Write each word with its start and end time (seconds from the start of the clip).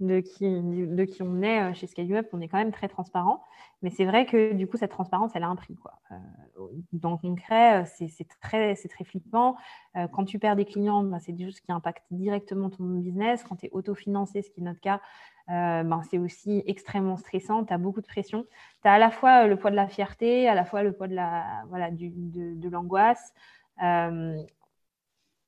de 0.00 0.20
qui, 0.20 0.44
de 0.48 1.04
qui 1.04 1.22
on 1.22 1.42
est 1.42 1.74
chez 1.74 1.86
ScaleUp, 1.86 2.28
on 2.32 2.40
est 2.40 2.48
quand 2.48 2.58
même 2.58 2.72
très 2.72 2.88
transparent. 2.88 3.42
Mais 3.82 3.90
c'est 3.90 4.04
vrai 4.04 4.26
que 4.26 4.52
du 4.52 4.66
coup, 4.66 4.76
cette 4.76 4.90
transparence, 4.90 5.32
elle 5.34 5.42
a 5.42 5.48
un 5.48 5.56
prix. 5.56 5.76
Quoi. 5.76 5.92
dans 6.92 7.12
le 7.12 7.16
concret, 7.16 7.84
c'est 7.86 8.28
très, 8.40 8.74
très 8.74 9.04
flippant. 9.04 9.56
quand 10.12 10.24
tu 10.24 10.38
perds 10.38 10.56
des 10.56 10.64
clients, 10.64 11.02
bah, 11.02 11.18
c'est 11.20 11.32
des 11.32 11.44
choses 11.44 11.60
qui 11.60 11.72
impactent 11.72 12.06
directement 12.10 12.70
ton 12.70 12.84
business. 12.84 13.44
Quand 13.44 13.56
tu 13.56 13.66
es 13.66 13.70
autofinancé, 13.72 14.42
ce 14.42 14.50
qui 14.50 14.60
est 14.60 14.64
notre 14.64 14.80
cas, 14.80 15.00
ben, 15.48 16.02
c'est 16.10 16.18
aussi 16.18 16.62
extrêmement 16.66 17.16
stressant. 17.16 17.64
Tu 17.64 17.72
as 17.72 17.78
beaucoup 17.78 18.00
de 18.00 18.06
pression. 18.06 18.44
Tu 18.82 18.88
as 18.88 18.92
à 18.92 18.98
la 18.98 19.10
fois 19.10 19.46
le 19.46 19.56
poids 19.56 19.70
de 19.70 19.76
la 19.76 19.88
fierté, 19.88 20.48
à 20.48 20.54
la 20.54 20.64
fois 20.64 20.82
le 20.82 20.92
poids 20.92 21.08
de 21.08 21.14
l'angoisse. 21.14 21.66
Voilà, 21.68 21.90
de, 21.90 22.60
de 22.60 22.68
l'angoisse 22.68 23.32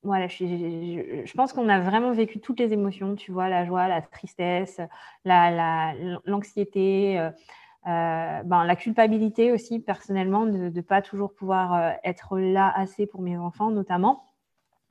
voilà, 0.03 0.27
je, 0.27 1.33
pense 1.33 1.53
qu'on 1.53 1.69
a 1.69 1.79
vraiment 1.79 2.11
vécu 2.11 2.41
toutes 2.41 2.59
les 2.59 2.73
émotions, 2.73 3.15
tu 3.15 3.31
vois, 3.31 3.47
la 3.47 3.65
joie, 3.65 3.87
la 3.87 4.01
tristesse, 4.01 4.81
l'anxiété, 5.23 7.15
la, 7.15 7.27
euh, 7.27 7.31
euh, 7.87 8.43
ben, 8.43 8.65
la 8.65 8.75
culpabilité 8.75 9.53
aussi, 9.53 9.79
personnellement, 9.79 10.45
de 10.45 10.69
ne 10.69 10.81
pas 10.81 11.01
toujours 11.01 11.33
pouvoir 11.33 11.73
euh, 11.73 11.91
être 12.03 12.37
là 12.37 12.71
assez 12.75 13.07
pour 13.07 13.21
mes 13.21 13.37
enfants, 13.37 13.71
notamment. 13.71 14.33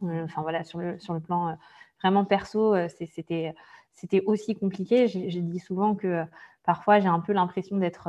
enfin, 0.03 0.41
voilà, 0.41 0.65
sur 0.65 0.79
le, 0.79 0.99
sur 0.99 1.13
le 1.13 1.21
plan 1.21 1.59
vraiment 2.01 2.25
perso, 2.25 2.75
c'était 2.89 4.23
aussi 4.25 4.55
compliqué. 4.55 5.09
J'ai 5.09 5.43
dit 5.43 5.61
souvent 5.61 5.95
que 5.95 6.25
parfois, 6.65 7.01
j'ai 7.01 7.09
un 7.09 7.21
peu 7.21 7.33
l'impression 7.35 7.77
d'être 7.77 8.09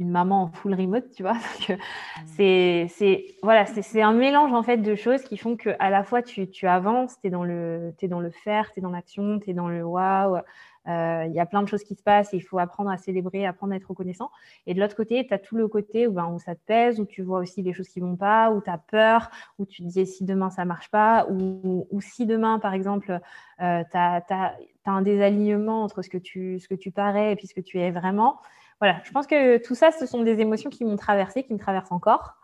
une 0.00 0.10
maman 0.10 0.42
en 0.42 0.48
full 0.48 0.74
remote, 0.74 1.10
tu 1.10 1.22
vois. 1.22 1.36
Mmh. 1.70 2.22
c'est, 2.36 2.86
c'est, 2.90 3.26
voilà, 3.42 3.64
c'est, 3.66 4.02
un 4.02 4.12
mélange 4.12 4.52
en 4.52 4.62
fait 4.62 4.78
de 4.78 4.94
choses 4.94 5.22
qui 5.22 5.36
font 5.36 5.56
que 5.56 5.70
à 5.78 5.90
la 5.90 6.02
fois 6.02 6.22
tu, 6.22 6.48
tu 6.50 6.66
avances, 6.66 7.18
tu 7.20 7.28
es 7.28 7.30
dans 7.30 7.44
le, 7.44 7.94
dans 8.02 8.20
le 8.20 8.30
faire, 8.30 8.72
tu 8.72 8.80
es 8.80 8.82
dans 8.82 8.90
l'action, 8.90 9.38
tu 9.38 9.50
es 9.50 9.54
dans 9.54 9.68
le 9.68 9.84
waouh. 9.84 10.40
Euh, 10.88 11.24
il 11.26 11.34
y 11.34 11.40
a 11.40 11.46
plein 11.46 11.62
de 11.62 11.68
choses 11.68 11.84
qui 11.84 11.94
se 11.94 12.02
passent, 12.02 12.30
il 12.32 12.40
faut 12.40 12.58
apprendre 12.58 12.90
à 12.90 12.96
célébrer, 12.96 13.46
apprendre 13.46 13.72
à 13.74 13.76
être 13.76 13.88
reconnaissant. 13.88 14.30
Et 14.66 14.74
de 14.74 14.80
l'autre 14.80 14.96
côté, 14.96 15.26
tu 15.26 15.34
as 15.34 15.38
tout 15.38 15.56
le 15.56 15.68
côté 15.68 16.06
où, 16.06 16.12
ben, 16.12 16.26
où, 16.26 16.38
ça 16.38 16.54
te 16.54 16.60
pèse, 16.64 17.00
où 17.00 17.04
tu 17.04 17.22
vois 17.22 17.40
aussi 17.40 17.62
les 17.62 17.72
choses 17.72 17.88
qui 17.88 18.00
vont 18.00 18.16
pas, 18.16 18.50
où 18.50 18.60
tu 18.60 18.70
as 18.70 18.78
peur, 18.78 19.30
où 19.58 19.66
tu 19.66 19.82
te 19.82 19.88
dis 19.88 20.06
si 20.06 20.24
demain 20.24 20.50
ça 20.50 20.64
marche 20.64 20.90
pas, 20.90 21.26
ou, 21.30 21.86
ou 21.90 22.00
si 22.00 22.26
demain, 22.26 22.58
par 22.58 22.74
exemple, 22.74 23.20
euh, 23.60 23.82
tu 23.90 23.96
as, 23.96 24.56
un 24.86 25.02
désalignement 25.02 25.84
entre 25.84 26.02
ce 26.02 26.08
que, 26.08 26.18
tu, 26.18 26.58
ce 26.58 26.66
que 26.66 26.74
tu 26.74 26.90
parais 26.90 27.32
et 27.32 27.36
puis 27.36 27.46
ce 27.46 27.54
que 27.54 27.60
tu 27.60 27.78
es 27.78 27.92
vraiment 27.92 28.40
voilà, 28.80 29.00
je 29.04 29.10
pense 29.10 29.26
que 29.26 29.58
tout 29.58 29.74
ça, 29.74 29.90
ce 29.92 30.06
sont 30.06 30.22
des 30.22 30.40
émotions 30.40 30.70
qui 30.70 30.84
m'ont 30.84 30.96
traversé, 30.96 31.42
qui 31.42 31.52
me 31.52 31.58
traversent 31.58 31.92
encore. 31.92 32.36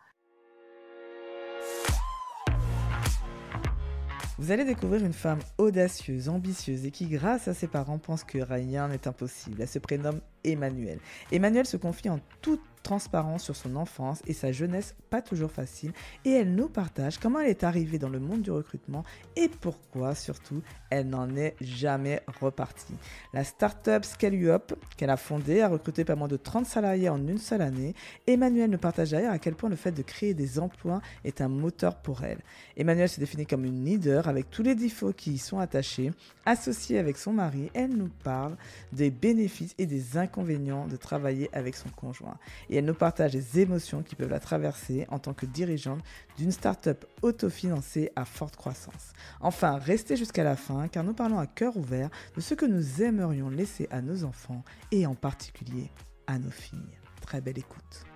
Vous 4.39 4.51
allez 4.51 4.67
découvrir 4.67 5.03
une 5.03 5.15
femme 5.15 5.39
audacieuse, 5.57 6.29
ambitieuse 6.29 6.85
et 6.85 6.91
qui, 6.91 7.07
grâce 7.07 7.49
à 7.49 7.55
ses 7.55 7.69
parents, 7.69 7.97
pense 7.97 8.23
que 8.23 8.37
rien 8.37 8.89
n'est 8.89 9.09
impossible. 9.09 9.63
Elle 9.63 9.69
se 9.69 9.79
prénomme 9.79 10.21
Emmanuel. 10.47 10.99
Emmanuel 11.31 11.67
se 11.67 11.77
confie 11.77 12.09
en 12.09 12.21
toute 12.41 12.61
transparence 12.87 13.43
sur 13.43 13.57
son 13.57 13.75
enfance 13.75 14.23
et 14.29 14.33
sa 14.33 14.53
jeunesse 14.53 14.95
pas 15.11 15.21
toujours 15.21 15.51
facile 15.51 15.93
et 16.25 16.31
elle 16.31 16.55
nous 16.55 16.69
partage 16.69 17.19
comment 17.19 17.41
elle 17.41 17.49
est 17.49 17.65
arrivée 17.65 17.99
dans 17.99 18.09
le 18.09 18.21
monde 18.21 18.43
du 18.43 18.53
recrutement 18.53 19.03
et 19.35 19.49
pourquoi 19.49 20.15
surtout 20.15 20.63
elle 20.89 21.09
n'en 21.09 21.35
est 21.35 21.57
jamais 21.61 22.23
repartie. 22.41 22.95
La 23.35 23.43
startup 23.43 24.05
qu'elle 24.17 25.11
a 25.11 25.17
fondée 25.17 25.63
a 25.63 25.69
recruté 25.69 26.05
pas 26.05 26.15
moins 26.15 26.29
de 26.29 26.37
30 26.37 26.65
salariés 26.65 27.09
en 27.09 27.27
une 27.27 27.39
seule 27.39 27.63
année. 27.63 27.93
Emmanuel 28.29 28.71
nous 28.71 28.79
partage 28.79 29.11
d'ailleurs 29.11 29.33
à 29.33 29.41
quel 29.41 29.57
point 29.57 29.69
le 29.69 29.75
fait 29.75 29.91
de 29.91 30.03
créer 30.03 30.33
des 30.33 30.61
emplois 30.61 31.01
est 31.25 31.41
un 31.41 31.49
moteur 31.49 31.97
pour 31.97 32.23
elle. 32.23 32.39
Emmanuel 32.77 33.09
se 33.09 33.19
définit 33.19 33.47
comme 33.47 33.65
une 33.65 33.85
leader 33.85 34.29
avec 34.29 34.49
tous 34.49 34.63
les 34.63 34.77
défauts 34.77 35.13
qui 35.13 35.33
y 35.33 35.39
sont 35.39 35.59
attachés. 35.59 36.13
Associée 36.45 37.01
avec 37.01 37.19
son 37.19 37.33
mari, 37.33 37.69
elle 37.75 37.97
nous 37.97 38.11
parle 38.23 38.57
des 38.93 39.11
bénéfices 39.11 39.75
et 39.79 39.87
des 39.87 40.17
inconvénients 40.17 40.36
de 40.45 40.97
travailler 40.97 41.49
avec 41.55 41.77
son 41.77 41.89
conjoint 41.89 42.39
et 42.69 42.77
elle 42.77 42.85
nous 42.85 42.95
partage 42.95 43.33
les 43.33 43.61
émotions 43.61 44.03
qui 44.03 44.15
peuvent 44.15 44.31
la 44.31 44.41
traverser 44.41 45.07
en 45.09 45.19
tant 45.19 45.35
que 45.35 45.47
dirigeante 45.47 46.03
d'une 46.37 46.53
start-up 46.53 47.05
autofinancée 47.23 48.11
à 48.17 48.25
forte 48.25 48.57
croissance. 48.57 49.13
Enfin, 49.41 49.79
restez 49.79 50.17
jusqu'à 50.17 50.45
la 50.45 50.57
fin 50.57 50.89
car 50.89 51.05
nous 51.05 51.15
parlons 51.15 51.39
à 51.39 51.47
cœur 51.47 51.77
ouvert 51.77 52.11
de 52.35 52.41
ce 52.41 52.55
que 52.55 52.67
nous 52.67 53.03
aimerions 53.03 53.49
laisser 53.49 53.89
à 53.91 54.03
nos 54.03 54.25
enfants 54.25 54.65
et 54.93 55.07
en 55.07 55.15
particulier 55.15 55.91
à 56.27 56.39
nos 56.39 56.51
filles. 56.51 56.99
Très 57.23 57.41
belle 57.41 57.59
écoute. 57.59 58.07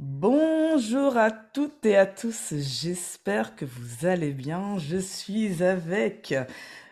Bonjour 0.00 1.16
à 1.16 1.32
toutes 1.32 1.84
et 1.84 1.96
à 1.96 2.06
tous, 2.06 2.54
j'espère 2.56 3.56
que 3.56 3.64
vous 3.64 4.06
allez 4.06 4.30
bien. 4.30 4.78
Je 4.78 4.96
suis 4.96 5.64
avec 5.64 6.36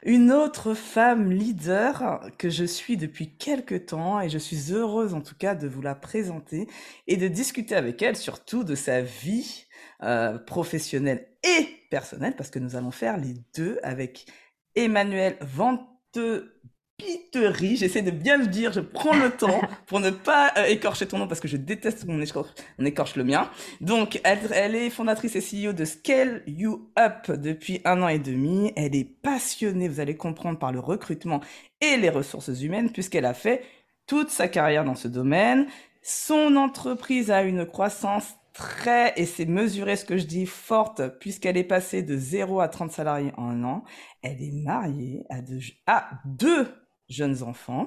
une 0.03 0.33
autre 0.33 0.75
femme 0.75 1.31
leader 1.31 2.29
que 2.37 2.51
je 2.51 2.65
suis 2.65 2.97
depuis 2.97 3.37
quelques 3.37 3.87
temps 3.87 4.21
et 4.21 4.29
je 4.29 4.39
suis 4.39 4.73
heureuse 4.73 5.15
en 5.15 5.21
tout 5.21 5.37
cas 5.37 5.55
de 5.55 5.69
vous 5.69 5.83
la 5.83 5.95
présenter 5.95 6.67
et 7.07 7.17
de 7.17 7.29
discuter 7.29 7.77
avec 7.77 8.03
elle 8.03 8.17
surtout 8.17 8.65
de 8.65 8.75
sa 8.75 9.03
vie 9.03 9.67
euh, 10.03 10.37
professionnelle 10.39 11.29
et 11.45 11.69
personnelle 11.93 12.35
parce 12.35 12.51
que 12.51 12.59
nous 12.59 12.75
allons 12.75 12.91
faire 12.91 13.19
les 13.19 13.35
deux 13.55 13.79
avec 13.85 14.27
Emmanuel 14.75 15.37
Venteux 15.43 16.61
Piterie, 16.99 17.77
j'essaie 17.77 18.01
de 18.01 18.11
bien 18.11 18.39
le 18.39 18.47
dire, 18.47 18.73
je 18.73 18.81
prends 18.81 19.15
le 19.15 19.31
temps 19.37 19.61
pour 19.87 20.01
ne 20.01 20.09
pas 20.09 20.53
euh, 20.57 20.65
écorcher 20.65 21.07
ton 21.07 21.19
nom 21.19 21.29
parce 21.29 21.41
que 21.41 21.49
je 21.49 21.59
déteste 21.59 22.07
qu'on 22.07 22.23
écorche, 22.23 22.51
on 22.79 22.87
écorche 22.87 23.17
le 23.17 23.25
mien. 23.25 23.51
Donc, 23.83 24.19
elle, 24.25 24.39
elle, 24.53 24.75
est 24.75 24.89
fondatrice 24.89 25.37
et 25.37 25.41
CEO 25.41 25.75
de 25.75 25.85
Scale 25.85 26.43
You 26.47 26.91
Up 26.99 27.31
depuis 27.31 27.83
un 27.85 28.03
an 28.03 28.09
et 28.09 28.19
demi. 28.19 28.73
Elle 28.77 28.97
est 28.97 29.05
passionnée, 29.05 29.89
vous 29.89 30.01
allez 30.01 30.17
comprendre, 30.17 30.59
par 30.59 30.73
le 30.73 30.81
recrutement 30.81 31.41
et 31.83 31.99
les 31.99 32.09
ressources 32.09 32.49
humaines 32.63 32.91
puisqu'elle 32.91 33.27
a 33.27 33.35
fait 33.35 33.63
toute 34.07 34.31
sa 34.31 34.49
carrière 34.49 34.85
dans 34.85 34.95
ce 34.95 35.09
domaine. 35.09 35.67
Son 36.01 36.57
entreprise 36.57 37.31
a 37.31 37.43
une 37.43 37.67
croissance 37.67 38.37
très, 38.55 39.13
et 39.17 39.27
c'est 39.27 39.45
mesuré 39.45 39.97
ce 39.97 40.07
que 40.07 40.17
je 40.17 40.25
dis, 40.25 40.47
forte, 40.47 41.19
puisqu'elle 41.19 41.59
est 41.59 41.65
passée 41.65 42.03
de 42.03 42.17
0 42.17 42.61
à 42.61 42.69
30 42.69 42.91
salariés 42.91 43.33
en 43.37 43.51
un 43.51 43.65
an. 43.65 43.85
Elle 44.23 44.43
est 44.43 44.53
mariée 44.53 45.25
à 45.29 45.43
deux, 45.43 45.61
à 45.87 46.09
deux 46.25 46.67
jeunes 47.09 47.43
enfants 47.43 47.87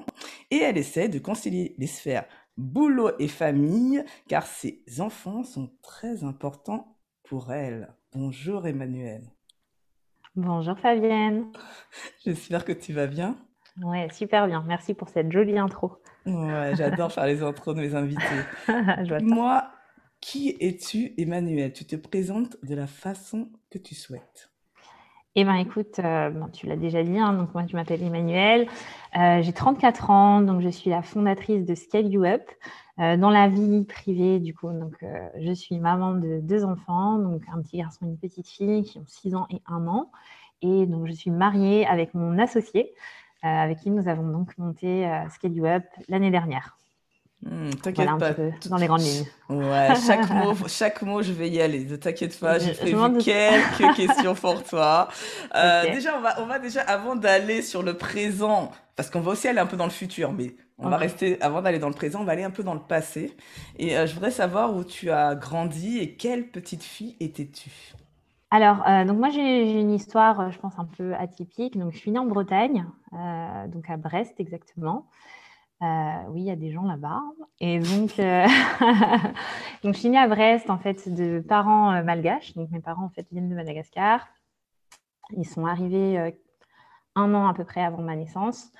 et 0.50 0.58
elle 0.58 0.78
essaie 0.78 1.08
de 1.08 1.18
concilier 1.18 1.74
les 1.78 1.86
sphères 1.86 2.26
boulot 2.56 3.12
et 3.18 3.28
famille 3.28 4.04
car 4.28 4.46
ses 4.46 4.82
enfants 4.98 5.42
sont 5.42 5.70
très 5.82 6.24
importants 6.24 6.96
pour 7.24 7.52
elle. 7.52 7.94
Bonjour 8.12 8.66
Emmanuel. 8.66 9.22
Bonjour 10.36 10.78
Fabienne. 10.78 11.52
J'espère 12.24 12.64
que 12.64 12.72
tu 12.72 12.92
vas 12.92 13.06
bien. 13.06 13.36
Ouais, 13.82 14.08
super 14.12 14.46
bien. 14.46 14.62
Merci 14.66 14.94
pour 14.94 15.08
cette 15.08 15.32
jolie 15.32 15.58
intro. 15.58 15.96
Ouais, 16.26 16.72
j'adore 16.76 17.12
faire 17.12 17.26
les 17.26 17.42
intros 17.42 17.74
de 17.74 17.80
mes 17.80 17.94
invités. 17.94 18.22
Moi, 19.22 19.70
qui 20.20 20.56
es-tu 20.60 21.14
Emmanuel? 21.16 21.72
Tu 21.72 21.84
te 21.84 21.96
présentes 21.96 22.56
de 22.62 22.74
la 22.74 22.86
façon 22.86 23.50
que 23.70 23.78
tu 23.78 23.94
souhaites. 23.94 24.49
Eh 25.36 25.44
bien, 25.44 25.54
écoute, 25.54 26.00
euh, 26.00 26.32
tu 26.52 26.66
l'as 26.66 26.76
déjà 26.76 27.04
dit, 27.04 27.16
hein, 27.16 27.34
donc 27.34 27.54
moi, 27.54 27.64
je 27.64 27.76
m'appelle 27.76 28.02
Emmanuel. 28.02 28.66
Euh, 29.16 29.40
j'ai 29.42 29.52
34 29.52 30.10
ans, 30.10 30.40
donc 30.40 30.60
je 30.60 30.68
suis 30.68 30.90
la 30.90 31.02
fondatrice 31.02 31.64
de 31.64 31.76
Scale 31.76 32.08
You 32.08 32.24
Up. 32.24 32.42
Euh, 32.98 33.16
dans 33.16 33.30
la 33.30 33.48
vie 33.48 33.84
privée, 33.84 34.40
du 34.40 34.54
coup, 34.54 34.68
donc, 34.72 34.96
je 35.38 35.52
suis 35.52 35.78
maman 35.78 36.14
de 36.14 36.40
deux 36.42 36.64
enfants, 36.64 37.18
donc 37.18 37.42
un 37.52 37.62
petit 37.62 37.78
garçon 37.78 38.06
et 38.06 38.08
une 38.08 38.18
petite 38.18 38.48
fille 38.48 38.82
qui 38.82 38.98
ont 38.98 39.06
6 39.06 39.36
ans 39.36 39.46
et 39.50 39.62
1 39.68 39.86
an. 39.86 40.10
Et 40.62 40.86
donc, 40.86 41.06
je 41.06 41.12
suis 41.12 41.30
mariée 41.30 41.86
avec 41.86 42.12
mon 42.14 42.36
associé, 42.38 42.92
avec 43.42 43.78
qui 43.78 43.90
nous 43.90 44.08
avons 44.08 44.28
donc 44.28 44.58
monté 44.58 45.08
Scale 45.30 45.52
You 45.52 45.66
Up 45.66 45.84
l'année 46.08 46.32
dernière. 46.32 46.79
Hmm, 47.42 47.70
t'inquiète 47.70 48.08
pas. 48.18 48.32
dans 48.68 48.76
les 48.76 48.86
grandes 48.86 49.00
lignes. 49.00 49.24
Ouais, 49.48 49.94
chaque 50.06 50.28
mot, 50.30 50.54
chaque 50.68 51.02
mot, 51.02 51.22
je 51.22 51.32
vais 51.32 51.48
y 51.48 51.60
aller. 51.60 51.84
Ne 51.84 51.96
t'inquiète 51.96 52.38
pas, 52.38 52.58
j'ai 52.58 52.74
prévu 52.74 53.18
quelques 53.18 53.94
questions 53.96 54.34
pour 54.34 54.62
toi. 54.62 55.08
Euh, 55.54 55.84
Déjà, 55.84 56.16
on 56.18 56.20
va, 56.20 56.42
on 56.42 56.46
va 56.46 56.58
déjà, 56.58 56.82
avant 56.82 57.16
d'aller 57.16 57.62
sur 57.62 57.82
le 57.82 57.94
présent, 57.94 58.70
parce 58.94 59.08
qu'on 59.08 59.20
va 59.20 59.32
aussi 59.32 59.48
aller 59.48 59.58
un 59.58 59.66
peu 59.66 59.78
dans 59.78 59.86
le 59.86 59.90
futur, 59.90 60.32
mais 60.32 60.54
on 60.78 60.88
va 60.88 60.96
rester, 60.98 61.40
avant 61.42 61.62
d'aller 61.62 61.78
dans 61.78 61.88
le 61.88 61.94
présent, 61.94 62.20
on 62.20 62.24
va 62.24 62.32
aller 62.32 62.42
un 62.44 62.50
peu 62.50 62.62
dans 62.62 62.74
le 62.74 62.80
passé. 62.80 63.36
Et 63.78 63.96
euh, 63.96 64.06
je 64.06 64.14
voudrais 64.14 64.30
savoir 64.30 64.74
où 64.74 64.84
tu 64.84 65.10
as 65.10 65.34
grandi 65.34 65.98
et 65.98 66.14
quelle 66.16 66.48
petite 66.48 66.82
fille 66.82 67.16
étais-tu? 67.20 67.70
Alors, 68.50 68.82
euh, 68.88 69.04
donc 69.04 69.18
moi 69.18 69.30
j'ai 69.30 69.78
une 69.80 69.92
histoire, 69.92 70.40
euh, 70.40 70.50
je 70.50 70.58
pense 70.58 70.78
un 70.78 70.84
peu 70.84 71.14
atypique. 71.14 71.78
Donc, 71.78 71.92
je 71.92 71.98
suis 71.98 72.10
née 72.10 72.18
en 72.18 72.26
Bretagne, 72.26 72.84
euh, 73.12 73.66
donc 73.68 73.88
à 73.88 73.96
Brest 73.96 74.34
exactement. 74.38 75.06
Euh, 75.82 75.86
oui, 76.28 76.42
il 76.42 76.46
y 76.46 76.50
a 76.50 76.56
des 76.56 76.70
gens 76.70 76.82
là-bas. 76.82 77.22
Et 77.60 77.78
donc, 77.78 78.18
euh, 78.18 78.46
donc, 79.82 79.94
je 79.94 79.98
suis 79.98 80.10
née 80.10 80.18
à 80.18 80.28
Brest, 80.28 80.68
en 80.68 80.78
fait, 80.78 81.08
de 81.08 81.40
parents 81.40 81.92
euh, 81.94 82.02
malgaches. 82.02 82.54
Donc, 82.54 82.70
mes 82.70 82.80
parents, 82.80 83.04
en 83.04 83.08
fait, 83.08 83.26
viennent 83.30 83.48
de 83.48 83.54
Madagascar. 83.54 84.28
Ils 85.36 85.46
sont 85.46 85.64
arrivés 85.64 86.34
un 87.14 87.34
an 87.34 87.46
à 87.46 87.54
peu 87.54 87.64
près 87.64 87.82
avant 87.82 88.02
ma 88.02 88.16
naissance. 88.16 88.72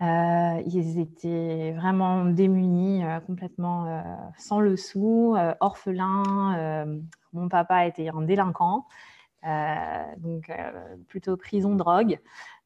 ils 0.00 0.98
étaient 0.98 1.72
vraiment 1.76 2.24
démunis, 2.24 3.02
complètement 3.26 4.02
sans 4.38 4.60
le 4.60 4.78
sou, 4.78 5.36
orphelins. 5.60 6.86
mon 7.34 7.50
papa 7.50 7.84
était 7.86 8.08
un 8.08 8.22
délinquant, 8.22 8.86
donc 9.42 10.50
plutôt 11.08 11.36
prison-drogue. 11.36 12.18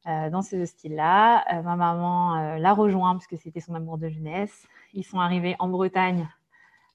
Dans 0.05 0.41
ce 0.41 0.65
style-là. 0.65 1.61
ma 1.63 1.75
maman 1.75 2.57
l'a 2.57 2.73
rejoint 2.73 3.13
parce 3.13 3.27
que 3.27 3.35
c'était 3.35 3.59
son 3.59 3.75
amour 3.75 3.97
de 3.97 4.09
jeunesse. 4.09 4.67
Ils 4.93 5.03
sont 5.03 5.19
arrivés 5.19 5.55
en 5.59 5.67
Bretagne 5.67 6.27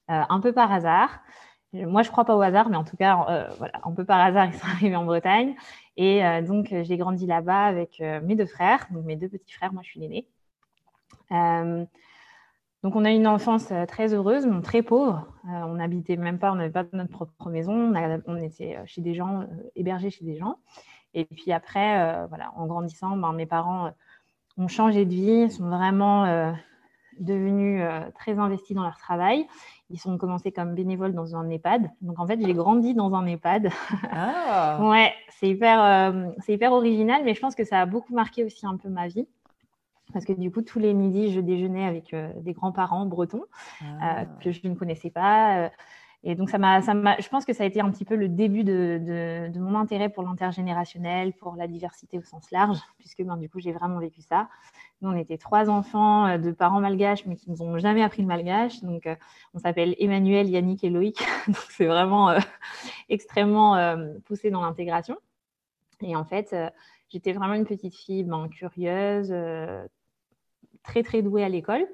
un 0.07 0.39
peu 0.39 0.51
par 0.53 0.71
hasard. 0.71 1.21
Moi, 1.73 2.03
je 2.03 2.09
ne 2.09 2.11
crois 2.11 2.25
pas 2.25 2.35
au 2.35 2.41
hasard, 2.41 2.69
mais 2.69 2.77
en 2.77 2.83
tout 2.83 2.97
cas, 2.97 3.51
voilà, 3.57 3.79
un 3.83 3.91
peu 3.91 4.05
par 4.05 4.19
hasard, 4.19 4.45
ils 4.53 4.53
sont 4.53 4.67
arrivés 4.67 4.95
en 4.95 5.05
Bretagne. 5.05 5.55
Et 5.97 6.21
donc, 6.41 6.73
j'ai 6.83 6.97
grandi 6.97 7.25
là-bas 7.25 7.65
avec 7.65 8.01
mes 8.23 8.35
deux 8.35 8.47
frères, 8.47 8.87
donc 8.91 9.05
mes 9.05 9.15
deux 9.15 9.29
petits 9.29 9.53
frères. 9.53 9.71
Moi, 9.71 9.81
je 9.83 9.89
suis 9.91 9.99
l'aînée. 9.99 10.27
Donc, 12.85 12.95
on 12.95 13.03
a 13.03 13.09
une 13.09 13.25
enfance 13.25 13.71
euh, 13.71 13.87
très 13.87 14.13
heureuse, 14.13 14.45
mais 14.45 14.61
très 14.61 14.83
pauvre. 14.83 15.25
Euh, 15.45 15.63
on 15.63 15.73
n'habitait 15.73 16.17
même 16.17 16.37
pas, 16.37 16.51
on 16.51 16.55
n'avait 16.55 16.69
pas 16.69 16.85
notre 16.93 17.09
propre 17.09 17.49
maison. 17.49 17.91
On, 18.27 18.35
était 18.35 18.75
euh, 18.75 18.83
chez 18.85 19.01
des 19.01 19.15
gens, 19.15 19.43
hébergés 19.75 20.11
chez 20.11 20.23
des 20.23 20.37
gens. 20.37 20.59
Et 21.15 21.25
puis 21.25 21.51
après, 21.51 22.27
voilà, 22.27 22.51
en 22.55 22.67
grandissant, 22.67 23.17
ben, 23.17 23.31
mes 23.33 23.45
parents 23.45 23.91
ont 24.57 24.67
changé 24.67 25.05
de 25.05 25.13
vie, 25.13 25.49
sont 25.49 25.69
vraiment 25.69 26.53
devenus 27.19 27.81
très 28.15 28.37
investis 28.37 28.75
dans 28.75 28.83
leur 28.83 28.97
travail. 28.97 29.47
Ils 29.89 29.99
sont 29.99 30.17
commencés 30.17 30.51
comme 30.51 30.75
bénévoles 30.75 31.13
dans 31.13 31.35
un 31.35 31.49
EHPAD. 31.49 31.89
Donc 32.01 32.19
en 32.19 32.27
fait, 32.27 32.39
j'ai 32.41 32.53
grandi 32.53 32.93
dans 32.93 33.13
un 33.13 33.25
EHPAD. 33.25 33.69
Ah. 34.11 34.79
ouais, 34.89 35.13
c'est 35.29 35.47
hyper, 35.47 36.13
c'est 36.39 36.53
hyper 36.53 36.73
original, 36.73 37.23
mais 37.23 37.33
je 37.33 37.39
pense 37.39 37.55
que 37.55 37.63
ça 37.63 37.79
a 37.79 37.85
beaucoup 37.85 38.13
marqué 38.13 38.43
aussi 38.43 38.65
un 38.65 38.75
peu 38.75 38.89
ma 38.89 39.07
vie 39.07 39.27
parce 40.13 40.25
que 40.25 40.33
du 40.33 40.51
coup, 40.51 40.61
tous 40.61 40.79
les 40.79 40.93
midis, 40.93 41.33
je 41.33 41.41
déjeunais 41.41 41.85
avec 41.85 42.13
euh, 42.13 42.29
des 42.37 42.53
grands-parents 42.53 43.05
bretons 43.05 43.43
euh, 43.81 43.85
ah. 44.01 44.25
que 44.41 44.51
je 44.51 44.67
ne 44.67 44.75
connaissais 44.75 45.09
pas. 45.09 45.71
Euh, 46.25 46.31
et 46.31 46.35
donc, 46.35 46.49
ça 46.49 46.57
m'a, 46.57 46.79
je 46.81 47.29
pense 47.29 47.45
que 47.45 47.53
ça 47.53 47.63
a 47.63 47.65
été 47.65 47.81
un 47.81 47.89
petit 47.91 48.05
peu 48.05 48.15
le 48.15 48.27
début 48.27 48.63
de, 48.63 49.49
de, 49.51 49.59
mon 49.59 49.77
intérêt 49.77 50.09
pour 50.09 50.23
l'intergénérationnel, 50.23 51.33
pour 51.33 51.55
la 51.55 51.67
diversité 51.67 52.17
au 52.17 52.23
sens 52.23 52.51
large, 52.51 52.79
puisque 52.97 53.23
ben, 53.23 53.37
du 53.37 53.49
coup, 53.49 53.59
j'ai 53.59 53.71
vraiment 53.71 53.99
vécu 53.99 54.21
ça. 54.21 54.49
Nous, 55.01 55.09
on 55.09 55.15
était 55.15 55.37
trois 55.37 55.69
enfants 55.69 56.37
de 56.37 56.51
parents 56.51 56.79
malgaches, 56.79 57.25
mais 57.25 57.35
qui 57.35 57.49
ne 57.49 57.55
nous 57.55 57.61
ont 57.61 57.77
jamais 57.77 58.01
appris 58.01 58.21
le 58.21 58.27
malgache. 58.27 58.81
Donc, 58.81 59.07
on 59.53 59.59
s'appelle 59.59 59.95
Emmanuel, 59.99 60.49
Yannick 60.49 60.83
et 60.83 60.89
Loïc. 60.89 61.19
donc, 61.47 61.57
c'est 61.69 61.85
vraiment 61.85 62.35
extrêmement 63.09 63.97
poussé 64.25 64.51
dans 64.51 64.61
l'intégration. 64.61 65.17
Et 66.01 66.15
en 66.15 66.25
fait, 66.25 66.55
j'étais 67.09 67.33
vraiment 67.33 67.53
une 67.53 67.65
petite 67.65 67.95
fille 67.95 68.23
ben, 68.23 68.47
curieuse, 68.47 69.33
très 70.83 71.03
très 71.03 71.21
douée 71.21 71.43
à 71.43 71.49
l'école. 71.49 71.85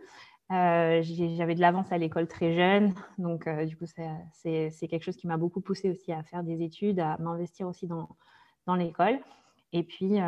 Euh, 0.52 1.02
j'avais 1.38 1.56
de 1.56 1.62
l'avance 1.62 1.92
à 1.92 1.98
l'école 1.98 2.28
très 2.28 2.54
jeune, 2.54 2.94
donc 3.18 3.48
euh, 3.48 3.64
du 3.66 3.78
coup 3.78 3.86
c'est 3.86 4.88
quelque 4.90 5.04
chose 5.04 5.16
qui 5.16 5.26
m'a 5.26 5.38
beaucoup 5.38 5.62
poussée 5.62 5.90
aussi 5.90 6.12
à 6.12 6.24
faire 6.24 6.44
des 6.44 6.62
études, 6.62 7.00
à 7.00 7.16
m'investir 7.20 7.68
aussi 7.68 7.88
dans, 7.88 8.10
l'école. 8.76 9.20
Et 9.74 9.84
puis, 9.84 10.20
euh, 10.20 10.28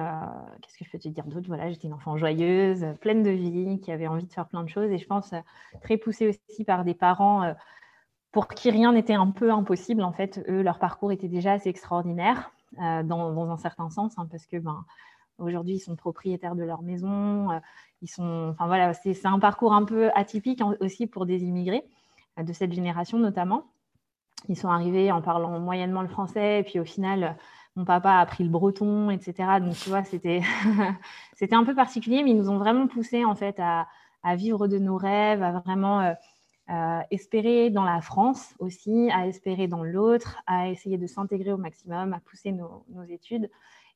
qu'est-ce 0.61 0.77
que 0.77 0.85
je 0.85 0.91
peux 0.91 0.99
te 0.99 1.09
dire 1.09 1.25
d'autre? 1.25 1.47
Voilà, 1.47 1.69
j'étais 1.69 1.87
une 1.87 1.93
enfant 1.93 2.17
joyeuse, 2.17 2.85
pleine 3.01 3.23
de 3.23 3.31
vie, 3.31 3.81
qui 3.81 3.91
avait 3.91 4.07
envie 4.07 4.25
de 4.25 4.31
faire 4.31 4.47
plein 4.47 4.63
de 4.63 4.69
choses. 4.69 4.89
Et 4.91 4.97
je 4.97 5.05
pense 5.05 5.33
très 5.81 5.97
poussée 5.97 6.29
aussi 6.29 6.63
par 6.63 6.85
des 6.85 6.93
parents 6.93 7.53
pour 8.31 8.47
qui 8.47 8.69
rien 8.71 8.93
n'était 8.93 9.13
un 9.13 9.31
peu 9.31 9.51
impossible. 9.51 10.03
En 10.03 10.13
fait, 10.13 10.43
eux, 10.47 10.61
leur 10.61 10.79
parcours 10.79 11.11
était 11.11 11.27
déjà 11.27 11.53
assez 11.53 11.69
extraordinaire 11.69 12.51
dans, 12.77 13.03
dans, 13.03 13.49
un 13.49 13.57
certain 13.57 13.89
sens, 13.89 14.17
hein, 14.17 14.27
parce 14.31 14.45
que 14.45 14.57
ben, 14.57 14.85
Aujourd'hui, 15.43 15.75
ils 15.75 15.79
sont 15.79 15.95
propriétaires 15.95 16.55
de 16.55 16.63
leur 16.63 16.81
maison. 16.81 17.51
Euh, 17.51 17.59
ils 18.01 18.09
sont, 18.09 18.49
enfin 18.51 18.67
voilà, 18.67 18.93
c'est 18.93 19.25
un 19.25 19.39
parcours 19.39 19.73
un 19.73 19.85
peu 19.85 20.09
atypique 20.15 20.61
aussi 20.79 21.07
pour 21.07 21.25
des 21.25 21.43
immigrés 21.43 21.83
euh, 22.39 22.43
de 22.43 22.53
cette 22.53 22.73
génération 22.73 23.19
notamment. 23.19 23.65
Ils 24.49 24.57
sont 24.57 24.69
arrivés 24.69 25.11
en 25.11 25.21
parlant 25.21 25.57
moyennement 25.59 26.01
le 26.01 26.09
français, 26.09 26.59
et 26.59 26.63
puis 26.63 26.79
au 26.79 26.83
final, 26.83 27.37
mon 27.75 27.85
papa 27.85 28.11
a 28.11 28.19
appris 28.19 28.43
le 28.43 28.49
breton, 28.49 29.09
etc. 29.09 29.59
Donc 29.61 29.75
tu 29.75 29.89
vois, 29.89 30.03
c'était 30.03 30.41
c'était 31.35 31.55
un 31.55 31.63
peu 31.63 31.75
particulier, 31.75 32.23
mais 32.23 32.31
ils 32.31 32.37
nous 32.37 32.49
ont 32.49 32.57
vraiment 32.57 32.87
poussé 32.87 33.23
en 33.23 33.35
fait 33.35 33.59
à, 33.59 33.87
vivre 34.35 34.67
de 34.67 34.79
nos 34.79 34.97
rêves, 34.97 35.43
à 35.43 35.59
vraiment 35.59 36.13
euh, 36.69 36.99
espérer 37.11 37.69
dans 37.69 37.83
la 37.83 38.01
France 38.01 38.53
aussi, 38.59 39.09
à 39.11 39.27
espérer 39.27 39.67
dans 39.67 39.83
l'autre, 39.83 40.41
à 40.47 40.69
essayer 40.69 40.97
de 40.97 41.07
s'intégrer 41.07 41.53
au 41.53 41.57
maximum, 41.57 42.13
à 42.13 42.19
pousser 42.19 42.51
nos 42.51 43.03
études. 43.09 43.49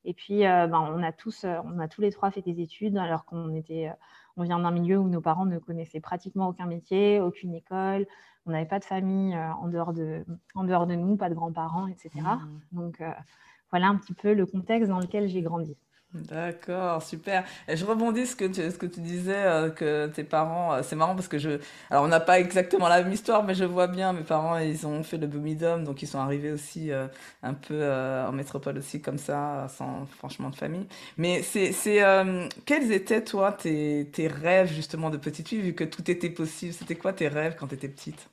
Et 0.04 0.14
puis, 0.14 0.46
euh, 0.46 0.66
ben, 0.66 0.80
on, 0.80 1.02
a 1.02 1.12
tous, 1.12 1.44
euh, 1.44 1.58
on 1.64 1.78
a 1.78 1.88
tous 1.88 2.00
les 2.00 2.10
trois 2.10 2.30
fait 2.30 2.42
des 2.42 2.60
études 2.60 2.96
alors 2.96 3.24
qu'on 3.24 3.54
était, 3.54 3.88
euh, 3.88 3.92
on 4.36 4.44
vient 4.44 4.58
d'un 4.58 4.70
milieu 4.70 4.98
où 4.98 5.08
nos 5.08 5.20
parents 5.20 5.46
ne 5.46 5.58
connaissaient 5.58 6.00
pratiquement 6.00 6.48
aucun 6.48 6.66
métier, 6.66 7.20
aucune 7.20 7.54
école. 7.54 8.06
On 8.46 8.52
n'avait 8.52 8.66
pas 8.66 8.78
de 8.78 8.84
famille 8.84 9.36
en, 9.36 9.68
dehors 9.68 9.92
de, 9.92 10.24
en 10.54 10.64
dehors 10.64 10.86
de 10.86 10.94
nous, 10.94 11.16
pas 11.16 11.28
de 11.28 11.34
grands-parents, 11.34 11.86
etc. 11.88 12.10
Mmh. 12.14 12.60
Donc, 12.72 13.02
voilà 13.70 13.88
un 13.88 13.96
petit 13.96 14.14
peu 14.14 14.32
le 14.32 14.46
contexte 14.46 14.88
dans 14.88 15.00
lequel 15.00 15.28
j'ai 15.28 15.42
grandi. 15.42 15.76
D'accord, 16.14 17.02
super. 17.02 17.44
Et 17.68 17.76
je 17.76 17.84
rebondis 17.84 18.26
ce 18.26 18.34
que 18.34 18.46
tu, 18.46 18.62
ce 18.70 18.78
que 18.78 18.86
tu 18.86 19.00
disais 19.00 19.34
euh, 19.44 19.68
que 19.68 20.06
tes 20.06 20.24
parents, 20.24 20.72
euh, 20.72 20.82
c'est 20.82 20.96
marrant 20.96 21.14
parce 21.14 21.28
que 21.28 21.38
je, 21.38 21.60
alors 21.90 22.02
on 22.04 22.08
n'a 22.08 22.18
pas 22.18 22.40
exactement 22.40 22.88
la 22.88 23.02
même 23.02 23.12
histoire, 23.12 23.44
mais 23.44 23.54
je 23.54 23.64
vois 23.64 23.88
bien 23.88 24.14
mes 24.14 24.22
parents, 24.22 24.56
ils 24.56 24.86
ont 24.86 25.02
fait 25.02 25.18
le 25.18 25.26
Bumidum, 25.26 25.84
donc 25.84 26.00
ils 26.00 26.06
sont 26.08 26.18
arrivés 26.18 26.50
aussi 26.50 26.90
euh, 26.92 27.08
un 27.42 27.52
peu 27.52 27.84
en 28.26 28.32
métropole 28.32 28.78
aussi 28.78 29.02
comme 29.02 29.18
ça, 29.18 29.66
sans 29.68 30.06
franchement 30.06 30.48
de 30.48 30.56
famille. 30.56 30.86
Mais 31.18 31.42
c'est, 31.42 31.72
c'est, 31.72 32.02
quels 32.64 32.90
étaient 32.90 33.22
toi 33.22 33.52
tes, 33.52 34.08
tes 34.10 34.28
rêves 34.28 34.72
justement 34.72 35.10
de 35.10 35.18
petite 35.18 35.48
fille 35.48 35.60
vu 35.60 35.74
que 35.74 35.84
tout 35.84 36.10
était 36.10 36.30
possible? 36.30 36.72
C'était 36.72 36.96
quoi 36.96 37.12
tes 37.12 37.28
rêves 37.28 37.54
quand 37.58 37.66
tu 37.68 37.74
étais 37.74 37.88
petite 37.88 38.30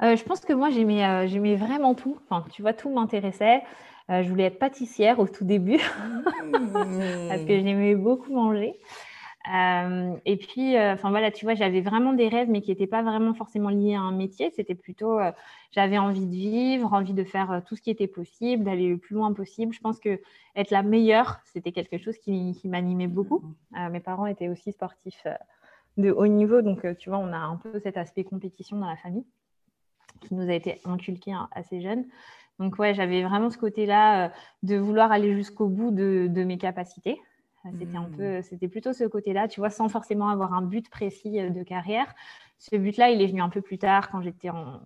Je 0.00 0.22
pense 0.24 0.40
que 0.40 0.52
moi 0.52 0.70
j'aimais, 0.70 1.28
j'aimais 1.28 1.56
vraiment 1.56 1.94
tout. 1.94 2.18
Enfin, 2.28 2.44
tu 2.52 2.62
vois, 2.62 2.72
tout 2.74 2.90
m'intéressait. 2.90 3.62
Euh, 4.10 4.22
je 4.22 4.28
voulais 4.28 4.44
être 4.44 4.58
pâtissière 4.58 5.18
au 5.18 5.26
tout 5.26 5.44
début 5.44 5.78
parce 6.52 7.42
que 7.44 7.58
j'aimais 7.58 7.94
beaucoup 7.94 8.34
manger. 8.34 8.78
Euh, 9.54 10.14
et 10.24 10.36
puis, 10.36 10.76
euh, 10.76 10.94
enfin 10.94 11.10
voilà, 11.10 11.30
tu 11.30 11.44
vois, 11.44 11.54
j'avais 11.54 11.80
vraiment 11.80 12.12
des 12.12 12.28
rêves, 12.28 12.48
mais 12.50 12.60
qui 12.60 12.70
n'étaient 12.70 12.86
pas 12.86 13.02
vraiment 13.02 13.34
forcément 13.34 13.70
liés 13.70 13.94
à 13.94 14.00
un 14.00 14.12
métier. 14.12 14.50
C'était 14.56 14.74
plutôt, 14.74 15.18
j'avais 15.70 15.98
envie 15.98 16.26
de 16.26 16.34
vivre, 16.34 16.92
envie 16.92 17.14
de 17.14 17.24
faire 17.24 17.62
tout 17.66 17.76
ce 17.76 17.82
qui 17.82 17.90
était 17.90 18.06
possible, 18.06 18.64
d'aller 18.64 18.88
le 18.88 18.98
plus 18.98 19.14
loin 19.14 19.32
possible. 19.32 19.72
Je 19.72 19.80
pense 19.80 19.98
que 19.98 20.20
être 20.54 20.70
la 20.70 20.82
meilleure, 20.82 21.40
c'était 21.44 21.72
quelque 21.72 21.98
chose 21.98 22.16
qui, 22.18 22.52
qui 22.60 22.68
m'animait 22.68 23.06
beaucoup. 23.06 23.42
mes 23.90 24.00
parents 24.00 24.26
étaient 24.26 24.48
aussi 24.48 24.72
sportifs 24.72 25.26
de 25.96 26.10
haut 26.10 26.26
niveau, 26.26 26.62
donc 26.62 26.86
tu 26.98 27.10
vois, 27.10 27.18
on 27.18 27.32
a 27.32 27.38
un 27.38 27.56
peu 27.56 27.78
cet 27.80 27.96
aspect 27.96 28.24
compétition 28.24 28.78
dans 28.78 28.88
la 28.88 28.96
famille 28.96 29.24
qui 30.20 30.34
nous 30.34 30.48
a 30.48 30.54
été 30.54 30.80
inculqué 30.84 31.32
hein, 31.32 31.48
assez 31.52 31.80
jeune. 31.80 32.06
Donc 32.58 32.78
ouais, 32.78 32.94
j'avais 32.94 33.22
vraiment 33.22 33.50
ce 33.50 33.58
côté-là 33.58 34.26
euh, 34.26 34.28
de 34.62 34.76
vouloir 34.76 35.10
aller 35.10 35.34
jusqu'au 35.34 35.68
bout 35.68 35.90
de, 35.90 36.44
mes 36.44 36.58
capacités. 36.58 37.20
Euh, 37.66 37.70
c'était 37.78 37.96
un 37.96 38.04
peu, 38.04 38.42
c'était 38.42 38.68
plutôt 38.68 38.92
ce 38.92 39.04
côté-là, 39.04 39.48
tu 39.48 39.60
vois, 39.60 39.70
sans 39.70 39.88
forcément 39.88 40.28
avoir 40.28 40.52
un 40.52 40.62
but 40.62 40.88
précis 40.88 41.40
euh, 41.40 41.50
de 41.50 41.62
carrière. 41.62 42.14
Ce 42.58 42.76
but-là, 42.76 43.10
il 43.10 43.20
est 43.20 43.26
venu 43.26 43.42
un 43.42 43.48
peu 43.48 43.60
plus 43.60 43.78
tard 43.78 44.10
quand 44.10 44.22
j'étais 44.22 44.50
en 44.50 44.80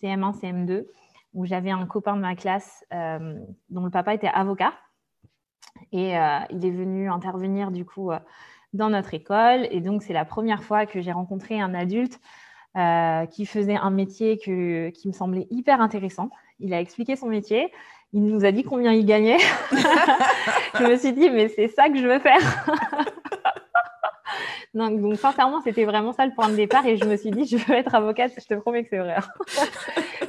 CM1, 0.00 0.38
CM2, 0.40 0.86
où 1.34 1.44
j'avais 1.44 1.70
un 1.70 1.86
copain 1.86 2.16
de 2.16 2.20
ma 2.20 2.36
classe 2.36 2.84
dont 2.90 3.84
le 3.84 3.90
papa 3.90 4.14
était 4.14 4.30
avocat. 4.32 4.72
Et 5.92 6.12
il 6.12 6.64
est 6.64 6.70
venu 6.70 7.10
intervenir 7.10 7.70
du 7.70 7.84
coup 7.84 8.10
dans 8.72 8.88
notre 8.88 9.12
école. 9.12 9.66
Et 9.70 9.80
donc, 9.80 10.02
c'est 10.02 10.14
la 10.14 10.24
première 10.24 10.62
fois 10.62 10.86
que 10.86 11.02
j'ai 11.02 11.12
rencontré 11.12 11.60
un 11.60 11.74
adulte 11.74 12.18
qui 13.30 13.44
faisait 13.44 13.76
un 13.76 13.90
métier 13.90 14.38
que, 14.38 14.88
qui 14.90 15.08
me 15.08 15.12
semblait 15.12 15.48
hyper 15.50 15.82
intéressant 15.82 16.30
il 16.60 16.74
a 16.74 16.80
expliqué 16.80 17.16
son 17.16 17.28
métier. 17.28 17.72
Il 18.12 18.24
nous 18.24 18.44
a 18.44 18.52
dit 18.52 18.62
combien 18.62 18.92
il 18.92 19.04
gagnait. 19.04 19.38
je 20.78 20.84
me 20.84 20.96
suis 20.96 21.12
dit, 21.12 21.28
mais 21.28 21.48
c'est 21.48 21.68
ça 21.68 21.90
que 21.90 21.98
je 21.98 22.06
veux 22.06 22.18
faire. 22.18 22.40
donc, 24.74 25.00
donc, 25.00 25.16
sincèrement, 25.16 25.60
c'était 25.60 25.84
vraiment 25.84 26.12
ça 26.12 26.24
le 26.24 26.32
point 26.32 26.48
de 26.48 26.56
départ. 26.56 26.86
Et 26.86 26.96
je 26.96 27.04
me 27.04 27.16
suis 27.16 27.30
dit, 27.30 27.44
je 27.44 27.56
veux 27.58 27.74
être 27.74 27.94
avocate. 27.94 28.32
Je 28.38 28.46
te 28.46 28.54
promets 28.54 28.82
que 28.82 28.88
c'est 28.88 28.98
vrai. 28.98 29.16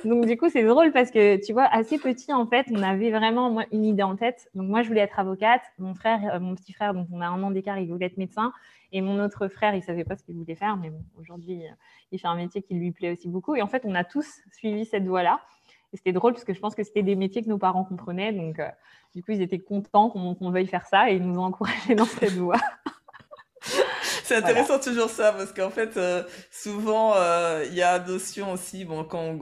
donc, 0.03 0.25
du 0.25 0.35
coup, 0.35 0.49
c'est 0.49 0.63
drôle 0.63 0.91
parce 0.91 1.09
que, 1.09 1.37
tu 1.37 1.53
vois, 1.53 1.65
assez 1.71 1.97
petit, 1.97 2.33
en 2.33 2.45
fait, 2.45 2.65
on 2.69 2.83
avait 2.83 3.11
vraiment 3.11 3.63
une 3.71 3.85
idée 3.85 4.03
en 4.03 4.17
tête. 4.17 4.49
Donc, 4.55 4.67
moi, 4.67 4.81
je 4.81 4.89
voulais 4.89 5.01
être 5.01 5.17
avocate. 5.17 5.61
Mon 5.77 5.95
frère, 5.95 6.19
euh, 6.33 6.39
mon 6.41 6.55
petit 6.55 6.73
frère, 6.73 6.93
donc 6.93 7.07
on 7.13 7.21
a 7.21 7.27
un 7.27 7.41
an 7.43 7.51
d'écart, 7.51 7.79
il 7.79 7.87
voulait 7.87 8.07
être 8.07 8.17
médecin. 8.17 8.51
Et 8.91 9.01
mon 9.01 9.23
autre 9.23 9.47
frère, 9.47 9.73
il 9.73 9.83
savait 9.83 10.03
pas 10.03 10.17
ce 10.17 10.23
qu'il 10.23 10.35
voulait 10.35 10.55
faire. 10.55 10.75
Mais 10.75 10.89
bon, 10.89 11.01
aujourd'hui, 11.17 11.63
euh, 11.63 11.71
il 12.11 12.19
fait 12.19 12.27
un 12.27 12.35
métier 12.35 12.61
qui 12.61 12.73
lui 12.73 12.91
plaît 12.91 13.11
aussi 13.11 13.29
beaucoup. 13.29 13.55
Et 13.55 13.61
en 13.61 13.67
fait, 13.67 13.83
on 13.85 13.95
a 13.95 14.03
tous 14.03 14.41
suivi 14.51 14.85
cette 14.85 15.05
voie-là. 15.05 15.39
Et 15.93 15.97
c'était 15.97 16.11
drôle 16.11 16.33
parce 16.33 16.43
que 16.43 16.53
je 16.53 16.59
pense 16.59 16.75
que 16.75 16.83
c'était 16.83 17.03
des 17.03 17.15
métiers 17.15 17.41
que 17.43 17.49
nos 17.49 17.57
parents 17.57 17.83
comprenaient. 17.83 18.31
Donc, 18.31 18.59
euh, 18.59 18.67
du 19.15 19.23
coup, 19.23 19.31
ils 19.31 19.41
étaient 19.41 19.59
contents 19.59 20.09
qu'on 20.09 20.51
veuille 20.51 20.67
faire 20.67 20.85
ça 20.85 21.09
et 21.09 21.15
ils 21.15 21.23
nous 21.23 21.39
ont 21.39 21.45
encouragés 21.45 21.95
dans 21.95 22.05
cette 22.05 22.33
voie. 22.33 22.59
C'est 24.23 24.35
intéressant 24.35 24.79
toujours 24.79 25.09
ça 25.09 25.33
parce 25.33 25.51
qu'en 25.51 25.69
fait 25.69 25.97
euh, 25.97 26.23
souvent 26.51 27.13
euh, 27.15 27.65
il 27.67 27.73
y 27.73 27.81
a 27.81 27.99
notion 27.99 28.53
aussi 28.53 28.85
bon 28.85 29.03
quand 29.03 29.37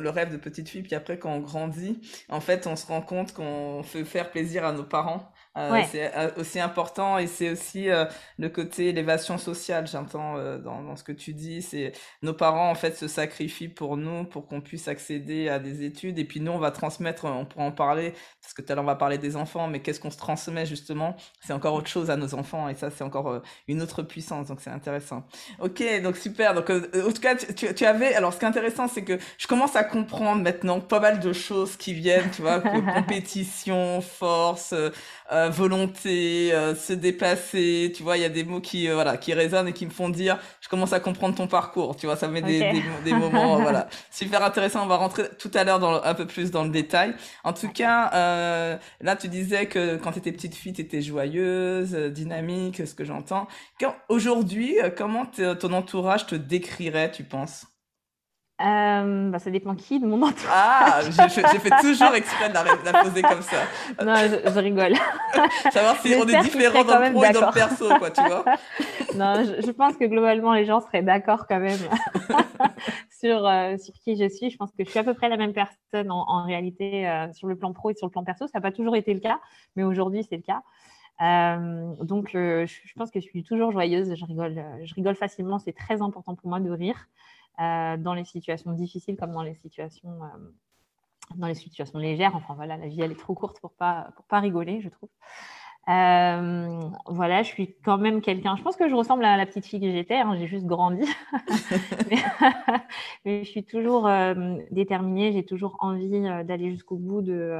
le 0.00 0.10
rêve 0.10 0.32
de 0.32 0.36
petite 0.36 0.68
fille 0.68 0.82
puis 0.82 0.94
après 0.94 1.18
quand 1.18 1.32
on 1.32 1.40
grandit 1.40 2.00
en 2.28 2.40
fait 2.40 2.66
on 2.66 2.76
se 2.76 2.86
rend 2.86 3.00
compte 3.00 3.32
qu'on 3.32 3.82
fait 3.82 4.04
faire 4.04 4.30
plaisir 4.30 4.64
à 4.64 4.72
nos 4.72 4.84
parents 4.84 5.32
Euh, 5.56 5.82
c'est 5.90 6.14
euh, 6.14 6.30
aussi 6.36 6.60
important 6.60 7.18
et 7.18 7.26
c'est 7.26 7.50
aussi 7.50 7.88
euh, 7.88 8.04
le 8.38 8.48
côté 8.48 8.88
élévation 8.88 9.38
sociale, 9.38 9.86
j'entends 9.86 10.34
dans, 10.58 10.82
dans, 10.82 10.96
ce 10.96 11.02
que 11.02 11.12
tu 11.12 11.32
dis. 11.32 11.62
C'est 11.62 11.92
nos 12.22 12.34
parents 12.34 12.70
en 12.70 12.74
fait 12.74 12.96
se 12.96 13.08
sacrifient 13.08 13.68
pour 13.68 13.96
nous, 13.96 14.24
pour 14.24 14.46
qu'on 14.46 14.60
puisse 14.60 14.88
accéder 14.88 15.48
à 15.48 15.58
des 15.58 15.84
études 15.84 16.18
et 16.18 16.24
puis 16.24 16.40
nous 16.40 16.52
on 16.52 16.58
va 16.58 16.70
transmettre, 16.70 17.24
on 17.24 17.44
pourra 17.44 17.64
en 17.64 17.72
parler 17.72 18.12
parce 18.42 18.52
que 18.54 18.62
tout 18.62 18.72
à 18.72 18.74
l'heure 18.74 18.84
on 18.84 18.86
va 18.86 18.96
parler 18.96 19.18
des 19.18 19.36
enfants, 19.36 19.66
mais 19.68 19.80
qu'est-ce 19.80 20.00
qu'on 20.00 20.10
se 20.10 20.18
transmet 20.18 20.66
justement? 20.66 21.16
C'est 21.40 21.52
encore 21.52 21.74
autre 21.74 21.88
chose 21.88 22.10
à 22.10 22.16
nos 22.16 22.34
enfants 22.34 22.68
et 22.68 22.74
ça 22.74 22.90
c'est 22.90 23.04
encore 23.04 23.40
une 23.68 23.82
autre 23.82 24.02
puissance, 24.02 24.48
donc 24.48 24.60
c'est 24.60 24.70
intéressant. 24.70 25.26
Ok, 25.58 25.82
donc 26.02 26.16
super. 26.16 26.54
Donc 26.54 26.70
en 26.70 27.12
tout 27.12 27.20
cas 27.20 27.34
tu, 27.34 27.74
tu, 27.74 27.84
avais, 27.84 28.14
alors 28.14 28.32
ce 28.32 28.38
qui 28.38 28.44
est 28.44 28.48
intéressant 28.48 28.88
c'est 28.88 29.04
que 29.04 29.18
je 29.38 29.46
commence 29.46 29.74
à 29.76 29.84
comprendre 29.84 30.42
maintenant 30.42 30.80
pas 30.80 31.00
mal 31.00 31.20
de 31.20 31.32
choses 31.32 31.76
qui 31.76 31.94
viennent, 31.94 32.30
tu 32.30 32.42
vois, 32.42 32.60
compétition, 32.94 34.00
force. 34.00 34.74
Euh, 35.32 35.45
volonté, 35.50 36.52
euh, 36.52 36.74
se 36.74 36.92
déplacer, 36.92 37.92
tu 37.94 38.02
vois, 38.02 38.16
il 38.16 38.22
y 38.22 38.24
a 38.24 38.28
des 38.28 38.44
mots 38.44 38.60
qui, 38.60 38.88
euh, 38.88 38.94
voilà, 38.94 39.16
qui 39.16 39.34
résonnent 39.34 39.68
et 39.68 39.72
qui 39.72 39.86
me 39.86 39.90
font 39.90 40.08
dire, 40.08 40.38
je 40.60 40.68
commence 40.68 40.92
à 40.92 41.00
comprendre 41.00 41.34
ton 41.34 41.46
parcours, 41.46 41.96
tu 41.96 42.06
vois, 42.06 42.16
ça 42.16 42.28
me 42.28 42.34
met 42.34 42.42
des, 42.42 42.58
des, 42.58 42.82
des, 43.04 43.12
moments, 43.12 43.60
voilà, 43.60 43.88
super 44.10 44.42
intéressant. 44.42 44.82
On 44.82 44.86
va 44.86 44.96
rentrer 44.96 45.24
tout 45.38 45.50
à 45.54 45.64
l'heure 45.64 45.78
dans 45.78 46.02
un 46.02 46.14
peu 46.14 46.26
plus 46.26 46.50
dans 46.50 46.64
le 46.64 46.70
détail. 46.70 47.14
En 47.44 47.52
tout 47.52 47.68
cas, 47.68 48.10
là, 49.00 49.16
tu 49.16 49.28
disais 49.28 49.66
que 49.66 49.96
quand 49.96 50.12
tu 50.12 50.18
étais 50.18 50.32
petite 50.32 50.54
fille, 50.54 50.72
tu 50.72 50.82
étais 50.82 51.02
joyeuse, 51.02 51.94
dynamique, 51.94 52.86
ce 52.86 52.94
que 52.94 53.04
j'entends. 53.04 53.48
Aujourd'hui, 54.08 54.76
comment 54.96 55.26
ton 55.26 55.72
entourage 55.72 56.26
te 56.26 56.34
décrirait, 56.34 57.10
tu 57.10 57.24
penses? 57.24 57.66
Euh, 58.58 59.30
bah, 59.30 59.38
ça 59.38 59.50
dépend 59.50 59.74
qui 59.74 60.00
de 60.00 60.06
mon 60.06 60.22
entourage. 60.22 61.04
Ah, 61.18 61.28
j'ai 61.28 61.58
fait 61.58 61.70
toujours 61.80 62.14
exprès 62.14 62.48
de 62.48 62.54
la, 62.54 63.02
poser 63.02 63.20
comme 63.20 63.42
ça. 63.42 63.58
Non, 64.02 64.14
je, 64.16 64.58
rigole. 64.58 64.94
Savoir 65.72 65.96
si 66.00 66.14
on 66.14 66.26
est 66.26 66.40
différent 66.40 66.82
dans 66.82 66.98
le 66.98 67.12
pro 67.12 67.24
et 67.24 67.32
dans 67.32 67.46
le 67.48 67.52
perso, 67.52 67.88
quoi, 67.98 68.10
tu 68.10 68.22
vois. 68.22 68.44
non, 69.14 69.44
je, 69.44 69.70
pense 69.72 69.96
que 69.98 70.06
globalement, 70.06 70.54
les 70.54 70.64
gens 70.64 70.80
seraient 70.80 71.02
d'accord 71.02 71.46
quand 71.46 71.60
même 71.60 71.78
sur, 73.18 73.46
euh, 73.46 73.76
sur 73.76 73.94
qui 73.94 74.16
je 74.16 74.28
suis. 74.28 74.50
Je 74.50 74.56
pense 74.56 74.70
que 74.72 74.84
je 74.84 74.90
suis 74.90 74.98
à 74.98 75.04
peu 75.04 75.14
près 75.14 75.28
la 75.28 75.36
même 75.36 75.52
personne 75.52 76.10
en, 76.10 76.44
réalité 76.44 77.08
euh, 77.08 77.32
sur 77.32 77.48
le 77.48 77.56
plan 77.56 77.72
pro 77.72 77.90
et 77.90 77.94
sur 77.94 78.06
le 78.06 78.10
plan 78.10 78.24
perso. 78.24 78.46
Ça 78.46 78.58
n'a 78.58 78.62
pas 78.62 78.72
toujours 78.72 78.96
été 78.96 79.12
le 79.12 79.20
cas, 79.20 79.38
mais 79.74 79.82
aujourd'hui, 79.82 80.24
c'est 80.28 80.36
le 80.36 80.42
cas. 80.42 80.62
Euh, 81.22 81.94
donc, 82.02 82.30
je, 82.32 82.66
je, 82.66 82.92
pense 82.94 83.10
que 83.10 83.20
je 83.20 83.26
suis 83.26 83.42
toujours 83.42 83.72
joyeuse. 83.72 84.14
Je 84.14 84.24
rigole, 84.24 84.62
je 84.84 84.94
rigole 84.94 85.14
facilement. 85.14 85.58
C'est 85.58 85.72
très 85.72 86.02
important 86.02 86.34
pour 86.34 86.48
moi 86.48 86.60
de 86.60 86.70
rire. 86.70 87.08
Euh, 87.58 87.96
dans 87.96 88.12
les 88.12 88.24
situations 88.24 88.72
difficiles 88.72 89.16
comme 89.16 89.32
dans 89.32 89.42
les 89.42 89.54
situations, 89.54 90.22
euh, 90.22 90.38
dans 91.36 91.46
les 91.46 91.54
situations 91.54 91.98
légères. 91.98 92.36
Enfin 92.36 92.52
voilà, 92.54 92.76
la 92.76 92.86
vie 92.86 93.00
elle 93.00 93.12
est 93.12 93.18
trop 93.18 93.34
courte 93.34 93.60
pour 93.60 93.72
pas 93.72 94.10
pour 94.14 94.26
pas 94.26 94.40
rigoler, 94.40 94.82
je 94.82 94.90
trouve. 94.90 95.08
Euh, 95.88 96.80
voilà, 97.06 97.42
je 97.42 97.48
suis 97.48 97.74
quand 97.82 97.96
même 97.96 98.20
quelqu'un. 98.20 98.56
Je 98.56 98.62
pense 98.62 98.76
que 98.76 98.90
je 98.90 98.94
ressemble 98.94 99.24
à 99.24 99.38
la 99.38 99.46
petite 99.46 99.64
fille 99.64 99.80
que 99.80 99.90
j'étais. 99.90 100.16
Hein, 100.16 100.36
j'ai 100.36 100.46
juste 100.46 100.66
grandi, 100.66 101.08
mais, 103.24 103.42
je 103.42 103.48
suis 103.48 103.64
toujours 103.64 104.06
déterminée. 104.70 105.32
J'ai 105.32 105.44
toujours 105.46 105.78
envie 105.80 106.20
d'aller 106.44 106.70
jusqu'au 106.72 106.96
bout 106.96 107.22
de, 107.22 107.58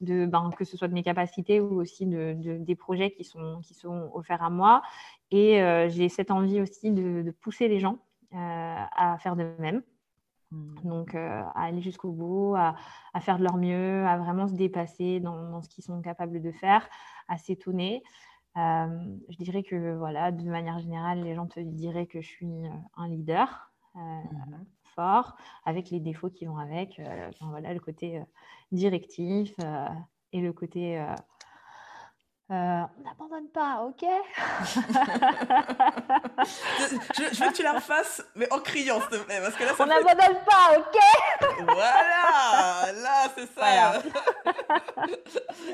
de 0.00 0.26
ben, 0.26 0.50
que 0.58 0.64
ce 0.64 0.76
soit 0.76 0.88
de 0.88 0.94
mes 0.94 1.04
capacités 1.04 1.60
ou 1.60 1.80
aussi 1.80 2.06
de, 2.06 2.34
des 2.58 2.74
projets 2.74 3.12
qui 3.12 3.22
sont 3.22 3.60
qui 3.62 3.74
sont 3.74 4.10
offerts 4.14 4.42
à 4.42 4.50
moi. 4.50 4.82
Et 5.30 5.60
j'ai 5.90 6.08
cette 6.08 6.32
envie 6.32 6.60
aussi 6.60 6.90
de, 6.90 7.30
pousser 7.40 7.68
les 7.68 7.78
gens 7.78 7.98
à 8.32 9.16
faire 9.18 9.36
de 9.36 9.54
même. 9.58 9.82
Hmm. 10.50 10.74
Donc, 10.82 11.14
euh, 11.14 11.42
à 11.54 11.64
aller 11.64 11.82
jusqu'au 11.82 12.10
bout, 12.10 12.54
à, 12.56 12.74
faire 13.20 13.38
de 13.38 13.44
leur 13.44 13.56
mieux, 13.56 14.06
à 14.06 14.16
vraiment 14.18 14.48
se 14.48 14.54
dépasser 14.54 15.20
dans, 15.20 15.60
ce 15.62 15.68
qu'ils 15.68 15.84
sont 15.84 16.00
capables 16.00 16.40
de 16.40 16.52
faire, 16.52 16.88
à 17.28 17.36
s'étonner. 17.36 18.02
Euh, 18.56 19.16
je 19.28 19.36
dirais 19.36 19.62
que, 19.62 19.94
voilà, 19.96 20.32
de 20.32 20.48
manière 20.48 20.78
générale, 20.78 21.22
les 21.22 21.34
gens 21.34 21.46
te 21.46 21.60
diraient 21.60 22.06
que 22.06 22.20
je 22.20 22.26
suis 22.26 22.64
un 22.96 23.08
leader 23.08 23.72
hmm. 23.94 24.64
fort, 24.94 25.36
avec 25.64 25.90
les 25.90 26.00
défauts 26.00 26.30
qui 26.30 26.46
vont 26.46 26.58
avec. 26.58 27.00
voilà, 27.40 27.74
le 27.74 27.80
côté 27.80 28.22
directif 28.72 29.54
et 30.32 30.40
le 30.40 30.52
côté 30.52 31.04
euh, 32.50 32.54
on 32.54 33.02
n'abandonne 33.04 33.48
pas, 33.52 33.82
ok? 33.84 34.00
Je, 37.14 37.44
veux 37.44 37.50
que 37.50 37.54
tu 37.54 37.62
la 37.62 37.74
refasses, 37.74 38.24
mais 38.34 38.50
en 38.50 38.58
criant, 38.60 39.02
s'il 39.02 39.18
te 39.18 39.24
plaît. 39.24 39.38
Parce 39.42 39.54
que 39.54 39.64
là, 39.64 39.72
on 39.78 39.84
n'abandonne 39.84 40.38
pas, 40.46 40.78
ok? 40.78 40.96
Voilà 41.64 42.92
Là, 43.02 43.28
c'est 43.36 43.48
ça 43.54 44.00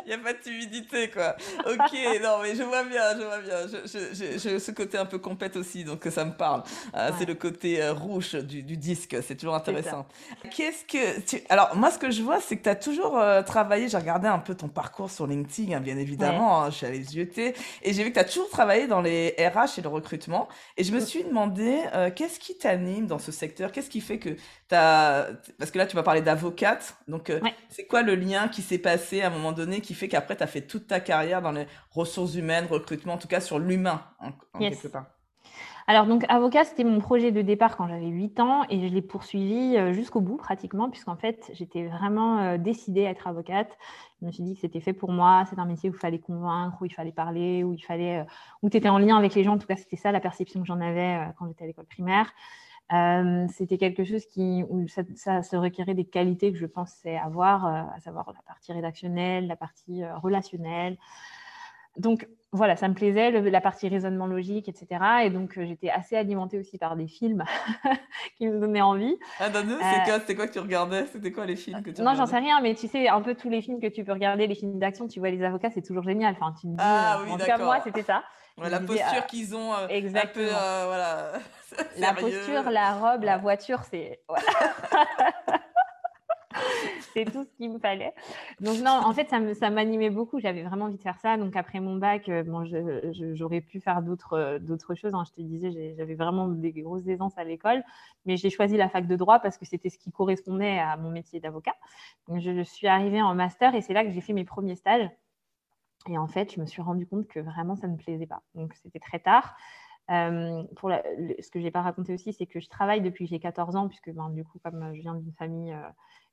Il 0.05 0.09
n'y 0.09 0.15
a 0.15 0.19
pas 0.19 0.33
de 0.33 0.39
timidité, 0.39 1.11
quoi. 1.11 1.37
Ok, 1.61 1.93
non, 2.21 2.39
mais 2.43 2.57
je 2.57 2.65
vois 2.65 2.83
bien, 2.83 3.17
je 3.17 3.23
vois 3.23 3.39
bien. 3.39 3.59
J'ai 3.85 4.59
ce 4.59 4.71
côté 4.73 4.99
un 4.99 5.07
peu 5.07 5.19
compète 5.19 5.55
aussi, 5.57 5.85
donc 5.85 6.05
ça 6.11 6.25
me 6.25 6.33
parle. 6.33 6.65
Euh, 6.97 7.13
c'est 7.17 7.27
le 7.27 7.35
côté 7.35 7.81
euh, 7.81 7.93
rouge 7.93 8.35
du, 8.35 8.77
disque, 8.77 9.17
c'est 9.23 9.37
toujours 9.37 9.55
intéressant. 9.55 10.07
Qu'est-ce 10.51 10.85
que... 10.85 11.21
Tu... 11.21 11.41
Alors, 11.49 11.77
moi, 11.77 11.93
ce 11.93 11.99
que 11.99 12.11
je 12.11 12.21
vois, 12.23 12.41
c'est 12.41 12.57
que 12.57 12.65
tu 12.65 12.69
as 12.69 12.75
toujours 12.75 13.23
travaillé, 13.47 13.89
j'ai 13.89 13.97
regardé 13.97 14.27
un 14.27 14.41
peu 14.41 14.57
ton 14.57 14.67
parcours 14.67 15.11
sur 15.11 15.29
LinkedIn, 15.29 15.77
hein, 15.77 15.81
bien 15.81 15.97
évidemment. 15.99 16.64
Hein, 16.65 16.71
je 16.71 16.77
suis 16.77 16.87
allée 16.87 17.03
zioter 17.03 17.55
et 17.83 17.93
j'ai 17.93 18.03
vu 18.03 18.11
que 18.11 18.15
tu 18.15 18.21
as 18.21 18.25
toujours 18.25 18.49
travaillé 18.49 18.87
dans 18.87 19.01
les 19.01 19.35
RH 19.39 19.79
et 19.79 19.83
le 19.83 19.89
recrutement. 19.89 20.49
Et 20.77 20.85
je 20.85 20.93
me 20.93 21.01
suis 21.01 21.25
demandé, 21.25 21.81
euh, 21.95 22.11
qu'est-ce 22.15 22.39
qui 22.39 22.57
t'anime 22.57 23.07
dans 23.07 23.19
ce 23.19 23.33
secteur? 23.33 23.73
Qu'est-ce 23.73 23.91
qui 23.91 24.01
fait 24.01 24.19
que 24.19 24.31
tu 24.31 24.75
as. 24.75 25.29
Parce 25.59 25.71
que 25.71 25.79
là, 25.79 25.87
tu 25.87 25.97
vas 25.97 26.03
parler 26.03 26.23
d'avocate. 26.23 26.97
Donc, 27.09 27.31
euh, 27.31 27.41
c'est 27.69 27.87
quoi 27.87 28.03
le 28.03 28.15
lien 28.15 28.49
qui 28.49 28.63
s'est 28.63 28.79
passé 28.79 29.23
à 29.23 29.29
un 29.29 29.31
moment 29.31 29.53
donné 29.53 29.81
qui 29.81 29.95
fait 29.95 30.09
qu'après, 30.09 30.37
tu 30.37 30.43
as 30.43 30.47
fait 30.47 30.63
toute 30.63 30.87
ta 30.87 31.01
carrière 31.01 31.43
dans 31.43 31.53
les 31.53 31.67
ressources 31.91 32.35
humaines, 32.35 32.67
recrutement, 32.69 33.15
en 33.15 33.19
tout 33.19 33.29
cas 33.29 33.41
sur 33.41 33.59
l'humain, 33.59 34.03
en, 34.21 34.59
quelque 34.59 34.89
part? 34.89 35.07
Alors, 35.87 36.07
donc, 36.07 36.25
avocat, 36.31 36.65
c'était 36.65 36.85
mon 36.85 36.99
projet 36.99 37.31
de 37.31 37.43
départ 37.43 37.77
quand 37.77 37.87
j'avais 37.89 38.07
8 38.07 38.41
ans 38.41 38.63
et 38.71 38.81
je 38.81 38.93
l'ai 38.93 39.03
poursuivi 39.03 39.77
euh, 39.77 39.93
jusqu'au 39.93 40.23
bout 40.23 40.39
pratiquement, 40.39 40.89
puisqu'en 40.89 41.17
fait, 41.17 41.51
j'étais 41.53 41.87
vraiment 41.87 42.57
décidée 42.57 43.05
à 43.05 43.11
être 43.11 43.27
avocate. 43.27 43.77
Je 44.25 44.29
me 44.29 44.33
suis 44.33 44.43
dit 44.43 44.55
que 44.55 44.61
c'était 44.61 44.81
fait 44.81 44.95
pour 44.95 45.13
moi, 45.13 45.45
c'est 45.51 45.59
un 45.59 45.67
métier 45.67 45.91
où 45.91 45.93
il 45.93 45.99
fallait 45.99 46.19
convaincre, 46.19 46.79
où 46.81 46.87
il 46.87 46.95
fallait 46.95 47.13
parler, 47.13 47.63
où 47.63 47.75
il 47.75 47.83
fallait, 47.83 48.21
euh, 48.21 48.25
où 48.63 48.71
tu 48.71 48.79
étais 48.79 48.89
en 48.89 48.97
lien 48.97 49.19
avec 49.19 49.35
les 49.35 49.45
gens. 49.45 49.53
En 49.53 49.59
tout 49.59 49.67
cas, 49.67 49.77
c'était 49.77 49.97
ça 49.97 50.13
la 50.13 50.21
perception 50.21 50.61
que 50.61 50.67
j'en 50.67 50.81
avais 50.81 51.29
quand 51.39 51.47
j'étais 51.47 51.65
à 51.65 51.67
l'école 51.67 51.85
primaire. 51.85 52.33
c'était 53.53 53.77
quelque 53.77 54.03
chose 54.03 54.25
qui, 54.25 54.65
où 54.71 54.89
ça, 54.89 55.43
se 55.43 55.57
requérait 55.57 55.93
des 55.93 56.07
qualités 56.07 56.53
que 56.53 56.59
je 56.59 56.65
pensais 56.65 57.19
avoir, 57.19 57.67
à 57.67 58.01
savoir 58.01 58.33
la 58.35 58.41
partie 58.47 58.73
rédactionnelle, 58.73 59.47
la 59.47 59.57
partie 59.57 60.03
relationnelle. 60.23 60.97
Donc, 61.99 62.27
voilà, 62.55 62.77
ça 62.77 62.87
me 62.87 62.95
plaisait, 62.95 63.33
la 63.33 63.61
partie 63.61 63.89
raisonnement 63.89 64.29
logique, 64.29 64.69
etc. 64.69 64.87
Et 65.25 65.31
donc, 65.31 65.59
euh, 65.59 65.67
j'étais 65.67 65.91
assez 65.91 66.17
alimentée 66.17 66.57
aussi 66.57 66.79
par 66.79 66.95
des 66.95 67.09
films 67.09 67.43
qui 68.39 68.47
me 68.47 68.61
donnaient 68.61 68.81
envie. 68.81 69.19
Ah, 69.41 69.49
donne-nous, 69.49 69.75
euh, 69.75 70.19
c'était 70.21 70.37
quoi 70.37 70.47
que 70.47 70.53
tu 70.53 70.61
regardais? 70.61 71.05
C'était 71.07 71.33
quoi 71.33 71.47
les 71.47 71.57
films 71.57 71.83
que 71.83 71.91
tu 71.91 72.01
Non, 72.01 72.15
j'en 72.15 72.27
sais 72.27 72.39
rien, 72.39 72.61
mais 72.61 72.77
tu 72.77 72.87
sais, 72.87 73.09
un 73.09 73.21
peu 73.23 73.35
tous 73.35 73.51
les 73.51 73.61
films 73.61 73.81
que 73.81 73.89
tu 73.89 74.05
peux 74.05 74.13
regarder, 74.13 74.47
les 74.47 74.55
films 74.55 74.79
d'action, 74.79 75.09
tu 75.09 75.19
vois 75.19 75.31
les 75.31 75.43
avocats, 75.43 75.71
c'est 75.75 75.83
toujours 75.83 76.05
génial. 76.05 76.37
Enfin, 76.39 76.55
tu 76.61 76.69
me 76.69 76.77
dis, 76.77 76.79
ah, 76.81 77.19
euh, 77.19 77.25
oui, 77.25 77.33
en 77.33 77.39
tout 77.39 77.45
cas, 77.45 77.59
moi, 77.59 77.81
c'était 77.83 78.03
ça. 78.03 78.23
la 78.57 78.79
posture 78.79 79.27
qu'ils 79.27 79.57
ont, 79.57 79.73
exactement. 79.89 80.47
un 80.47 80.49
peu, 80.49 80.87
voilà. 80.87 81.33
la 81.99 82.15
posture, 82.15 82.71
la 82.71 82.93
robe, 82.93 83.25
la 83.25 83.37
voiture, 83.37 83.81
c'est. 83.91 84.21
Voilà. 84.29 84.45
c'est 87.13 87.25
tout 87.25 87.45
ce 87.45 87.51
qu'il 87.57 87.73
me 87.73 87.79
fallait. 87.79 88.13
Donc 88.61 88.79
non, 88.81 88.91
en 89.05 89.13
fait, 89.13 89.29
ça 89.29 89.71
m'animait 89.71 90.11
beaucoup. 90.11 90.41
J'avais 90.41 90.63
vraiment 90.63 90.87
envie 90.87 90.97
de 90.97 91.03
faire 91.03 91.19
ça. 91.21 91.37
Donc 91.37 91.57
après 91.57 91.81
mon 91.81 91.97
bac, 91.97 92.29
euh, 92.29 92.43
bon, 92.43 92.65
j'aurais 93.35 93.61
pu 93.61 93.81
faire 93.81 94.03
d'autres 94.03 94.35
euh, 94.35 94.95
choses. 94.95 95.15
Hein. 95.15 95.25
Je 95.27 95.33
te 95.33 95.41
disais, 95.41 95.95
j'avais 95.97 96.15
vraiment 96.15 96.49
des 96.49 96.73
grosses 96.73 97.07
aisances 97.07 97.37
à 97.39 97.45
l'école, 97.45 97.83
mais 98.27 98.37
j'ai 98.37 98.51
choisi 98.51 98.77
la 98.77 98.89
fac 98.89 99.07
de 99.07 99.17
droit 99.17 99.39
parce 99.39 99.59
que 99.59 99.65
c'était 99.65 99.91
ce 99.91 99.99
qui 99.99 100.11
correspondait 100.11 100.79
à 100.79 100.97
mon 100.97 101.11
métier 101.11 101.41
d'avocat. 101.41 101.75
Je, 102.29 102.63
suis 102.63 102.87
arrivée 102.87 103.21
en 103.21 103.35
master 103.35 103.75
et 103.75 103.83
c'est 103.83 103.93
là 103.93 104.05
que 104.05 104.11
j'ai 104.11 104.21
fait 104.21 104.33
mes 104.33 104.45
premiers 104.45 104.77
stages. 104.77 105.09
Et 106.09 106.19
en 106.19 106.27
fait, 106.27 106.55
je 106.55 106.61
me 106.61 106.67
suis 106.67 106.83
rendu 106.83 107.07
compte 107.07 107.27
que 107.29 107.41
vraiment, 107.41 107.77
ça 107.77 107.87
ne 107.87 107.93
me 107.93 107.97
plaisait 107.99 108.27
pas. 108.27 108.43
Donc 108.55 108.75
c'était 108.75 108.99
très 108.99 109.19
tard. 109.19 109.57
Euh, 110.11 110.63
pour 110.77 110.91
ce 110.91 111.51
que 111.51 111.59
je 111.59 111.65
n'ai 111.65 111.71
pas 111.71 111.83
raconté 111.83 112.13
aussi, 112.13 112.33
c'est 112.33 112.47
que 112.47 112.61
je 112.61 112.69
travaille 112.69 113.01
depuis 113.01 113.25
que 113.25 113.31
j'ai 113.31 113.41
14 113.41 113.77
ans, 113.77 113.89
puisque 113.89 114.11
ben, 114.11 114.31
du 114.31 114.45
coup, 114.45 114.59
comme 114.63 114.95
je 114.95 115.01
viens 115.01 115.15
d'une 115.15 115.33
famille 115.33 115.75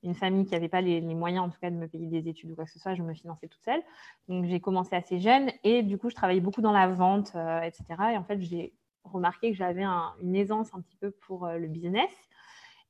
une 0.04 0.16
famille 0.16 0.46
qui 0.46 0.54
n'avait 0.54 0.70
pas 0.70 0.82
les, 0.82 1.02
moyens, 1.02 1.46
en 1.46 1.50
tout 1.50 1.60
cas, 1.60 1.70
de 1.70 1.76
me 1.76 1.88
payer 1.88 2.08
des 2.08 2.28
études 2.28 2.52
ou 2.52 2.56
quoi 2.56 2.66
que 2.66 2.72
ce 2.72 2.80
soit. 2.80 2.96
Je 2.96 3.04
me 3.04 3.14
finançais 3.14 3.48
toute 3.48 3.64
seule. 3.64 3.82
Donc, 4.28 4.46
j'ai 4.46 4.60
commencé 4.60 4.96
assez 4.96 5.20
jeune 5.20 5.52
et 5.64 5.84
du 5.84 5.98
coup, 5.98 6.10
je 6.10 6.16
travaillais 6.16 6.42
beaucoup 6.42 6.62
dans 6.62 6.72
la 6.72 6.88
vente, 6.88 7.34
euh, 7.36 7.62
etc. 7.62 7.84
Et 8.14 8.18
en 8.18 8.24
fait, 8.24 8.40
j'ai 8.42 8.74
remarqué 9.04 9.52
que 9.52 9.58
j'avais 9.58 9.84
une 9.84 10.36
aisance 10.36 10.74
un 10.74 10.82
petit 10.82 10.96
peu 10.98 11.12
pour 11.12 11.46
euh, 11.46 11.58
le 11.58 11.68
business. 11.68 12.10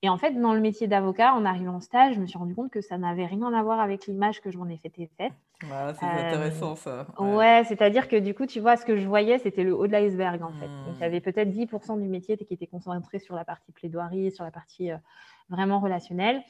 Et 0.03 0.09
en 0.09 0.17
fait, 0.17 0.31
dans 0.31 0.53
le 0.53 0.59
métier 0.59 0.87
d'avocat, 0.87 1.33
en 1.35 1.45
arrivant 1.45 1.75
en 1.75 1.79
stage, 1.79 2.15
je 2.15 2.19
me 2.19 2.25
suis 2.25 2.37
rendu 2.37 2.55
compte 2.55 2.71
que 2.71 2.81
ça 2.81 2.97
n'avait 2.97 3.25
rien 3.25 3.53
à 3.53 3.61
voir 3.61 3.79
avec 3.79 4.07
l'image 4.07 4.41
que 4.41 4.49
je 4.49 4.57
m'en 4.57 4.67
ai 4.67 4.77
fait 4.77 4.89
faite. 4.89 5.31
c'est 5.61 6.05
intéressant 6.05 6.75
ça. 6.75 7.05
Ouais, 7.19 7.63
c'est-à-dire 7.67 8.07
que 8.07 8.15
du 8.15 8.33
coup, 8.33 8.47
tu 8.47 8.59
vois, 8.59 8.77
ce 8.77 8.85
que 8.85 8.97
je 8.97 9.07
voyais, 9.07 9.37
c'était 9.37 9.63
le 9.63 9.75
haut 9.75 9.85
de 9.85 9.91
l'iceberg 9.91 10.41
en 10.41 10.53
fait. 10.53 10.65
Donc, 10.65 10.95
il 10.95 10.97
y 10.97 10.99
hmm. 11.01 11.03
avait 11.03 11.21
peut-être 11.21 11.49
10% 11.49 12.01
du 12.01 12.07
métier 12.07 12.35
qui 12.35 12.53
était 12.53 12.65
concentré 12.65 13.19
sur 13.19 13.35
la 13.35 13.45
partie 13.45 13.71
plaidoirie, 13.71 14.31
sur 14.31 14.43
la 14.43 14.49
partie 14.49 14.91
euh, 14.91 14.97
vraiment 15.49 15.79
relationnelle. 15.79 16.41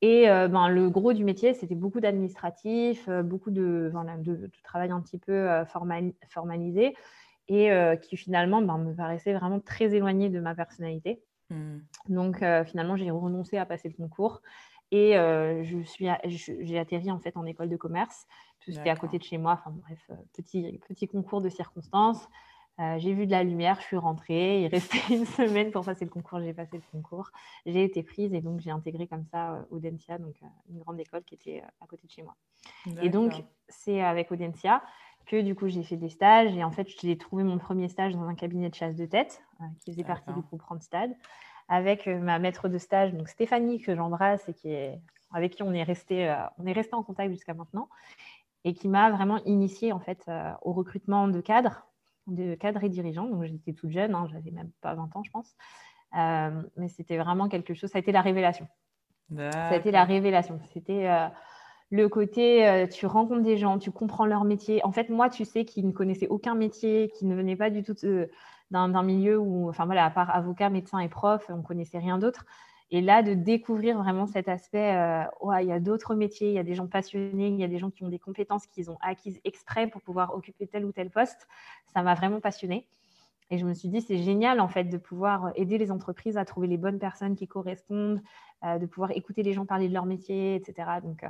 Et 0.00 0.26
ben, 0.26 0.68
le 0.68 0.90
gros 0.90 1.12
du 1.12 1.24
métier, 1.24 1.54
c'était 1.54 1.74
beaucoup 1.74 1.98
d'administratif, 1.98 3.08
beaucoup 3.08 3.50
de, 3.50 3.90
de, 4.18 4.50
travail 4.62 4.92
un 4.92 5.00
petit 5.00 5.18
peu 5.18 5.48
formalisé 6.28 6.94
et 7.48 7.68
qui 8.00 8.16
finalement 8.16 8.62
ben, 8.62 8.78
me 8.78 8.94
paraissait 8.94 9.32
vraiment 9.32 9.58
très 9.58 9.96
éloigné 9.96 10.28
de 10.28 10.38
ma 10.38 10.54
personnalité. 10.54 11.20
Mmh. 11.50 11.78
Donc 12.08 12.44
finalement, 12.66 12.96
j'ai 12.96 13.10
renoncé 13.10 13.56
à 13.56 13.66
passer 13.66 13.88
le 13.88 13.94
concours 13.94 14.42
et 14.90 15.14
je 15.14 15.82
suis, 15.84 16.08
j'ai 16.26 16.78
atterri 16.78 17.10
en 17.10 17.18
fait 17.18 17.36
en 17.36 17.46
école 17.46 17.68
de 17.68 17.76
commerce. 17.76 18.26
C'était 18.60 18.90
à 18.90 18.96
côté 18.96 19.18
de 19.18 19.22
chez 19.22 19.38
moi. 19.38 19.52
Enfin 19.52 19.70
bref, 19.70 20.10
petit, 20.34 20.78
petit 20.88 21.08
concours 21.08 21.40
de 21.40 21.48
circonstances. 21.48 22.28
j'ai 22.98 23.14
vu 23.14 23.26
de 23.26 23.30
la 23.30 23.44
lumière, 23.44 23.80
je 23.80 23.86
suis 23.86 23.96
rentrée. 23.96 24.62
Il 24.62 24.66
restait 24.68 24.98
une 25.14 25.26
semaine 25.26 25.70
pour 25.70 25.84
passer 25.84 26.04
le 26.04 26.10
concours. 26.10 26.40
J'ai 26.40 26.52
passé 26.52 26.76
le 26.76 26.82
concours. 26.92 27.30
J'ai 27.66 27.84
été 27.84 28.02
prise 28.02 28.34
et 28.34 28.40
donc 28.40 28.60
j'ai 28.60 28.70
intégré 28.70 29.06
comme 29.06 29.24
ça 29.24 29.64
Audencia, 29.70 30.18
donc 30.18 30.36
une 30.70 30.78
grande 30.80 31.00
école 31.00 31.24
qui 31.24 31.34
était 31.34 31.62
à 31.80 31.86
côté 31.86 32.06
de 32.06 32.12
chez 32.12 32.22
moi. 32.22 32.36
Et 33.02 33.08
donc, 33.08 33.42
c'est 33.68 34.02
avec 34.02 34.30
Audencia 34.30 34.82
que 35.28 35.40
du 35.40 35.54
coup 35.54 35.68
j'ai 35.68 35.84
fait 35.84 35.96
des 35.96 36.08
stages. 36.08 36.56
Et 36.56 36.64
en 36.64 36.70
fait, 36.72 36.88
j'ai 37.00 37.16
trouvé 37.16 37.44
mon 37.44 37.58
premier 37.58 37.88
stage 37.88 38.14
dans 38.14 38.26
un 38.26 38.34
cabinet 38.34 38.68
de 38.68 38.74
chasse 38.74 38.96
de 38.96 39.06
tête 39.06 39.42
qui 39.80 39.92
faisait 39.92 40.04
partie 40.04 40.32
du 40.32 40.40
groupe 40.40 40.62
Randstad 40.62 41.14
avec 41.68 42.06
euh, 42.08 42.18
ma 42.18 42.38
maître 42.38 42.68
de 42.68 42.78
stage, 42.78 43.12
donc 43.12 43.28
Stéphanie, 43.28 43.80
que 43.80 43.94
j'embrasse 43.94 44.48
et 44.48 44.54
qui 44.54 44.70
est, 44.72 45.00
avec 45.32 45.54
qui 45.54 45.62
on 45.62 45.72
est 45.72 45.82
resté, 45.82 46.28
euh, 46.28 46.36
on 46.58 46.66
est 46.66 46.72
resté 46.72 46.94
en 46.94 47.02
contact 47.02 47.30
jusqu'à 47.30 47.54
maintenant, 47.54 47.88
et 48.64 48.74
qui 48.74 48.88
m'a 48.88 49.10
vraiment 49.10 49.42
initiée 49.44 49.92
en 49.92 50.00
fait 50.00 50.24
euh, 50.28 50.50
au 50.62 50.72
recrutement 50.72 51.28
de 51.28 51.40
cadres, 51.40 51.86
de 52.26 52.54
cadres 52.54 52.82
et 52.84 52.88
dirigeants. 52.88 53.26
Donc 53.26 53.44
j'étais 53.44 53.74
toute 53.74 53.90
jeune, 53.90 54.14
hein, 54.14 54.26
j'avais 54.32 54.50
même 54.50 54.70
pas 54.80 54.94
20 54.94 55.14
ans, 55.14 55.22
je 55.22 55.30
pense, 55.30 55.54
mais 56.76 56.88
c'était 56.88 57.18
vraiment 57.18 57.48
quelque 57.48 57.74
chose. 57.74 57.90
Ça 57.90 57.98
a 57.98 58.00
été 58.00 58.12
la 58.12 58.22
révélation. 58.22 58.66
Ça 59.36 59.68
a 59.68 59.76
été 59.76 59.90
la 59.90 60.04
révélation. 60.04 60.58
C'était 60.72 61.06
le 61.90 62.08
côté, 62.08 62.86
tu 62.92 63.06
rencontres 63.06 63.42
des 63.42 63.56
gens, 63.56 63.78
tu 63.78 63.90
comprends 63.90 64.26
leur 64.26 64.44
métier. 64.44 64.84
En 64.84 64.92
fait, 64.92 65.08
moi, 65.08 65.30
tu 65.30 65.44
sais, 65.44 65.64
qui 65.64 65.82
ne 65.82 65.92
connaissais 65.92 66.28
aucun 66.28 66.54
métier, 66.54 67.10
qui 67.16 67.24
ne 67.24 67.34
venait 67.34 67.56
pas 67.56 67.70
du 67.70 67.82
tout 67.82 67.94
d'un 68.70 69.02
milieu 69.02 69.38
où, 69.38 69.68
enfin 69.68 69.86
voilà, 69.86 70.04
à 70.04 70.10
part 70.10 70.34
avocat, 70.34 70.68
médecin 70.68 70.98
et 70.98 71.08
prof, 71.08 71.46
on 71.48 71.62
connaissait 71.62 71.98
rien 71.98 72.18
d'autre. 72.18 72.44
Et 72.90 73.02
là, 73.02 73.22
de 73.22 73.34
découvrir 73.34 73.98
vraiment 73.98 74.26
cet 74.26 74.48
aspect, 74.48 74.94
euh, 74.94 75.24
il 75.60 75.66
y 75.66 75.72
a 75.72 75.80
d'autres 75.80 76.14
métiers, 76.14 76.48
il 76.48 76.54
y 76.54 76.58
a 76.58 76.62
des 76.62 76.74
gens 76.74 76.86
passionnés, 76.86 77.48
il 77.48 77.56
y 77.56 77.64
a 77.64 77.68
des 77.68 77.78
gens 77.78 77.90
qui 77.90 78.02
ont 78.02 78.08
des 78.08 78.18
compétences 78.18 78.66
qu'ils 78.66 78.90
ont 78.90 78.96
acquises 79.02 79.40
exprès 79.44 79.88
pour 79.88 80.00
pouvoir 80.00 80.34
occuper 80.34 80.66
tel 80.66 80.86
ou 80.86 80.92
tel 80.92 81.10
poste, 81.10 81.46
ça 81.92 82.02
m'a 82.02 82.14
vraiment 82.14 82.40
passionnée. 82.40 82.86
Et 83.50 83.58
je 83.58 83.66
me 83.66 83.74
suis 83.74 83.88
dit, 83.88 84.00
c'est 84.00 84.18
génial 84.18 84.60
en 84.60 84.68
fait 84.68 84.84
de 84.84 84.96
pouvoir 84.96 85.52
aider 85.54 85.76
les 85.76 85.90
entreprises 85.90 86.38
à 86.38 86.44
trouver 86.44 86.66
les 86.66 86.78
bonnes 86.78 86.98
personnes 86.98 87.36
qui 87.36 87.46
correspondent, 87.46 88.22
euh, 88.64 88.78
de 88.78 88.86
pouvoir 88.86 89.10
écouter 89.12 89.42
les 89.42 89.52
gens 89.52 89.66
parler 89.66 89.88
de 89.88 89.94
leur 89.94 90.06
métier, 90.06 90.54
etc. 90.54 91.00
Donc 91.02 91.24
euh, 91.24 91.28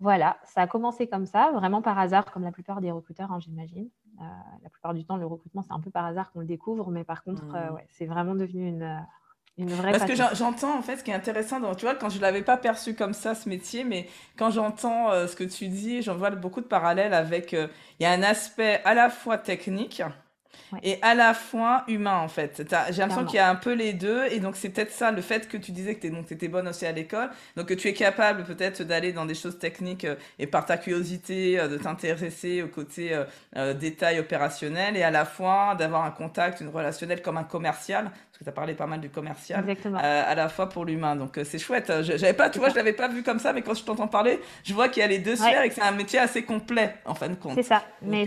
voilà, 0.00 0.38
ça 0.44 0.62
a 0.62 0.66
commencé 0.66 1.08
comme 1.08 1.26
ça, 1.26 1.50
vraiment 1.52 1.82
par 1.82 1.98
hasard, 1.98 2.26
comme 2.26 2.44
la 2.44 2.52
plupart 2.52 2.80
des 2.80 2.92
recruteurs, 2.92 3.32
hein, 3.32 3.40
j'imagine. 3.40 3.88
Euh, 4.20 4.24
la 4.62 4.70
plupart 4.70 4.94
du 4.94 5.04
temps, 5.04 5.16
le 5.16 5.26
recrutement, 5.26 5.62
c'est 5.62 5.72
un 5.72 5.80
peu 5.80 5.90
par 5.90 6.04
hasard 6.04 6.30
qu'on 6.30 6.40
le 6.40 6.46
découvre, 6.46 6.90
mais 6.90 7.04
par 7.04 7.24
contre, 7.24 7.42
euh, 7.54 7.70
mmh. 7.70 7.78
c'est 7.90 8.06
vraiment 8.06 8.36
devenu 8.36 8.68
une, 8.68 8.82
euh, 8.82 8.96
une 9.56 9.70
vraie. 9.70 9.90
Parce 9.90 10.04
que 10.04 10.14
j'entends, 10.14 10.78
en 10.78 10.82
fait, 10.82 10.98
ce 10.98 11.04
qui 11.04 11.10
est 11.10 11.14
intéressant, 11.14 11.58
dans, 11.58 11.74
tu 11.74 11.84
vois, 11.84 11.96
quand 11.96 12.10
je 12.10 12.18
ne 12.18 12.22
l'avais 12.22 12.42
pas 12.42 12.56
perçu 12.56 12.94
comme 12.94 13.12
ça, 13.12 13.34
ce 13.34 13.48
métier, 13.48 13.82
mais 13.82 14.08
quand 14.36 14.50
j'entends 14.50 15.10
ce 15.26 15.34
que 15.34 15.44
tu 15.44 15.66
dis, 15.66 16.02
j'en 16.02 16.16
vois 16.16 16.30
beaucoup 16.30 16.60
de 16.60 16.66
parallèles 16.66 17.14
avec. 17.14 17.52
Il 17.52 17.68
y 18.00 18.06
a 18.06 18.12
un 18.12 18.22
aspect 18.22 18.80
à 18.84 18.94
la 18.94 19.10
fois 19.10 19.36
technique 19.36 20.02
et 20.82 20.98
à 21.02 21.14
la 21.14 21.34
fois 21.34 21.84
humain 21.88 22.18
en 22.18 22.28
fait. 22.28 22.62
J'ai 22.90 23.00
l'impression 23.00 23.24
qu'il 23.24 23.36
y 23.36 23.40
a 23.40 23.48
un 23.48 23.54
peu 23.54 23.72
les 23.72 23.92
deux 23.92 24.26
et 24.30 24.40
donc 24.40 24.56
c'est 24.56 24.68
peut-être 24.68 24.92
ça 24.92 25.10
le 25.10 25.22
fait 25.22 25.48
que 25.48 25.56
tu 25.56 25.72
disais 25.72 25.94
que 25.94 26.06
tu 26.06 26.34
étais 26.34 26.48
bonne 26.48 26.68
aussi 26.68 26.86
à 26.86 26.92
l'école, 26.92 27.30
donc 27.56 27.66
que 27.66 27.74
tu 27.74 27.88
es 27.88 27.94
capable 27.94 28.44
peut-être 28.44 28.82
d'aller 28.82 29.12
dans 29.12 29.26
des 29.26 29.34
choses 29.34 29.58
techniques 29.58 30.04
euh, 30.04 30.16
et 30.38 30.46
par 30.46 30.66
ta 30.66 30.76
curiosité 30.76 31.58
euh, 31.58 31.68
de 31.68 31.76
t'intéresser 31.76 32.62
au 32.62 32.68
côté 32.68 33.18
euh, 33.56 33.74
détail 33.74 34.18
opérationnel 34.18 34.96
et 34.96 35.02
à 35.02 35.10
la 35.10 35.24
fois 35.24 35.74
d'avoir 35.74 36.04
un 36.04 36.10
contact, 36.10 36.60
une 36.60 36.68
relationnelle 36.68 37.22
comme 37.22 37.36
un 37.36 37.44
commercial, 37.44 38.10
parce 38.38 38.40
que 38.40 38.44
tu 38.44 38.50
as 38.50 38.52
parlé 38.52 38.74
pas 38.74 38.86
mal 38.86 39.00
du 39.00 39.10
commercial, 39.10 39.64
à 39.94 40.34
la 40.34 40.48
fois 40.48 40.68
pour 40.68 40.84
l'humain. 40.84 41.16
Donc 41.16 41.40
c'est 41.42 41.58
chouette. 41.58 41.92
J'avais 42.02 42.34
pas, 42.34 42.50
tu 42.50 42.60
vois, 42.60 42.68
je 42.68 42.76
l'avais 42.76 42.92
pas 42.92 43.08
vu 43.08 43.24
comme 43.24 43.40
ça, 43.40 43.52
mais 43.52 43.62
quand 43.62 43.74
je 43.74 43.82
t'entends 43.82 44.06
parler, 44.06 44.38
je 44.62 44.74
vois 44.74 44.88
qu'il 44.88 45.00
y 45.00 45.04
a 45.04 45.08
les 45.08 45.18
deux 45.18 45.34
sphères 45.36 45.62
et 45.62 45.68
que 45.68 45.74
c'est 45.74 45.82
un 45.82 45.92
métier 45.92 46.20
assez 46.20 46.44
complet 46.44 46.94
en 47.04 47.14
fin 47.14 47.28
de 47.28 47.34
compte. 47.34 47.54
C'est 47.54 47.62
ça. 47.62 47.82
mais 48.02 48.26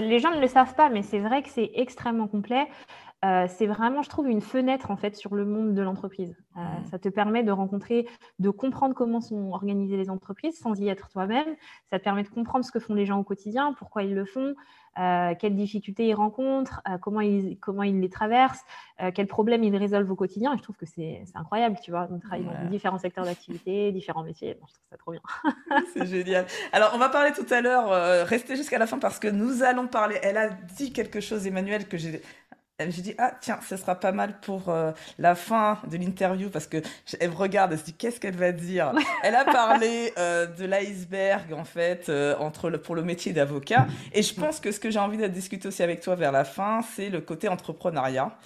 les 0.00 0.18
gens 0.18 0.32
ne 0.32 0.40
le 0.40 0.48
savent 0.48 0.74
pas, 0.74 0.88
mais 0.88 1.02
c'est 1.02 1.20
vrai 1.20 1.42
que 1.42 1.50
c'est 1.50 1.70
extrêmement 1.74 2.26
complet. 2.26 2.66
Euh, 3.24 3.46
c'est 3.48 3.66
vraiment, 3.66 4.02
je 4.02 4.08
trouve, 4.08 4.28
une 4.28 4.40
fenêtre 4.40 4.90
en 4.90 4.96
fait 4.96 5.16
sur 5.16 5.34
le 5.34 5.44
monde 5.44 5.74
de 5.74 5.82
l'entreprise. 5.82 6.36
Euh, 6.56 6.60
mmh. 6.60 6.84
Ça 6.90 6.98
te 6.98 7.08
permet 7.08 7.42
de 7.42 7.52
rencontrer, 7.52 8.06
de 8.38 8.50
comprendre 8.50 8.94
comment 8.94 9.20
sont 9.20 9.50
organisées 9.52 9.96
les 9.96 10.10
entreprises 10.10 10.58
sans 10.58 10.78
y 10.80 10.88
être 10.88 11.08
toi-même. 11.08 11.56
Ça 11.90 11.98
te 11.98 12.04
permet 12.04 12.22
de 12.22 12.28
comprendre 12.28 12.64
ce 12.64 12.72
que 12.72 12.80
font 12.80 12.94
les 12.94 13.06
gens 13.06 13.18
au 13.18 13.24
quotidien, 13.24 13.74
pourquoi 13.78 14.02
ils 14.02 14.14
le 14.14 14.26
font, 14.26 14.54
euh, 14.98 15.34
quelles 15.38 15.56
difficultés 15.56 16.06
ils 16.06 16.14
rencontrent, 16.14 16.82
comment, 17.00 17.20
ils, 17.20 17.58
comment 17.58 17.82
ils 17.82 17.98
les 17.98 18.10
traversent, 18.10 18.64
quels 19.14 19.26
problèmes 19.26 19.64
ils 19.64 19.76
résolvent 19.76 20.10
au 20.10 20.16
quotidien. 20.16 20.52
Et 20.52 20.58
je 20.58 20.62
trouve 20.62 20.76
que 20.76 20.86
c'est 20.86 21.24
incroyable, 21.34 21.78
tu 21.82 21.90
vois. 21.90 22.06
On 22.10 22.18
travaille 22.18 22.44
dans 22.44 22.70
différents 22.70 22.98
secteurs 22.98 23.24
d'activité, 23.24 23.90
différents 23.92 24.22
métiers. 24.22 24.50
je 24.50 24.58
trouve 24.58 24.68
ça 24.90 24.96
trop 24.98 25.12
bien. 25.12 25.22
c'est 25.94 26.06
génial. 26.06 26.46
Alors, 26.72 26.92
on 26.94 26.98
va 26.98 27.08
parler 27.08 27.32
tout 27.32 27.46
à 27.52 27.60
l'heure, 27.60 28.26
restez 28.26 28.56
jusqu'à 28.56 28.78
la 28.78 28.86
fin 28.86 28.98
parce 28.98 29.18
que 29.18 29.28
nous 29.28 29.62
allons 29.62 29.88
parler. 29.88 30.18
Elle 30.22 30.36
a 30.36 30.50
dit 30.50 30.92
quelque 30.92 31.20
chose, 31.20 31.46
Emmanuel, 31.46 31.88
que 31.88 31.96
j'ai 31.96 32.22
elle 32.78 32.88
me 32.88 32.92
dit 32.92 33.14
ah 33.18 33.32
tiens 33.40 33.60
ce 33.66 33.76
sera 33.76 33.94
pas 33.94 34.10
mal 34.10 34.40
pour 34.40 34.68
euh, 34.68 34.90
la 35.20 35.36
fin 35.36 35.78
de 35.88 35.96
l'interview 35.96 36.50
parce 36.50 36.66
que 36.66 36.78
elle 37.20 37.30
me 37.30 37.36
regarde 37.36 37.70
elle 37.72 37.78
se 37.78 37.84
dit 37.84 37.92
qu'est-ce 37.92 38.18
qu'elle 38.18 38.36
va 38.36 38.50
dire? 38.50 38.92
Elle 39.22 39.36
a 39.36 39.44
parlé 39.44 40.12
euh, 40.18 40.46
de 40.46 40.64
l'iceberg 40.64 41.52
en 41.52 41.64
fait 41.64 42.08
euh, 42.08 42.34
entre 42.40 42.70
le, 42.70 42.78
pour 42.78 42.94
le 42.94 43.02
métier 43.02 43.32
d'avocat. 43.32 43.86
Et 44.12 44.22
je 44.22 44.34
pense 44.34 44.58
que 44.58 44.72
ce 44.72 44.80
que 44.80 44.90
j'ai 44.90 44.98
envie 44.98 45.16
de 45.16 45.26
discuter 45.28 45.68
aussi 45.68 45.82
avec 45.82 46.00
toi 46.00 46.16
vers 46.16 46.32
la 46.32 46.44
fin 46.44 46.80
c'est 46.96 47.10
le 47.10 47.20
côté 47.20 47.48
entrepreneuriat. 47.48 48.36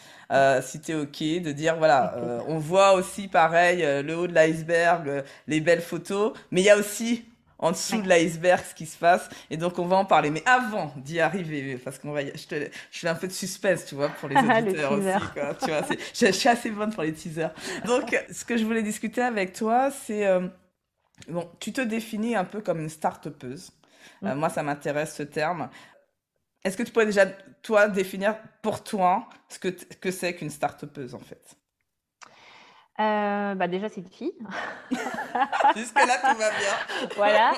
Si 0.63 0.81
tu 0.83 0.93
es 0.93 0.95
ok 0.95 1.43
de 1.43 1.53
dire 1.53 1.77
voilà 1.77 2.15
on 2.47 2.59
voit 2.59 2.93
aussi 2.93 3.29
pareil 3.29 3.79
le 3.81 4.15
haut 4.15 4.27
de 4.27 4.35
l'iceberg 4.35 5.25
les 5.47 5.61
belles 5.61 5.81
photos. 5.81 6.35
Mais 6.51 6.61
il 6.61 6.65
y 6.65 6.71
a 6.71 6.77
aussi 6.77 7.25
en 7.59 7.73
dessous 7.73 8.01
de 8.01 8.09
l'iceberg 8.09 8.65
ce 8.65 8.75
qui 8.75 8.87
se 8.87 8.97
passe. 8.97 9.29
Et 9.51 9.57
donc, 9.57 9.79
on 9.79 9.87
va 9.87 9.97
en 9.97 10.05
parler. 10.05 10.31
Mais 10.31 10.43
avant 10.47 10.93
d'y 10.97 11.21
arriver, 11.21 11.77
parce 11.77 11.99
qu'on 11.99 12.13
va, 12.13 12.25
je, 12.25 12.47
te, 12.47 12.55
je 12.91 12.99
fais 12.99 13.09
un 13.09 13.15
peu 13.15 13.27
de 13.27 13.33
suspense, 13.33 13.87
tu 13.87 13.95
vois, 13.95 14.09
pour 14.09 14.29
les 14.29 14.37
auditeurs 14.37 14.93
aussi, 14.93 15.29
quoi. 15.35 15.55
Tu 15.55 15.67
vois, 15.67 15.83
je, 16.15 16.33
suis 16.33 16.49
assez 16.49 16.71
bonne 16.71 16.93
pour 16.93 17.03
les 17.03 17.13
teasers. 17.13 17.53
Donc, 17.85 18.17
ce 18.31 18.45
que 18.45 18.57
je 18.57 18.65
voulais 18.65 18.83
discuter 18.83 19.23
avec 19.23 19.53
toi, 19.53 19.91
c'est, 19.91 20.27
euh, 20.27 20.47
bon, 21.29 21.51
tu 21.59 21.73
te 21.73 21.81
définis 21.81 22.37
un 22.37 22.45
peu 22.45 22.61
comme 22.61 22.81
une 22.81 22.91
start-upeuse. 22.91 23.71
Euh, 24.25 24.35
mm. 24.35 24.39
moi, 24.39 24.49
ça 24.49 24.63
m'intéresse 24.63 25.15
ce 25.15 25.25
terme. 25.25 25.69
Est-ce 26.65 26.77
que 26.77 26.83
tu 26.83 26.93
pourrais 26.93 27.07
déjà, 27.07 27.27
toi, 27.63 27.89
définir 27.89 28.37
pour 28.63 28.85
toi 28.85 29.29
ce 29.49 29.59
que, 29.59 29.69
que 29.69 30.11
c'est 30.11 30.35
qu'une 30.35 30.51
start-upeuse, 30.51 31.15
en 31.15 31.21
fait? 31.21 31.57
Euh, 33.01 33.55
bah 33.55 33.69
déjà, 33.69 33.89
c'est 33.89 34.01
une 34.01 34.09
fille. 34.09 34.35
Jusque-là, 35.77 36.17
tout 36.21 36.39
va 36.39 36.51
bien. 36.51 37.09
voilà. 37.17 37.53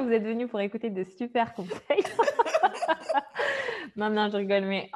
Vous 0.02 0.10
êtes 0.10 0.22
venu 0.22 0.46
pour 0.46 0.60
écouter 0.60 0.90
de 0.90 1.04
super 1.04 1.54
conseils. 1.54 2.04
non, 3.96 4.10
non, 4.10 4.28
je 4.30 4.36
rigole. 4.36 4.64
Mais 4.64 4.90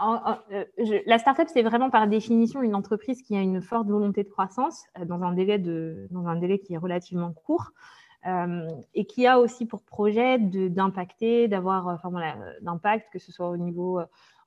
euh, 0.53 0.65
la 1.07 1.19
startup, 1.19 1.49
c'est 1.53 1.63
vraiment 1.63 1.91
par 1.91 2.07
définition 2.07 2.63
une 2.63 2.75
entreprise 2.75 3.23
qui 3.23 3.37
a 3.37 3.41
une 3.41 3.63
forte 3.63 3.89
volonté 3.89 4.23
de 4.25 4.29
croissance 4.29 4.85
euh, 4.99 5.05
dans, 5.05 5.23
un 5.23 5.33
délai 5.33 5.59
de, 5.59 6.07
dans 6.11 6.27
un 6.27 6.37
délai 6.37 6.59
qui 6.59 6.75
est 6.75 6.79
relativement 6.79 7.33
court. 7.33 7.73
et 8.95 9.07
qui 9.07 9.27
a 9.27 9.39
aussi 9.41 9.65
pour 9.65 9.83
projet 9.83 10.39
d'impacter, 10.39 11.49
d'avoir 11.49 11.87
enfin, 11.87 12.11
voilà, 12.11 12.37
d'impact, 12.61 13.11
que 13.13 13.19
ce 13.19 13.33
soit 13.33 13.49
au 13.49 13.57
niveau 13.57 14.01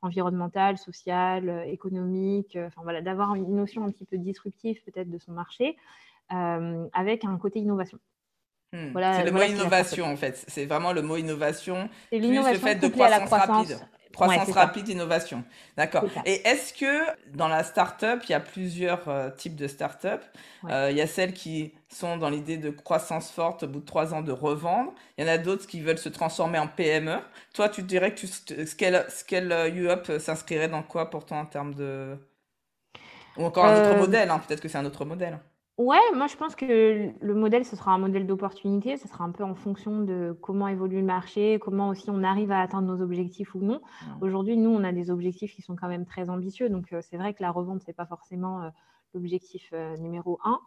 environnementale, 0.04 0.78
sociale, 0.78 1.50
euh, 1.50 1.64
économique, 1.64 2.56
euh, 2.56 2.68
enfin 2.68 2.82
voilà, 2.84 3.02
d'avoir 3.02 3.36
une 3.36 3.56
notion 3.56 3.84
un 3.86 3.92
petit 3.92 4.06
peu 4.06 4.18
disruptive 4.18 4.84
peut-être 4.84 5.10
de 5.10 5.18
son 5.18 5.32
marché, 5.32 5.70
euh, 5.70 6.13
avec 6.94 7.26
un 7.26 7.38
côté 7.38 7.60
innovation. 7.60 8.00
Hmm. 8.74 8.92
Voilà, 8.92 9.14
c'est 9.14 9.26
le 9.26 9.32
mot 9.32 9.44
innovation 9.44 10.06
en 10.06 10.18
fait. 10.18 10.44
C'est 10.48 10.66
vraiment 10.66 10.94
le 10.94 11.04
mot 11.04 11.16
innovation. 11.16 11.90
C'est 12.12 12.20
l'innovation 12.20 12.54
le 12.54 12.60
fait 12.60 12.76
de 12.76 12.88
croissance, 12.88 13.26
croissance 13.26 13.50
rapide. 13.50 13.80
Croissance 14.14 14.52
rapide, 14.52 14.90
innovation. 14.90 15.44
D'accord. 15.76 16.06
Et 16.26 16.48
est-ce 16.48 16.74
que 16.74 17.04
dans 17.36 17.48
la 17.48 17.64
startup, 17.64 18.22
il 18.26 18.32
y 18.32 18.36
a 18.36 18.40
plusieurs 18.40 19.10
euh, 19.10 19.32
types 19.32 19.56
de 19.56 19.68
startup? 19.68 20.22
Euh, 20.70 20.90
Il 20.92 20.98
y 20.98 21.02
a 21.02 21.08
celles 21.08 21.34
qui 21.34 21.74
sont 21.90 22.18
dans 22.18 22.30
l'idée 22.30 22.58
de 22.58 22.70
croissance 22.70 23.32
forte 23.32 23.64
au 23.64 23.68
bout 23.68 23.80
de 23.80 23.86
trois 23.86 24.14
ans 24.14 24.22
de 24.22 24.32
revendre. 24.32 24.94
Il 25.18 25.26
y 25.26 25.28
en 25.28 25.32
a 25.32 25.40
d'autres 25.40 25.66
qui 25.66 25.82
veulent 25.82 25.98
se 25.98 26.10
transformer 26.10 26.60
en 26.60 26.68
PME. 26.68 27.18
Toi, 27.56 27.70
tu 27.70 27.82
dirais 27.82 28.14
que 28.14 28.20
tu, 28.20 28.28
Scale, 28.68 29.06
Scale 29.10 29.52
Up 29.52 30.12
s'inscrirait 30.20 30.70
dans 30.70 30.84
quoi 30.84 31.10
pour 31.10 31.26
toi 31.26 31.38
en 31.38 31.46
termes 31.48 31.74
de... 31.74 32.16
Ou 33.38 33.46
encore 33.46 33.66
un 33.66 33.80
autre 33.80 33.96
euh, 33.96 34.00
modèle, 34.00 34.30
hein, 34.30 34.40
peut-être 34.48 34.62
que 34.62 34.68
c'est 34.68 34.78
un 34.78 34.86
autre 34.86 35.06
modèle. 35.06 35.40
Ouais, 35.80 35.98
moi 36.14 36.28
je 36.28 36.36
pense 36.38 36.56
que 36.56 37.12
le 37.20 37.34
modèle, 37.34 37.66
ce 37.66 37.76
sera 37.76 37.94
un 37.94 37.98
modèle 37.98 38.28
d'opportunité. 38.28 38.96
Ce 38.96 39.08
sera 39.08 39.24
un 39.24 39.32
peu 39.32 39.44
en 39.44 39.56
fonction 39.56 40.02
de 40.02 40.38
comment 40.40 40.68
évolue 40.68 40.98
le 40.98 41.06
marché, 41.06 41.58
comment 41.60 41.90
aussi 41.90 42.12
on 42.12 42.22
arrive 42.24 42.52
à 42.52 42.62
atteindre 42.62 42.96
nos 42.96 43.02
objectifs 43.02 43.56
ou 43.56 43.60
non. 43.60 43.82
Aujourd'hui, 44.22 44.56
nous, 44.56 44.70
on 44.70 44.84
a 44.84 44.92
des 44.92 45.10
objectifs 45.10 45.56
qui 45.56 45.64
sont 45.64 45.76
quand 45.76 45.88
même 45.88 46.06
très 46.06 46.30
ambitieux. 46.30 46.70
Donc, 46.70 46.94
euh, 46.94 47.02
c'est 47.02 47.18
vrai 47.18 47.34
que 47.34 47.42
la 47.42 47.50
revente, 47.50 47.82
c'est 47.84 47.94
pas 47.94 48.06
forcément 48.06 48.62
euh, 48.62 48.70
l'objectif 49.16 49.72
euh, 49.74 49.98
numéro 49.98 50.40
un. 50.44 50.60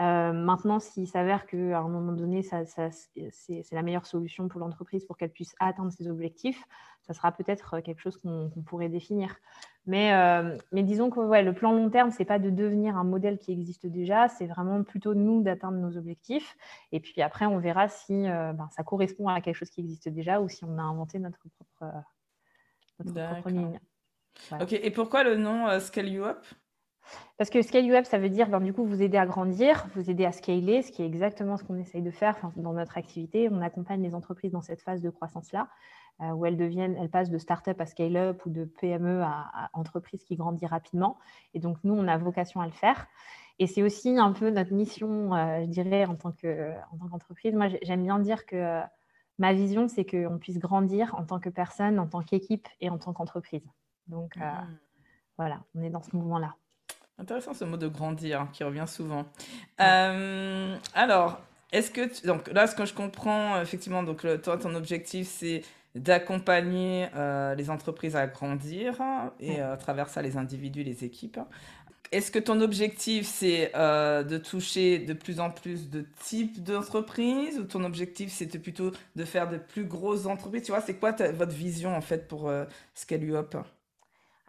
Maintenant, 0.00 0.80
s'il 0.80 1.06
s'avère 1.06 1.46
qu'à 1.46 1.78
un 1.78 1.88
moment 1.88 2.12
donné, 2.12 2.42
ça, 2.42 2.64
c'est 2.64 3.72
la 3.72 3.82
meilleure 3.82 4.06
solution 4.06 4.48
pour 4.48 4.60
l'entreprise 4.60 5.04
pour 5.04 5.16
qu'elle 5.16 5.30
puisse 5.30 5.54
atteindre 5.60 5.92
ses 5.92 6.08
objectifs, 6.08 6.62
ça 7.02 7.14
sera 7.14 7.32
peut-être 7.32 7.80
quelque 7.80 8.00
chose 8.00 8.16
qu'on 8.16 8.50
pourrait 8.64 8.88
définir. 8.88 9.36
Mais, 9.86 10.12
mais 10.72 10.82
disons 10.82 11.10
que 11.10 11.20
ouais, 11.20 11.42
le 11.42 11.52
plan 11.52 11.72
long 11.72 11.90
terme, 11.90 12.10
ce 12.10 12.18
n'est 12.18 12.24
pas 12.24 12.38
de 12.38 12.50
devenir 12.50 12.96
un 12.96 13.04
modèle 13.04 13.38
qui 13.38 13.52
existe 13.52 13.86
déjà, 13.86 14.28
c'est 14.28 14.46
vraiment 14.46 14.82
plutôt 14.84 15.14
nous 15.14 15.42
d'atteindre 15.42 15.78
nos 15.78 15.96
objectifs. 15.96 16.56
Et 16.92 17.00
puis 17.00 17.20
après, 17.22 17.46
on 17.46 17.58
verra 17.58 17.88
si 17.88 18.22
ben, 18.22 18.68
ça 18.70 18.82
correspond 18.84 19.28
à 19.28 19.40
quelque 19.40 19.56
chose 19.56 19.70
qui 19.70 19.80
existe 19.80 20.08
déjà 20.08 20.40
ou 20.40 20.48
si 20.48 20.64
on 20.64 20.78
a 20.78 20.82
inventé 20.82 21.18
notre 21.18 21.40
propre, 21.56 21.92
notre 23.04 23.32
propre 23.34 23.50
ligne. 23.50 23.80
Ok, 24.60 24.72
et 24.72 24.90
pourquoi 24.90 25.24
le 25.24 25.36
nom 25.36 25.68
euh, 25.68 25.80
Scale 25.80 26.08
You 26.08 26.24
Up? 26.24 26.44
Parce 27.38 27.50
que 27.50 27.62
Scale 27.62 27.86
You 27.86 27.94
Up, 27.94 28.04
ça 28.04 28.18
veut 28.18 28.28
dire 28.28 28.48
ben, 28.48 28.60
du 28.60 28.72
coup 28.72 28.84
vous 28.84 29.02
aider 29.02 29.16
à 29.16 29.26
grandir, 29.26 29.86
vous 29.94 30.10
aider 30.10 30.24
à 30.24 30.32
scaler, 30.32 30.82
ce 30.82 30.92
qui 30.92 31.02
est 31.02 31.06
exactement 31.06 31.56
ce 31.56 31.64
qu'on 31.64 31.76
essaye 31.76 32.02
de 32.02 32.10
faire 32.10 32.36
dans 32.56 32.72
notre 32.72 32.98
activité. 32.98 33.48
On 33.50 33.62
accompagne 33.62 34.02
les 34.02 34.14
entreprises 34.14 34.52
dans 34.52 34.62
cette 34.62 34.82
phase 34.82 35.00
de 35.00 35.10
croissance-là, 35.10 35.68
euh, 36.20 36.30
où 36.32 36.46
elles 36.46 36.56
deviennent, 36.56 36.96
elles 36.96 37.10
passent 37.10 37.30
de 37.30 37.38
start-up 37.38 37.80
à 37.80 37.86
scale-up 37.86 38.44
ou 38.44 38.50
de 38.50 38.64
PME 38.64 39.22
à, 39.22 39.70
entreprise 39.72 40.22
qui 40.24 40.36
grandit 40.36 40.66
rapidement. 40.66 41.18
Et 41.54 41.60
donc 41.60 41.78
nous, 41.82 41.94
on 41.94 42.06
a 42.08 42.18
vocation 42.18 42.60
à 42.60 42.66
le 42.66 42.72
faire. 42.72 43.06
Et 43.58 43.66
c'est 43.66 43.82
aussi 43.82 44.18
un 44.18 44.32
peu 44.32 44.50
notre 44.50 44.72
mission, 44.72 45.34
euh, 45.34 45.60
je 45.62 45.66
dirais, 45.66 46.06
en 46.06 46.16
tant 46.16 46.32
qu'entreprise. 46.32 47.54
Moi, 47.54 47.68
j'aime 47.82 48.02
bien 48.02 48.18
dire 48.18 48.46
que 48.46 48.80
ma 49.40 49.54
vision, 49.54 49.88
c'est 49.88 50.04
qu'on 50.04 50.38
puisse 50.38 50.58
grandir 50.58 51.14
en 51.14 51.24
tant 51.24 51.40
que 51.40 51.48
personne, 51.48 51.98
en 51.98 52.06
tant 52.06 52.22
qu'équipe 52.22 52.68
et 52.80 52.90
en 52.90 52.98
tant 52.98 53.12
qu'entreprise. 53.12 53.66
Donc 54.06 54.36
euh, 54.36 54.40
mmh. 54.40 54.78
voilà, 55.38 55.64
on 55.74 55.82
est 55.82 55.90
dans 55.90 56.02
ce 56.02 56.14
mouvement-là. 56.14 56.54
Intéressant 57.20 57.52
ce 57.52 57.64
mot 57.64 57.76
de 57.76 57.86
grandir 57.86 58.48
qui 58.52 58.64
revient 58.64 58.86
souvent. 58.86 59.26
Euh, 59.80 60.74
alors, 60.94 61.40
est-ce 61.70 61.90
que 61.90 62.26
donc 62.26 62.50
là, 62.50 62.66
ce 62.66 62.74
que 62.74 62.86
je 62.86 62.94
comprends 62.94 63.60
effectivement, 63.60 64.02
donc 64.02 64.26
toi, 64.42 64.56
ton 64.56 64.74
objectif 64.74 65.28
c'est 65.28 65.62
d'accompagner 65.94 67.08
euh, 67.16 67.54
les 67.54 67.68
entreprises 67.68 68.16
à 68.16 68.26
grandir 68.26 68.94
et 69.38 69.60
à 69.60 69.76
travers 69.76 70.08
ça 70.08 70.22
les 70.22 70.36
individus, 70.36 70.82
les 70.82 71.04
équipes. 71.04 71.38
Est-ce 72.10 72.30
que 72.30 72.38
ton 72.38 72.60
objectif, 72.60 73.26
c'est 73.26 73.70
de 73.74 74.38
toucher 74.38 74.98
de 74.98 75.12
plus 75.12 75.40
en 75.40 75.50
plus 75.50 75.90
de 75.90 76.06
types 76.22 76.62
d'entreprises 76.62 77.58
ou 77.58 77.64
ton 77.64 77.84
objectif, 77.84 78.32
c'était 78.32 78.58
plutôt 78.58 78.92
de 79.14 79.24
faire 79.24 79.48
de 79.48 79.58
plus 79.58 79.84
grosses 79.84 80.26
entreprises? 80.26 80.62
Tu 80.62 80.72
vois, 80.72 80.80
c'est 80.80 80.94
quoi 80.94 81.12
votre 81.12 81.52
vision 81.52 81.94
en 81.94 82.00
fait 82.00 82.26
pour 82.26 82.50
Scale 82.94 83.24
You 83.24 83.36
Up 83.36 83.56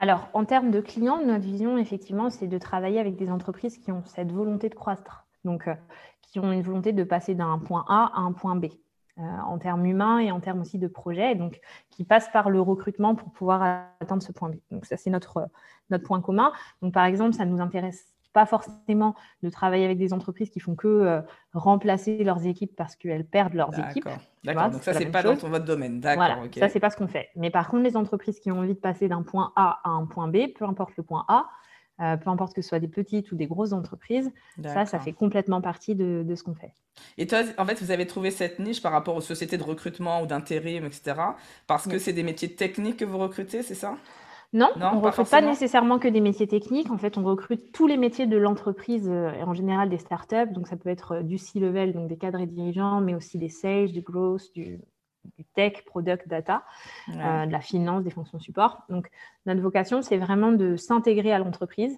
alors, 0.02 0.30
en 0.34 0.46
termes 0.46 0.72
de 0.72 0.82
clients, 0.82 1.24
notre 1.24 1.44
vision, 1.44 1.78
effectivement, 1.78 2.32
c'est 2.32 2.48
de 2.48 2.58
travailler 2.58 3.00
avec 3.00 3.16
des 3.18 3.30
entreprises 3.30 3.78
qui 3.78 3.92
ont 3.92 4.04
cette 4.06 4.32
volonté 4.32 4.68
de 4.68 4.74
croître, 4.74 5.28
donc 5.46 5.68
euh, 5.68 5.76
qui 6.24 6.40
ont 6.40 6.52
une 6.52 6.64
volonté 6.64 6.92
de 6.92 7.04
passer 7.04 7.36
d'un 7.36 7.60
point 7.60 7.86
A 7.88 8.12
à 8.16 8.22
un 8.22 8.32
point 8.32 8.56
B. 8.56 8.66
Euh, 9.20 9.22
en 9.46 9.60
termes 9.60 9.86
humains 9.86 10.20
et 10.20 10.32
en 10.32 10.40
termes 10.40 10.62
aussi 10.62 10.80
de 10.80 10.88
projet, 10.88 11.36
donc 11.36 11.60
qui 11.92 12.04
passent 12.04 12.30
par 12.32 12.50
le 12.50 12.62
recrutement 12.62 13.14
pour 13.14 13.30
pouvoir 13.32 13.86
atteindre 14.00 14.24
ce 14.24 14.32
point 14.32 14.50
B. 14.50 14.56
Donc 14.72 14.86
ça, 14.86 14.98
c'est 14.98 15.12
notre, 15.12 15.50
notre 15.92 16.06
point 16.06 16.22
commun. 16.22 16.52
Donc 16.82 16.94
par 16.94 17.06
exemple, 17.06 17.34
ça 17.34 17.46
nous 17.46 17.62
intéresse 17.62 18.11
pas 18.34 18.46
forcément 18.46 19.16
de 19.44 19.50
travailler 19.50 19.86
avec 19.86 19.98
des 19.98 20.14
entreprises 20.14 20.50
qui 20.50 20.60
font 20.60 20.76
que 20.76 20.88
euh, 20.88 21.22
remplacer 21.54 22.24
leurs 22.24 22.46
équipes 22.46 22.76
parce 22.76 22.96
qu'elles 22.96 23.26
perdent 23.26 23.54
leurs 23.54 23.78
équipes. 23.78 24.10
D'accord, 24.44 24.72
donc 24.72 24.84
ça, 24.84 24.94
c'est 24.94 25.06
pas 25.06 25.24
dans 25.24 25.36
ton, 25.36 25.50
votre 25.50 25.66
domaine. 25.66 26.00
D'accord, 26.00 26.26
voilà, 26.26 26.52
ça, 26.58 26.70
c'est 26.70 26.80
pas 26.80 26.90
ce 26.90 26.98
qu'on 26.98 27.08
fait. 27.08 27.30
Mais 27.36 27.50
par 27.50 27.68
contre, 27.68 27.84
les 27.84 27.98
entreprises 27.98 28.40
qui 28.40 28.52
ont 28.52 28.60
envie 28.60 28.74
de 28.74 28.80
passer 28.80 29.08
d'un 29.08 29.24
point 29.24 29.52
A 29.56 29.80
à 29.84 29.90
un 29.90 30.06
point 30.06 30.28
B, 30.28 30.54
peu 30.58 30.66
importe 30.66 30.96
le 30.98 31.04
point 31.04 31.26
A, 31.28 31.48
euh, 32.02 32.18
peu 32.18 32.30
importe 32.30 32.56
que 32.56 32.62
ce 32.62 32.70
soit 32.70 32.80
des 32.80 32.88
petites 32.88 33.32
ou 33.32 33.36
des 33.36 33.46
grosses 33.46 33.74
entreprises, 33.74 34.32
ça, 34.64 34.86
ça 34.86 35.00
fait 35.00 35.14
complètement 35.14 35.62
partie 35.62 35.94
de, 35.94 36.24
de 36.26 36.36
ce 36.36 36.44
qu'on 36.44 36.56
fait. 36.56 36.74
Et 37.18 37.28
toi, 37.28 37.42
en 37.58 37.66
fait, 37.66 37.82
vous 37.82 37.92
avez 37.92 38.08
trouvé 38.08 38.32
cette 38.32 38.60
niche 38.60 38.82
par 38.82 38.92
rapport 38.92 39.16
aux 39.16 39.22
sociétés 39.22 39.58
de 39.58 39.64
recrutement 39.64 40.22
ou 40.22 40.26
d'intérim, 40.26 40.86
etc., 40.86 41.16
parce 41.68 41.88
que 41.88 42.00
c'est 42.00 42.14
des 42.14 42.24
métiers 42.24 42.56
techniques 42.56 42.98
que 42.98 43.06
vous 43.06 43.18
recrutez, 43.18 43.62
c'est 43.62 43.76
ça? 43.76 43.96
Non, 44.54 44.70
on 44.76 44.98
ne 44.98 45.02
recrute 45.02 45.30
pas 45.30 45.42
nécessairement 45.42 45.98
que 45.98 46.10
des 46.10 46.20
métiers 46.20 46.48
techniques. 46.48 46.92
En 46.92 46.98
fait, 46.98 47.18
on 47.18 47.24
recrute 47.24 47.72
tous 47.72 47.88
les 47.88 47.96
métiers 47.96 48.28
de 48.28 48.36
l'entreprise 48.36 49.08
euh, 49.10 49.32
et 49.32 49.44
en 49.44 49.54
général 49.54 49.90
des 49.90 49.98
startups. 49.98 50.52
Donc, 50.52 50.68
ça 50.68 50.76
peut 50.76 50.90
être 50.90 51.14
euh, 51.14 51.24
du 51.24 51.38
C-level, 51.38 51.94
donc 51.94 52.10
des 52.10 52.18
cadres 52.18 52.42
et 52.42 52.48
dirigeants, 52.48 53.00
mais 53.00 53.16
aussi 53.16 53.38
des 53.38 53.48
sales, 53.48 53.94
du 53.94 54.02
growth, 54.02 54.52
du, 54.54 54.80
tech, 55.56 55.86
product, 55.86 56.28
data, 56.28 56.64
euh, 57.10 57.46
de 57.46 57.52
la 57.52 57.62
finance, 57.62 58.04
des 58.04 58.10
fonctions 58.10 58.40
support. 58.40 58.84
Donc, 58.90 59.10
notre 59.46 59.62
vocation, 59.62 60.02
c'est 60.02 60.18
vraiment 60.18 60.52
de 60.52 60.76
s'intégrer 60.76 61.32
à 61.32 61.40
l'entreprise 61.40 61.98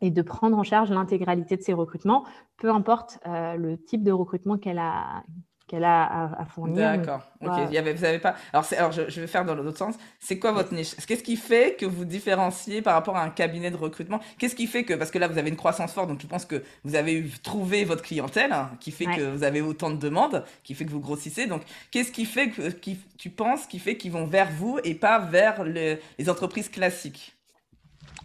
et 0.00 0.10
de 0.10 0.22
prendre 0.22 0.56
en 0.56 0.62
charge 0.62 0.90
l'intégralité 0.90 1.56
de 1.56 1.62
ses 1.62 1.72
recrutements, 1.72 2.24
peu 2.56 2.70
importe 2.70 3.18
le 3.26 3.74
type 3.74 4.04
de 4.04 4.12
recrutement 4.12 4.56
qu'elle 4.56 4.78
a, 4.78 5.24
qu'elle 5.68 5.84
a 5.84 6.32
à, 6.38 6.44
fournir. 6.46 6.76
D'accord. 6.76 7.20
Ok. 7.40 7.52
Il 7.68 7.74
y 7.74 7.78
avait, 7.78 7.92
vous 7.92 8.04
avez 8.04 8.18
pas. 8.18 8.34
Alors, 8.52 8.66
alors 8.76 8.90
je, 8.90 9.08
je, 9.08 9.20
vais 9.20 9.26
faire 9.26 9.44
dans 9.44 9.54
l'autre 9.54 9.76
sens. 9.76 9.94
C'est 10.18 10.38
quoi 10.38 10.50
votre 10.52 10.72
niche? 10.74 10.96
Qu'est-ce 11.06 11.22
qui 11.22 11.36
fait 11.36 11.76
que 11.78 11.84
vous 11.86 12.04
différenciez 12.04 12.82
par 12.82 12.94
rapport 12.94 13.16
à 13.16 13.22
un 13.22 13.28
cabinet 13.28 13.70
de 13.70 13.76
recrutement? 13.76 14.20
Qu'est-ce 14.38 14.56
qui 14.56 14.66
fait 14.66 14.84
que 14.84 14.94
parce 14.94 15.10
que 15.10 15.18
là 15.18 15.28
vous 15.28 15.38
avez 15.38 15.50
une 15.50 15.56
croissance 15.56 15.92
forte, 15.92 16.08
donc 16.08 16.20
je 16.20 16.26
pense 16.26 16.46
que 16.46 16.64
vous 16.84 16.94
avez 16.94 17.24
trouvé 17.42 17.84
votre 17.84 18.02
clientèle, 18.02 18.52
hein, 18.52 18.70
qui 18.80 18.90
fait 18.90 19.04
que 19.04 19.30
vous 19.30 19.44
avez 19.44 19.60
autant 19.60 19.90
de 19.90 19.98
demandes, 19.98 20.44
qui 20.64 20.74
fait 20.74 20.86
que 20.86 20.90
vous 20.90 21.00
grossissez. 21.00 21.46
Donc, 21.46 21.62
qu'est-ce 21.90 22.12
qui 22.12 22.24
fait 22.24 22.48
que 22.50 22.70
qui, 22.70 22.98
tu 23.18 23.30
penses 23.30 23.66
qui 23.66 23.78
fait 23.78 23.96
qu'ils 23.96 24.12
vont 24.12 24.26
vers 24.26 24.50
vous 24.50 24.78
et 24.84 24.94
pas 24.94 25.18
vers 25.18 25.64
les 25.64 26.00
entreprises 26.28 26.70
classiques? 26.70 27.34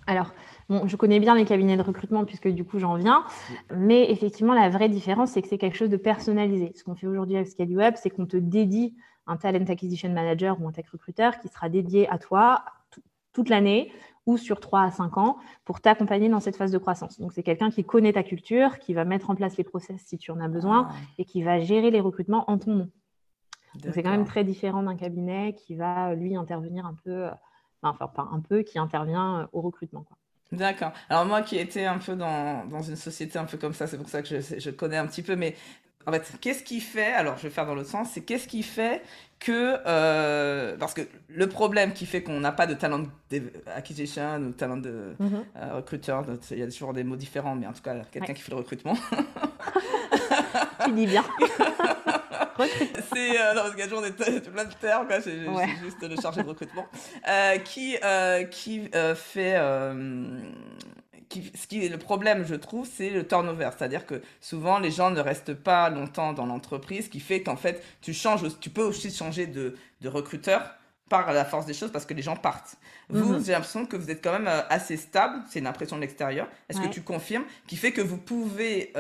Alors 0.07 0.33
je 0.69 0.95
connais 0.95 1.19
bien 1.19 1.35
les 1.35 1.45
cabinets 1.45 1.77
de 1.77 1.81
recrutement 1.81 2.25
puisque 2.25 2.47
du 2.47 2.63
coup 2.63 2.79
j'en 2.79 2.95
viens, 2.95 3.25
mais 3.75 4.09
effectivement 4.11 4.53
la 4.53 4.69
vraie 4.69 4.89
différence 4.89 5.31
c'est 5.31 5.41
que 5.41 5.47
c'est 5.47 5.57
quelque 5.57 5.77
chose 5.77 5.89
de 5.89 5.97
personnalisé. 5.97 6.73
Ce 6.75 6.83
qu'on 6.83 6.95
fait 6.95 7.07
aujourd'hui 7.07 7.35
avec 7.35 7.47
Scale 7.47 7.75
Web, 7.75 7.95
c'est 7.97 8.09
qu'on 8.09 8.25
te 8.25 8.37
dédie 8.37 8.95
un 9.27 9.37
talent 9.37 9.65
acquisition 9.67 10.09
manager 10.09 10.61
ou 10.61 10.67
un 10.67 10.71
tech 10.71 10.89
recruteur 10.91 11.39
qui 11.39 11.47
sera 11.47 11.69
dédié 11.69 12.09
à 12.09 12.17
toi 12.17 12.63
toute 13.33 13.49
l'année 13.49 13.91
ou 14.25 14.37
sur 14.37 14.59
3 14.59 14.83
à 14.83 14.91
5 14.91 15.17
ans 15.17 15.37
pour 15.65 15.81
t'accompagner 15.81 16.29
dans 16.29 16.39
cette 16.39 16.55
phase 16.55 16.71
de 16.71 16.77
croissance. 16.77 17.19
Donc, 17.19 17.33
c'est 17.33 17.43
quelqu'un 17.43 17.69
qui 17.69 17.83
connaît 17.83 18.13
ta 18.13 18.23
culture, 18.23 18.79
qui 18.79 18.93
va 18.93 19.05
mettre 19.05 19.29
en 19.29 19.35
place 19.35 19.57
les 19.57 19.63
process 19.63 20.01
si 20.05 20.17
tu 20.17 20.31
en 20.31 20.39
as 20.39 20.47
besoin 20.47 20.87
ah. 20.89 20.95
et 21.17 21.25
qui 21.25 21.43
va 21.43 21.59
gérer 21.59 21.91
les 21.91 21.99
recrutements 21.99 22.49
en 22.49 22.57
ton 22.57 22.73
nom. 22.73 22.89
Donc, 23.75 23.93
c'est 23.93 24.03
quand 24.03 24.11
même 24.11 24.25
très 24.25 24.43
différent 24.43 24.83
d'un 24.83 24.95
cabinet 24.95 25.55
qui 25.55 25.75
va, 25.75 26.13
lui, 26.13 26.35
intervenir 26.35 26.85
un 26.85 26.95
peu, 27.03 27.25
euh, 27.25 27.31
enfin, 27.81 28.07
pas 28.07 28.29
un 28.31 28.39
peu, 28.39 28.61
qui 28.61 28.77
intervient 28.79 29.41
euh, 29.41 29.47
au 29.51 29.61
recrutement. 29.61 30.03
Quoi. 30.03 30.17
D'accord. 30.57 30.91
Alors 31.09 31.25
moi 31.25 31.41
qui 31.41 31.57
étais 31.57 31.85
un 31.85 31.97
peu 31.97 32.15
dans, 32.15 32.65
dans 32.65 32.81
une 32.81 32.95
société 32.95 33.37
un 33.37 33.45
peu 33.45 33.57
comme 33.57 33.73
ça, 33.73 33.87
c'est 33.87 33.97
pour 33.97 34.09
ça 34.09 34.21
que 34.21 34.27
je, 34.27 34.59
je 34.59 34.69
connais 34.69 34.97
un 34.97 35.07
petit 35.07 35.23
peu, 35.23 35.35
mais 35.35 35.55
en 36.05 36.11
fait, 36.11 36.33
qu'est-ce 36.41 36.63
qui 36.63 36.81
fait, 36.81 37.13
alors 37.13 37.37
je 37.37 37.43
vais 37.43 37.49
faire 37.49 37.65
dans 37.65 37.75
l'autre 37.75 37.89
sens, 37.89 38.09
c'est 38.13 38.21
qu'est-ce 38.21 38.47
qui 38.47 38.63
fait 38.63 39.01
que, 39.39 39.77
euh, 39.85 40.75
parce 40.77 40.93
que 40.93 41.01
le 41.29 41.47
problème 41.47 41.93
qui 41.93 42.05
fait 42.05 42.23
qu'on 42.23 42.39
n'a 42.39 42.51
pas 42.51 42.67
de 42.67 42.73
talent 42.73 43.03
acquisition 43.75 44.37
ou 44.37 44.51
talent 44.51 44.77
de 44.77 45.15
mm-hmm. 45.19 45.43
euh, 45.57 45.75
recruteur, 45.75 46.25
il 46.51 46.59
y 46.59 46.63
a 46.63 46.67
toujours 46.67 46.93
des 46.93 47.03
mots 47.03 47.15
différents, 47.15 47.55
mais 47.55 47.67
en 47.67 47.73
tout 47.73 47.81
cas, 47.81 47.95
quelqu'un 48.11 48.33
qui 48.33 48.41
fait 48.41 48.51
le 48.51 48.57
recrutement. 48.57 48.95
tu 50.85 50.91
dis 50.91 51.07
bien. 51.07 51.23
c'est 53.13 53.39
euh, 53.39 53.53
non, 53.53 53.61
parce 53.63 53.79
a 53.79 53.83
toujours 53.83 54.01
des, 54.01 54.11
plein 54.11 54.65
de 54.65 54.73
termes, 54.79 55.07
quoi. 55.07 55.21
C'est 55.21 55.39
juste 55.81 56.01
le 56.01 56.15
chargé 56.21 56.43
de 56.43 56.47
recrutement 56.47 56.85
euh, 57.27 57.57
qui 57.57 57.97
euh, 58.03 58.43
qui 58.43 58.89
euh, 58.95 59.15
fait 59.15 59.59
qui, 61.29 61.51
ce 61.55 61.65
qui 61.65 61.83
est 61.83 61.89
le 61.89 61.97
problème, 61.97 62.45
je 62.45 62.55
trouve, 62.55 62.87
c'est 62.91 63.09
le 63.09 63.27
turnover. 63.27 63.69
C'est-à-dire 63.75 64.05
que 64.05 64.21
souvent, 64.39 64.77
les 64.77 64.91
gens 64.91 65.09
ne 65.09 65.19
restent 65.19 65.55
pas 65.55 65.89
longtemps 65.89 66.33
dans 66.33 66.45
l'entreprise, 66.45 67.05
ce 67.05 67.09
qui 67.09 67.19
fait 67.19 67.41
qu'en 67.41 67.55
fait, 67.55 67.83
tu 68.01 68.13
changes, 68.13 68.43
tu 68.59 68.69
peux 68.69 68.83
aussi 68.83 69.11
changer 69.11 69.47
de, 69.47 69.75
de 70.01 70.09
recruteur 70.09 70.75
par 71.09 71.33
la 71.33 71.43
force 71.43 71.65
des 71.65 71.73
choses 71.73 71.91
parce 71.91 72.05
que 72.05 72.13
les 72.13 72.21
gens 72.21 72.35
partent. 72.35 72.75
Vous, 73.09 73.33
mhm. 73.33 73.43
j'ai 73.43 73.51
l'impression 73.51 73.85
que 73.85 73.97
vous 73.97 74.11
êtes 74.11 74.23
quand 74.23 74.31
même 74.31 74.49
assez 74.69 74.95
stable, 74.95 75.41
c'est 75.49 75.59
une 75.59 75.67
impression 75.67 75.95
de 75.95 76.01
l'extérieur. 76.01 76.47
Est-ce 76.69 76.79
que 76.79 76.87
tu 76.87 77.01
confirmes? 77.01 77.45
Qui 77.67 77.77
fait 77.77 77.91
que 77.91 78.01
vous 78.01 78.17
pouvez 78.17 78.93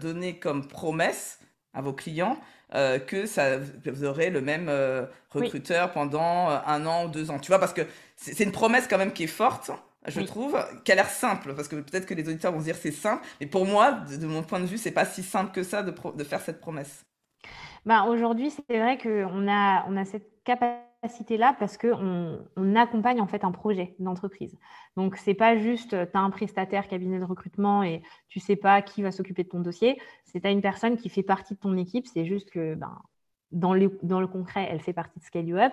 donner 0.00 0.38
comme 0.38 0.66
promesse 0.66 1.38
à 1.74 1.82
vos 1.82 1.92
clients 1.92 2.38
euh, 2.74 2.98
que, 2.98 3.26
ça, 3.26 3.58
vous 3.58 4.04
aurez 4.04 4.30
le 4.30 4.40
même 4.40 4.68
euh, 4.68 5.06
recruteur 5.30 5.92
pendant 5.92 6.50
euh, 6.50 6.58
un 6.66 6.86
an 6.86 7.06
ou 7.06 7.08
deux 7.08 7.30
ans. 7.30 7.38
Tu 7.38 7.48
vois, 7.48 7.58
parce 7.58 7.72
que 7.72 7.82
c'est 8.16 8.44
une 8.44 8.52
promesse 8.52 8.86
quand 8.88 8.98
même 8.98 9.12
qui 9.12 9.24
est 9.24 9.28
forte, 9.28 9.70
je 10.06 10.20
trouve, 10.20 10.58
qui 10.84 10.92
a 10.92 10.94
l'air 10.94 11.08
simple, 11.08 11.54
parce 11.54 11.68
que 11.68 11.76
peut-être 11.76 12.06
que 12.06 12.14
les 12.14 12.28
auditeurs 12.28 12.52
vont 12.52 12.60
se 12.60 12.64
dire 12.64 12.76
c'est 12.76 12.92
simple, 12.92 13.24
mais 13.40 13.46
pour 13.46 13.66
moi, 13.66 13.92
de, 13.92 14.26
mon 14.26 14.42
point 14.42 14.60
de 14.60 14.66
vue, 14.66 14.78
c'est 14.78 14.90
pas 14.90 15.04
si 15.04 15.22
simple 15.22 15.50
que 15.52 15.62
ça 15.62 15.82
de, 15.82 15.94
de 16.14 16.24
faire 16.24 16.40
cette 16.40 16.60
promesse. 16.60 17.04
Ben, 17.86 18.04
Aujourd'hui, 18.04 18.50
c'est 18.50 18.78
vrai 18.78 18.98
qu'on 18.98 19.48
a, 19.48 19.84
on 19.88 19.96
a 19.96 20.04
cette 20.04 20.42
capacité 20.44 20.93
là 21.36 21.56
parce 21.58 21.76
qu'on 21.76 22.38
on 22.56 22.76
accompagne 22.76 23.20
en 23.20 23.26
fait 23.26 23.44
un 23.44 23.52
projet 23.52 23.94
d'entreprise. 23.98 24.56
Donc, 24.96 25.16
c'est 25.16 25.34
pas 25.34 25.56
juste 25.56 25.90
tu 25.90 26.16
as 26.16 26.20
un 26.20 26.30
prestataire 26.30 26.88
cabinet 26.88 27.18
de 27.18 27.24
recrutement 27.24 27.82
et 27.82 28.02
tu 28.28 28.40
sais 28.40 28.56
pas 28.56 28.82
qui 28.82 29.02
va 29.02 29.12
s'occuper 29.12 29.44
de 29.44 29.48
ton 29.48 29.60
dossier. 29.60 30.00
C'est 30.24 30.44
as 30.44 30.50
une 30.50 30.62
personne 30.62 30.96
qui 30.96 31.08
fait 31.08 31.22
partie 31.22 31.54
de 31.54 31.58
ton 31.60 31.76
équipe. 31.76 32.06
C'est 32.06 32.24
juste 32.24 32.50
que 32.50 32.74
ben, 32.74 32.98
dans, 33.52 33.74
le, 33.74 33.98
dans 34.02 34.20
le 34.20 34.26
concret, 34.26 34.66
elle 34.70 34.80
fait 34.80 34.92
partie 34.92 35.18
de 35.18 35.24
Scale 35.24 35.46
You 35.46 35.58
Up, 35.58 35.72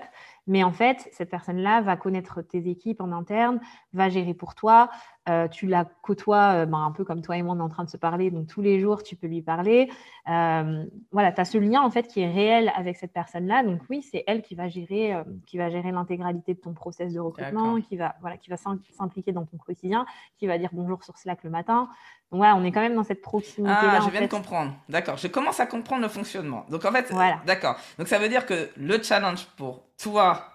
Mais 0.51 0.65
en 0.65 0.73
fait, 0.73 1.07
cette 1.13 1.29
personne-là 1.29 1.79
va 1.79 1.95
connaître 1.95 2.41
tes 2.41 2.69
équipes 2.69 2.99
en 2.99 3.13
interne, 3.13 3.61
va 3.93 4.09
gérer 4.09 4.33
pour 4.33 4.53
toi. 4.53 4.89
Euh, 5.29 5.47
tu 5.47 5.65
la 5.65 5.85
côtoies 5.85 6.65
ben, 6.65 6.79
un 6.79 6.91
peu 6.91 7.05
comme 7.05 7.21
toi 7.21 7.37
et 7.37 7.41
moi, 7.41 7.55
on 7.55 7.59
est 7.59 7.63
en 7.63 7.69
train 7.69 7.85
de 7.85 7.89
se 7.89 7.95
parler. 7.95 8.31
Donc, 8.31 8.47
tous 8.47 8.61
les 8.61 8.81
jours, 8.81 9.01
tu 9.01 9.15
peux 9.15 9.27
lui 9.27 9.41
parler. 9.41 9.89
voilà, 10.25 11.31
tu 11.31 11.39
as 11.39 11.45
ce 11.45 11.57
lien, 11.57 11.81
en 11.81 11.89
fait, 11.89 12.03
qui 12.03 12.19
est 12.19 12.29
réel 12.29 12.69
avec 12.75 12.97
cette 12.97 13.13
personne-là. 13.13 13.63
Donc, 13.63 13.79
oui, 13.89 14.01
c'est 14.01 14.25
elle 14.27 14.41
qui 14.41 14.55
va 14.55 14.67
gérer, 14.67 15.15
qui 15.45 15.57
va 15.57 15.69
gérer 15.69 15.93
l'intégralité 15.93 16.53
de 16.53 16.59
ton 16.59 16.73
process 16.73 17.13
de 17.13 17.19
recrutement, 17.21 17.79
qui 17.79 17.95
va, 17.95 18.15
voilà, 18.19 18.35
qui 18.35 18.49
va 18.49 18.57
s'impliquer 18.57 19.31
dans 19.31 19.45
ton 19.45 19.57
quotidien, 19.57 20.05
qui 20.37 20.47
va 20.47 20.57
dire 20.57 20.71
bonjour 20.73 21.01
sur 21.05 21.17
Slack 21.17 21.45
le 21.45 21.49
matin. 21.49 21.87
Donc, 22.31 22.39
voilà, 22.39 22.55
on 22.55 22.63
est 22.63 22.71
quand 22.71 22.81
même 22.81 22.95
dans 22.95 23.03
cette 23.03 23.21
proximité-là. 23.21 23.99
Ah, 23.99 24.01
je 24.05 24.09
viens 24.09 24.21
de 24.21 24.27
comprendre. 24.27 24.73
D'accord, 24.87 25.17
je 25.17 25.27
commence 25.27 25.59
à 25.59 25.65
comprendre 25.65 26.01
le 26.01 26.07
fonctionnement. 26.07 26.65
Donc, 26.69 26.85
en 26.85 26.91
fait, 26.91 27.11
voilà. 27.11 27.41
d'accord. 27.45 27.75
Donc, 27.97 28.07
ça 28.07 28.19
veut 28.19 28.29
dire 28.29 28.45
que 28.45 28.69
le 28.77 29.01
challenge 29.03 29.45
pour 29.57 29.83
toi 30.01 30.47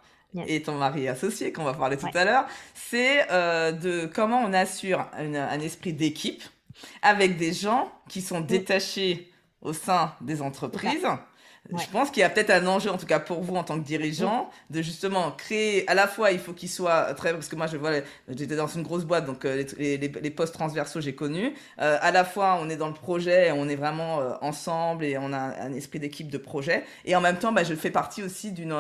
et 0.47 0.63
ton 0.63 0.75
mari 0.75 1.09
associé, 1.09 1.53
qu'on 1.53 1.65
va 1.65 1.73
parler 1.73 1.97
tout 1.97 2.11
à 2.13 2.25
l'heure, 2.25 2.47
c'est 2.75 3.31
euh, 3.31 3.73
de 3.73 4.11
comment 4.13 4.43
on 4.43 4.53
assure 4.53 5.07
un 5.17 5.61
esprit 5.61 5.93
d'équipe 5.95 6.43
avec 7.03 7.37
des 7.39 7.53
gens 7.53 7.91
qui 8.09 8.21
sont 8.21 8.41
détachés 8.41 9.33
au 9.63 9.73
sein 9.73 10.15
des 10.21 10.43
entreprises 10.43 11.07
je 11.71 11.91
pense 11.91 12.11
qu'il 12.11 12.21
y 12.21 12.25
a 12.25 12.31
peut-être 12.31 12.51
un 12.51 12.67
enjeu, 12.67 12.91
en 12.91 12.97
tout 12.97 13.07
cas 13.07 13.21
pour 13.21 13.41
vous 13.41 13.57
en 13.57 13.65
tant 13.65 13.79
que 13.79 13.85
dirigeant, 13.85 14.51
de 14.71 14.83
justement 14.83 15.31
créer, 15.33 15.89
à 15.89 15.95
la 15.95 16.07
fois 16.07 16.33
il 16.33 16.39
faut 16.39 16.53
qu'il 16.53 16.69
soit 16.69 17.15
très, 17.15 17.33
parce 17.33 17.49
que 17.49 17.57
moi 17.57 17.67
je 17.67 17.77
vois, 17.77 17.91
j'étais 18.29 18.57
dans 18.57 18.67
une 18.67 18.83
grosse 18.83 19.05
boîte, 19.05 19.27
donc 19.27 19.45
euh, 19.45 19.65
les, 19.79 19.97
les, 19.97 20.09
les 20.09 20.31
postes 20.31 20.55
transversaux 20.55 21.01
j'ai 21.01 21.15
connu, 21.15 21.55
euh, 21.81 21.99
à 22.01 22.11
la 22.11 22.25
fois 22.25 22.59
on 22.61 22.69
est 22.69 22.77
dans 22.77 22.89
le 22.89 22.95
projet, 22.95 23.53
on 23.53 23.69
est 23.69 23.77
vraiment 23.77 24.21
euh, 24.21 24.33
ensemble 24.41 25.05
et 25.05 25.19
on 25.19 25.33
a 25.33 25.39
un 25.39 25.73
esprit 25.73 25.99
d'équipe 25.99 26.31
de 26.31 26.39
projet, 26.39 26.85
et 27.05 27.17
en 27.17 27.21
même 27.21 27.37
temps 27.37 27.53
bah, 27.53 27.65
je 27.65 27.75
fais 27.75 27.91
partie 27.91 28.23
aussi 28.23 28.53
d'une 28.53 28.75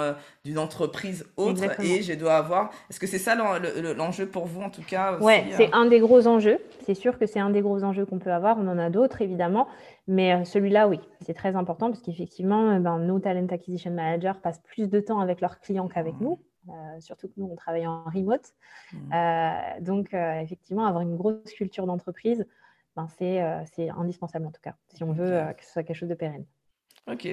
d'une 0.44 0.59
entreprise 0.59 1.27
autre 1.37 1.64
et 1.81 2.03
je 2.03 2.12
dois 2.12 2.37
avoir, 2.37 2.70
est-ce 2.88 3.01
que 3.01 3.07
c'est 3.07 3.18
ça 3.18 3.35
l'enjeu 3.35 4.27
pour 4.27 4.46
vous 4.46 4.62
en 4.62 4.70
tout 4.70 4.83
cas 4.83 5.18
Ouais, 5.18 5.44
c'est 5.57 5.70
un 5.72 5.87
des 5.87 5.99
gros 5.99 6.27
enjeux, 6.27 6.59
c'est 6.87 6.94
sûr 6.94 7.18
que 7.18 7.27
c'est 7.27 7.40
un 7.40 7.51
des 7.51 7.62
gros 7.62 7.83
enjeux 7.83 8.07
qu'on 8.07 8.18
peut 8.18 8.33
avoir, 8.33 8.57
on 8.59 8.68
en 8.68 8.79
a 8.79 8.90
d'autres 8.90 9.22
évidemment, 9.22 9.66
mais 10.06 10.34
euh, 10.34 10.44
celui-là, 10.44 10.88
oui, 10.88 11.00
c'est 11.20 11.34
très 11.34 11.56
important 11.56 11.90
parce 11.90 12.00
qu'effectivement, 12.00 12.70
euh, 12.70 12.78
ben, 12.78 12.98
nos 12.98 13.18
talent 13.18 13.46
acquisition 13.48 13.90
managers 13.90 14.38
passent 14.42 14.60
plus 14.60 14.88
de 14.88 15.00
temps 15.00 15.20
avec 15.20 15.40
leurs 15.40 15.60
clients 15.60 15.88
qu'avec 15.88 16.14
mmh. 16.14 16.24
nous. 16.24 16.40
Euh, 16.68 17.00
surtout 17.00 17.28
que 17.28 17.34
nous, 17.36 17.46
on 17.46 17.56
travaille 17.56 17.86
en 17.86 18.04
remote. 18.04 18.52
Mmh. 18.92 19.82
donc, 19.82 20.14
effectivement, 20.14 20.86
avoir 20.86 21.02
une 21.02 21.16
grosse 21.16 21.52
culture 21.52 21.86
d'entreprise, 21.86 22.46
ben, 22.96 23.06
c'est 23.08 23.90
indispensable 23.90 24.46
en 24.46 24.50
tout 24.50 24.60
cas, 24.62 24.74
si 24.88 25.04
on 25.04 25.12
veut 25.12 25.42
que 25.56 25.64
ce 25.64 25.72
soit 25.72 25.82
quelque 25.82 25.96
chose 25.96 26.08
de 26.08 26.14
pérenne. 26.14 26.44
Ok, 27.08 27.28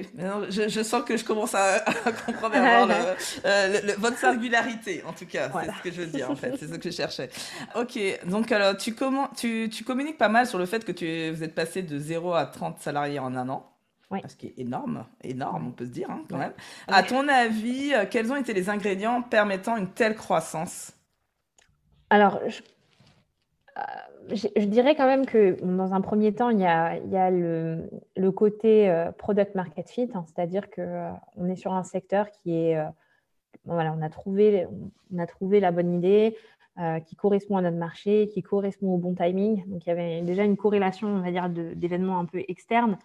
je, 0.50 0.68
je, 0.68 0.82
sens 0.84 1.02
que 1.02 1.16
je 1.16 1.24
commence 1.24 1.52
à, 1.56 1.80
comprendre 2.26 2.54
avoir 2.54 2.86
le, 3.44 3.98
votre 3.98 4.16
singularité, 4.16 5.02
en 5.04 5.12
tout 5.12 5.26
cas, 5.26 5.50
c'est 5.52 5.72
ce 5.72 5.82
que 5.82 5.90
je 5.90 6.02
veux 6.02 6.06
dire 6.06 6.30
en 6.30 6.36
fait, 6.36 6.56
c'est 6.56 6.68
ce 6.68 6.74
que 6.74 6.90
je 6.90 6.94
cherchais. 6.94 7.28
Ok, 7.74 7.98
donc 8.26 8.52
alors 8.52 8.76
tu, 8.76 8.94
comment, 8.94 9.28
tu, 9.36 9.68
tu, 9.72 9.82
communiques 9.82 10.16
pas 10.16 10.28
mal 10.28 10.46
sur 10.46 10.58
le 10.58 10.66
fait 10.66 10.84
que 10.84 10.92
tu, 10.92 11.30
vous 11.32 11.42
êtes 11.42 11.56
passé 11.56 11.82
de 11.82 11.98
0 11.98 12.34
à 12.34 12.46
30 12.46 12.78
salariés 12.78 13.18
en 13.18 13.34
un 13.34 13.48
an. 13.48 13.68
Oui. 14.12 14.20
Ce 14.28 14.36
qui 14.36 14.46
est 14.46 14.58
énorme, 14.58 15.06
énorme, 15.24 15.66
on 15.68 15.72
peut 15.72 15.86
se 15.86 15.90
dire 15.90 16.08
hein, 16.08 16.22
quand 16.30 16.38
même. 16.38 16.52
À 16.86 17.02
ton 17.02 17.26
avis, 17.26 17.94
euh, 17.94 18.04
quels 18.08 18.30
ont 18.30 18.36
été 18.36 18.52
les 18.52 18.70
ingrédients 18.70 19.22
permettant 19.22 19.76
une 19.76 19.90
telle 19.90 20.14
croissance? 20.14 20.92
Alors, 22.10 22.38
je 22.46 22.60
euh, 23.76 23.82
je, 24.30 24.64
dirais 24.64 24.94
quand 24.94 25.06
même 25.06 25.26
que 25.26 25.60
dans 25.62 25.92
un 25.92 26.00
premier 26.00 26.34
temps, 26.34 26.50
il 26.50 26.60
y 26.60 26.66
a, 26.66 27.30
le, 27.30 28.30
côté 28.30 28.88
euh, 28.90 29.12
product 29.12 29.54
market 29.54 29.88
fit, 29.88 30.08
hein, 30.14 30.24
c'est-à-dire 30.26 30.70
qu'on 30.70 30.82
euh, 30.82 31.46
est 31.48 31.56
sur 31.56 31.72
un 31.72 31.84
secteur 31.84 32.30
qui 32.30 32.54
est, 32.54 32.78
voilà, 33.64 33.94
on 33.96 34.02
a 34.02 34.08
trouvé, 34.08 34.66
on 35.12 35.18
a 35.18 35.26
trouvé 35.26 35.60
la 35.60 35.70
bonne 35.70 35.92
idée, 35.92 36.36
qui 37.06 37.14
correspond 37.14 37.56
à 37.56 37.62
notre 37.62 37.76
marché, 37.76 38.26
qui 38.26 38.42
correspond 38.42 38.94
au 38.94 38.98
bon 38.98 39.14
timing. 39.14 39.64
Donc 39.68 39.86
il 39.86 39.90
y 39.90 39.92
avait 39.92 40.22
déjà 40.22 40.42
une 40.42 40.56
corrélation, 40.56 41.06
on 41.06 41.20
va 41.20 41.30
dire, 41.30 41.48
d'événements 41.48 42.18
un 42.18 42.24
peu 42.24 42.42
externes 42.48 42.98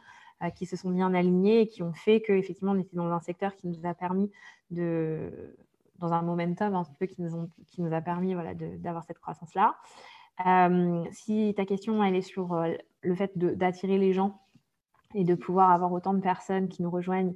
qui 0.56 0.66
se 0.66 0.76
sont 0.76 0.90
bien 0.90 1.14
alignés 1.14 1.62
et 1.62 1.68
qui 1.68 1.84
ont 1.84 1.94
fait 1.94 2.20
qu'effectivement 2.22 2.72
on 2.72 2.80
était 2.80 2.96
dans 2.96 3.12
un 3.12 3.20
secteur 3.20 3.56
qui 3.56 3.68
nous 3.68 3.78
a 3.86 3.94
permis 3.94 4.32
de, 4.72 5.54
dans 6.00 6.14
un 6.14 6.24
momentum 6.24 6.74
un 6.74 6.84
peu 7.00 7.06
qui 7.06 7.22
nous, 7.22 7.48
qui 7.68 7.82
nous 7.82 7.94
a 7.94 8.02
permis 8.02 8.34
voilà, 8.34 8.54
d'avoir 8.56 9.04
cette 9.04 9.20
croissance-là. 9.20 9.76
Euh, 10.46 11.04
si 11.12 11.54
ta 11.56 11.66
question 11.66 12.04
elle 12.04 12.16
est 12.16 12.22
sur 12.22 12.54
euh, 12.54 12.70
le 13.02 13.16
fait 13.16 13.32
d'attirer 13.36 13.98
les 13.98 14.14
gens 14.14 14.40
et 15.14 15.26
de 15.26 15.36
pouvoir 15.36 15.72
avoir 15.72 15.92
autant 15.92 16.14
de 16.14 16.22
personnes 16.22 16.70
qui 16.70 16.82
nous 16.82 16.90
rejoignent, 16.90 17.34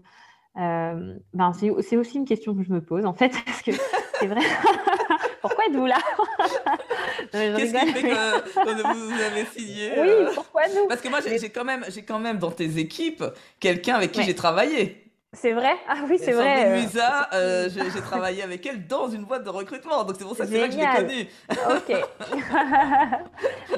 euh, 0.58 1.16
ben 1.34 1.52
c'est 1.54 1.70
aussi 1.70 2.16
une 2.16 2.26
question 2.26 2.56
que 2.56 2.64
je 2.64 2.72
me 2.72 2.82
pose 2.82 3.06
en 3.06 3.14
fait, 3.14 3.34
parce 3.46 3.62
que 3.62 3.72
c'est 4.20 4.28
vrai. 4.28 4.42
pourquoi 5.42 5.66
êtes-vous 5.66 5.86
là? 5.86 5.98
Qu'est-ce 7.32 7.74
qui 7.74 7.92
fait 7.94 8.02
que, 8.10 8.94
vous 8.94 9.22
avez 9.22 9.46
signé 9.46 9.92
Oui, 10.00 10.32
pourquoi 10.36 10.62
nous? 10.68 10.88
Parce 10.88 11.02
que 11.02 11.10
moi, 11.10 11.20
j'ai 11.22 11.50
quand, 11.50 11.66
même, 11.66 11.84
quand 12.08 12.20
même 12.20 12.38
dans 12.38 12.52
tes 12.52 12.78
équipes 12.78 13.24
quelqu'un 13.60 13.96
avec 13.96 14.12
qui 14.12 14.24
j'ai 14.24 14.36
travaillé. 14.36 15.03
C'est 15.34 15.54
vrai? 15.54 15.74
Ah 15.88 16.04
oui, 16.08 16.18
c'est 16.20 16.32
vrai. 16.32 16.68
Euh, 16.68 16.82
Musa, 16.82 17.30
euh, 17.34 17.68
j'ai 17.70 18.02
travaillé 18.02 18.44
avec 18.44 18.64
elle 18.66 18.86
dans 18.86 19.08
une 19.10 19.24
boîte 19.24 19.44
de 19.44 19.50
recrutement, 19.50 20.04
donc 20.04 20.18
c'est 20.18 20.26
pour 20.26 20.36
ça 20.36 20.46
que 20.46 20.52
c'est 20.52 20.68
que 20.68 20.72
je 20.72 20.78
l'ai 20.78 20.86
connue. 20.86 21.28
ok. 21.76 21.92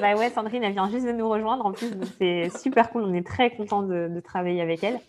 bah 0.00 0.16
ouais, 0.16 0.30
Sandrine, 0.30 0.64
elle 0.64 0.72
vient 0.72 0.90
juste 0.90 1.06
de 1.06 1.12
nous 1.12 1.28
rejoindre 1.28 1.64
en 1.64 1.70
plus, 1.72 1.96
donc 1.96 2.08
c'est 2.18 2.50
super 2.58 2.90
cool. 2.90 3.04
On 3.04 3.14
est 3.14 3.26
très 3.26 3.56
content 3.56 3.82
de, 3.82 4.20
travailler 4.20 4.60
avec 4.60 4.84
elle. 4.84 5.00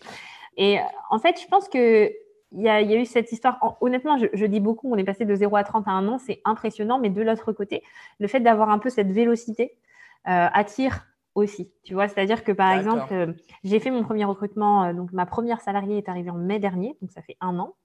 Et 0.55 0.79
euh, 0.79 0.83
en 1.09 1.19
fait, 1.19 1.37
je 1.41 1.47
pense 1.47 1.67
que 1.67 2.09
il 2.53 2.61
y, 2.61 2.69
a, 2.69 2.81
eu 2.81 3.05
cette 3.05 3.33
histoire. 3.33 3.77
Honnêtement, 3.81 4.17
je, 4.17 4.45
dis 4.45 4.61
beaucoup, 4.61 4.89
on 4.91 4.97
est 4.97 5.03
passé 5.03 5.25
de 5.25 5.35
0 5.35 5.53
à 5.57 5.65
30 5.65 5.85
à 5.87 5.91
un 5.91 6.07
an, 6.07 6.17
c'est 6.17 6.41
impressionnant, 6.45 6.97
mais 6.97 7.09
de 7.09 7.21
l'autre 7.21 7.51
côté, 7.51 7.83
le 8.19 8.27
fait 8.27 8.39
d'avoir 8.39 8.69
un 8.69 8.79
peu 8.79 8.89
cette 8.89 9.11
vélocité 9.11 9.75
attire 10.23 11.05
aussi. 11.37 11.71
Tu 11.83 11.93
vois, 11.93 12.07
c'est-à-dire 12.07 12.43
que 12.43 12.51
par 12.51 12.73
exemple, 12.73 13.13
euh, 13.13 13.31
j'ai 13.63 13.79
fait 13.79 13.91
mon 13.91 14.03
premier 14.03 14.25
recrutement, 14.25 14.85
euh, 14.85 14.93
donc 14.93 15.13
ma 15.13 15.25
première 15.25 15.61
salariée 15.61 15.97
est 15.97 16.09
arrivée 16.09 16.31
en 16.31 16.37
mai 16.37 16.59
dernier, 16.59 16.97
donc 16.99 17.11
ça 17.11 17.21
fait 17.21 17.37
un 17.39 17.59
an, 17.59 17.75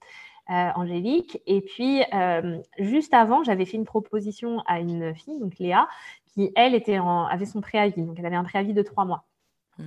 euh, 0.51 0.71
Angélique. 0.75 1.41
Et 1.47 1.61
puis, 1.61 2.03
juste 2.79 3.15
avant, 3.15 3.45
j'avais 3.45 3.67
fait 3.67 3.77
une 3.77 3.85
proposition 3.85 4.63
à 4.67 4.81
une 4.81 5.15
fille, 5.15 5.39
donc 5.39 5.59
Léa, 5.59 5.87
qui, 6.27 6.51
elle, 6.57 6.75
était 6.75 6.99
en, 6.99 7.27
avait 7.27 7.45
son 7.45 7.61
préavis, 7.61 8.03
donc 8.03 8.19
elle 8.19 8.27
avait 8.27 8.37
un 8.37 8.45
préavis 8.45 8.73
de 8.73 8.83
trois 8.83 9.05
mois. 9.05 9.25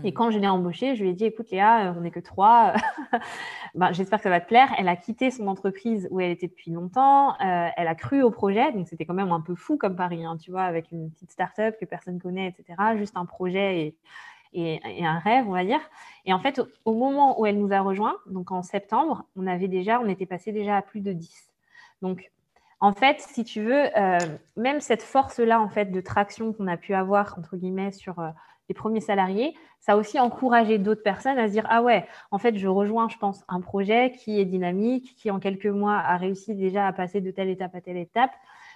Et 0.03 0.12
hmm. 0.12 0.13
quand 0.13 0.31
je 0.31 0.39
l'ai 0.39 0.47
embauchée, 0.47 0.95
je 0.95 1.03
lui 1.03 1.12
ai 1.12 1.13
dit, 1.13 1.25
écoute 1.25 1.51
Léa, 1.51 1.93
on 1.97 2.01
n'est 2.01 2.12
que 2.12 2.19
trois, 2.19 2.73
ben, 3.75 3.91
j'espère 3.91 4.19
que 4.19 4.23
ça 4.23 4.29
va 4.29 4.39
te 4.39 4.47
plaire. 4.47 4.73
Elle 4.77 4.88
a 4.88 4.95
quitté 4.95 5.31
son 5.31 5.47
entreprise 5.47 6.08
où 6.12 6.19
elle 6.19 6.31
était 6.31 6.47
depuis 6.47 6.71
longtemps, 6.71 7.34
euh, 7.41 7.69
elle 7.75 7.88
a 7.88 7.95
cru 7.95 8.21
au 8.23 8.31
projet, 8.31 8.71
donc 8.71 8.88
c'était 8.88 9.05
quand 9.05 9.13
même 9.13 9.31
un 9.31 9.41
peu 9.41 9.55
fou 9.55 9.77
comme 9.77 9.95
pari, 9.95 10.25
hein, 10.25 10.38
tu 10.38 10.51
vois, 10.51 10.63
avec 10.63 10.91
une 10.91 11.12
petite 11.12 11.31
start-up 11.31 11.75
que 11.79 11.86
personne 11.86 12.19
connaît, 12.19 12.47
etc. 12.47 12.97
Juste 12.97 13.17
un 13.17 13.25
projet 13.25 13.95
et, 14.53 14.81
et, 14.86 15.05
un 15.05 15.19
rêve, 15.19 15.47
on 15.47 15.51
va 15.51 15.65
dire. 15.65 15.81
Et 16.25 16.34
en 16.34 16.39
fait, 16.39 16.62
au, 16.86 16.93
moment 16.93 17.39
où 17.39 17.45
elle 17.45 17.60
nous 17.60 17.73
a 17.73 17.81
rejoints, 17.81 18.17
donc 18.25 18.51
en 18.51 18.63
septembre, 18.63 19.25
on 19.36 19.47
avait 19.47 19.67
déjà, 19.67 19.99
on 19.99 20.08
était 20.08 20.25
passé 20.25 20.51
déjà 20.51 20.77
à 20.77 20.81
plus 20.81 21.01
de 21.01 21.12
10. 21.12 21.51
Donc, 22.01 22.31
en 22.79 22.93
fait, 22.93 23.19
si 23.19 23.43
tu 23.43 23.63
veux, 23.63 23.97
euh, 23.97 24.19
même 24.58 24.79
cette 24.79 25.01
force-là, 25.01 25.62
en 25.62 25.69
fait, 25.69 25.91
de 25.91 26.01
traction 26.01 26.53
qu'on 26.53 26.67
a 26.67 26.77
pu 26.77 26.93
avoir, 26.93 27.38
entre 27.38 27.58
guillemets, 27.58 27.91
sur... 27.91 28.19
Euh, 28.19 28.29
les 28.69 28.75
premiers 28.75 29.01
salariés, 29.01 29.54
ça 29.80 29.93
a 29.93 29.97
aussi 29.97 30.19
encouragé 30.19 30.78
d'autres 30.78 31.04
personnes 31.04 31.38
à 31.38 31.47
se 31.47 31.51
dire, 31.51 31.65
ah 31.69 31.84
ouais, 31.84 32.08
en 32.32 32.39
fait, 32.39 32.58
je 32.58 32.67
rejoins, 32.67 33.08
je 33.08 33.17
pense, 33.17 33.43
un 33.47 33.62
projet 33.62 34.12
qui 34.12 34.39
est 34.39 34.45
dynamique, 34.45 35.15
qui 35.17 35.30
en 35.30 35.39
quelques 35.39 35.67
mois 35.67 35.97
a 35.97 36.17
réussi 36.17 36.56
déjà 36.56 36.88
à 36.88 36.93
passer 36.93 37.21
de 37.21 37.32
telle 37.32 37.49
étape 37.49 37.75
à 37.75 37.82
telle 37.82 37.97
étape. 37.97 38.32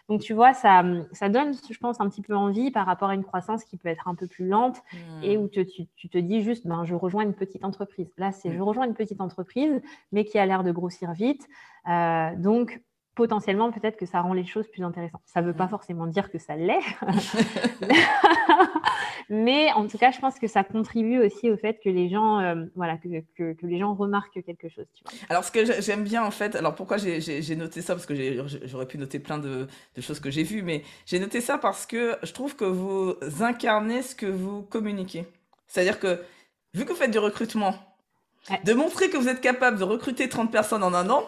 Donc, 0.10 0.21
tu 0.21 0.34
vois, 0.34 0.54
ça, 0.54 0.84
ça 1.12 1.30
donne, 1.30 1.54
je 1.54 1.78
pense, 1.78 2.02
un 2.02 2.10
petit 2.10 2.23
peu 2.23 2.36
envie 2.36 2.71
par 2.71 2.88
rapport 2.88 3.10
à 3.10 3.13
une 3.13 3.23
croissance 3.23 3.63
qui 3.63 3.78
peut 3.78 3.89
être 3.89 4.08
un 4.08 4.15
peu 4.15 4.25
plus 4.25 4.47
lente 4.47 4.78
hmm. 4.91 5.23
et 5.23 5.38
où 5.38 5.47
tu, 5.47 5.65
te 5.65 6.17
dis 6.17 6.41
juste, 6.41 6.65
ben, 6.65 6.84
je 6.84 6.95
rejoins 6.95 7.23
une 7.23 7.36
petite 7.36 7.63
entreprise. 7.63 8.12
Là, 8.17 8.32
c'est 8.32 8.52
je 8.52 8.58
hmm. 8.58 8.63
rejoins 8.63 8.86
une 8.88 8.95
petite 8.95 9.21
entreprise, 9.21 9.82
mais 10.12 10.25
qui 10.25 10.39
a 10.39 10.45
l'air 10.47 10.63
de 10.63 10.71
grossir 10.71 11.13
vite. 11.13 11.47
Euh, 11.88 12.36
donc, 12.38 12.82
potentiellement, 13.19 13.69
peut-être 13.69 13.97
que 13.97 14.05
ça 14.05 14.21
rend 14.21 14.32
les 14.32 14.45
choses 14.45 14.69
plus 14.69 14.82
intéressantes. 14.82 15.19
Ça 15.25 15.41
ne 15.41 15.47
veut 15.47 15.53
pas 15.53 15.65
mm. 15.65 15.71
forcément 15.71 16.08
dire 16.08 16.32
que 16.32 16.38
ça 16.38 16.55
l'est, 16.55 16.79
mais 19.29 19.73
en 19.73 19.86
tout 19.88 19.97
cas, 19.97 20.12
je 20.12 20.19
pense 20.19 20.39
que 20.39 20.47
ça 20.47 20.63
contribue 20.63 21.19
aussi 21.19 21.51
au 21.51 21.58
fait 21.58 21.82
que 21.84 21.89
les 21.89 22.08
gens, 22.08 22.39
euh, 22.39 22.63
voilà, 22.77 22.95
que, 22.95 23.10
que, 23.36 23.65
les 23.65 23.77
gens 23.77 23.93
remarquent 23.93 24.41
quelque 24.45 24.69
chose. 24.69 24.86
Alors, 25.27 25.43
ce 25.43 25.51
que 25.51 25.82
j'aime 25.82 26.05
bien, 26.05 26.23
en 26.23 26.32
fait, 26.32 26.55
alors 26.55 26.75
pourquoi 26.75 26.95
j'ai 26.95 27.55
noté 27.58 27.82
ça 27.82 27.93
Parce 27.93 28.05
que 28.05 28.15
j'aurais 28.63 28.88
pu 28.88 28.97
noter 28.97 29.19
plein 29.19 29.38
de, 29.38 29.67
de 29.95 30.01
choses 30.01 30.21
que 30.21 30.32
j'ai 30.32 30.43
vues, 30.43 30.62
mais 30.62 30.84
j'ai 31.05 31.19
noté 31.19 31.41
ça 31.41 31.58
parce 31.58 31.86
que 31.86 32.15
je 32.23 32.32
trouve 32.32 32.55
que 32.55 32.63
vous 32.63 33.17
incarnez 33.41 34.01
ce 34.01 34.15
que 34.15 34.27
vous 34.27 34.62
communiquez. 34.62 35.25
C'est-à-dire 35.67 35.99
que, 35.99 36.21
vu 36.73 36.86
que 36.86 36.93
vous 36.93 36.97
faites 36.97 37.12
du 37.12 37.19
recrutement, 37.19 37.75
de 38.63 38.73
montrer 38.73 39.10
que 39.10 39.17
vous 39.17 39.27
êtes 39.27 39.41
capable 39.41 39.77
de 39.77 39.84
recruter 39.84 40.29
30 40.29 40.53
personnes 40.53 40.84
en 40.84 40.93
un 40.93 41.10
an, 41.10 41.23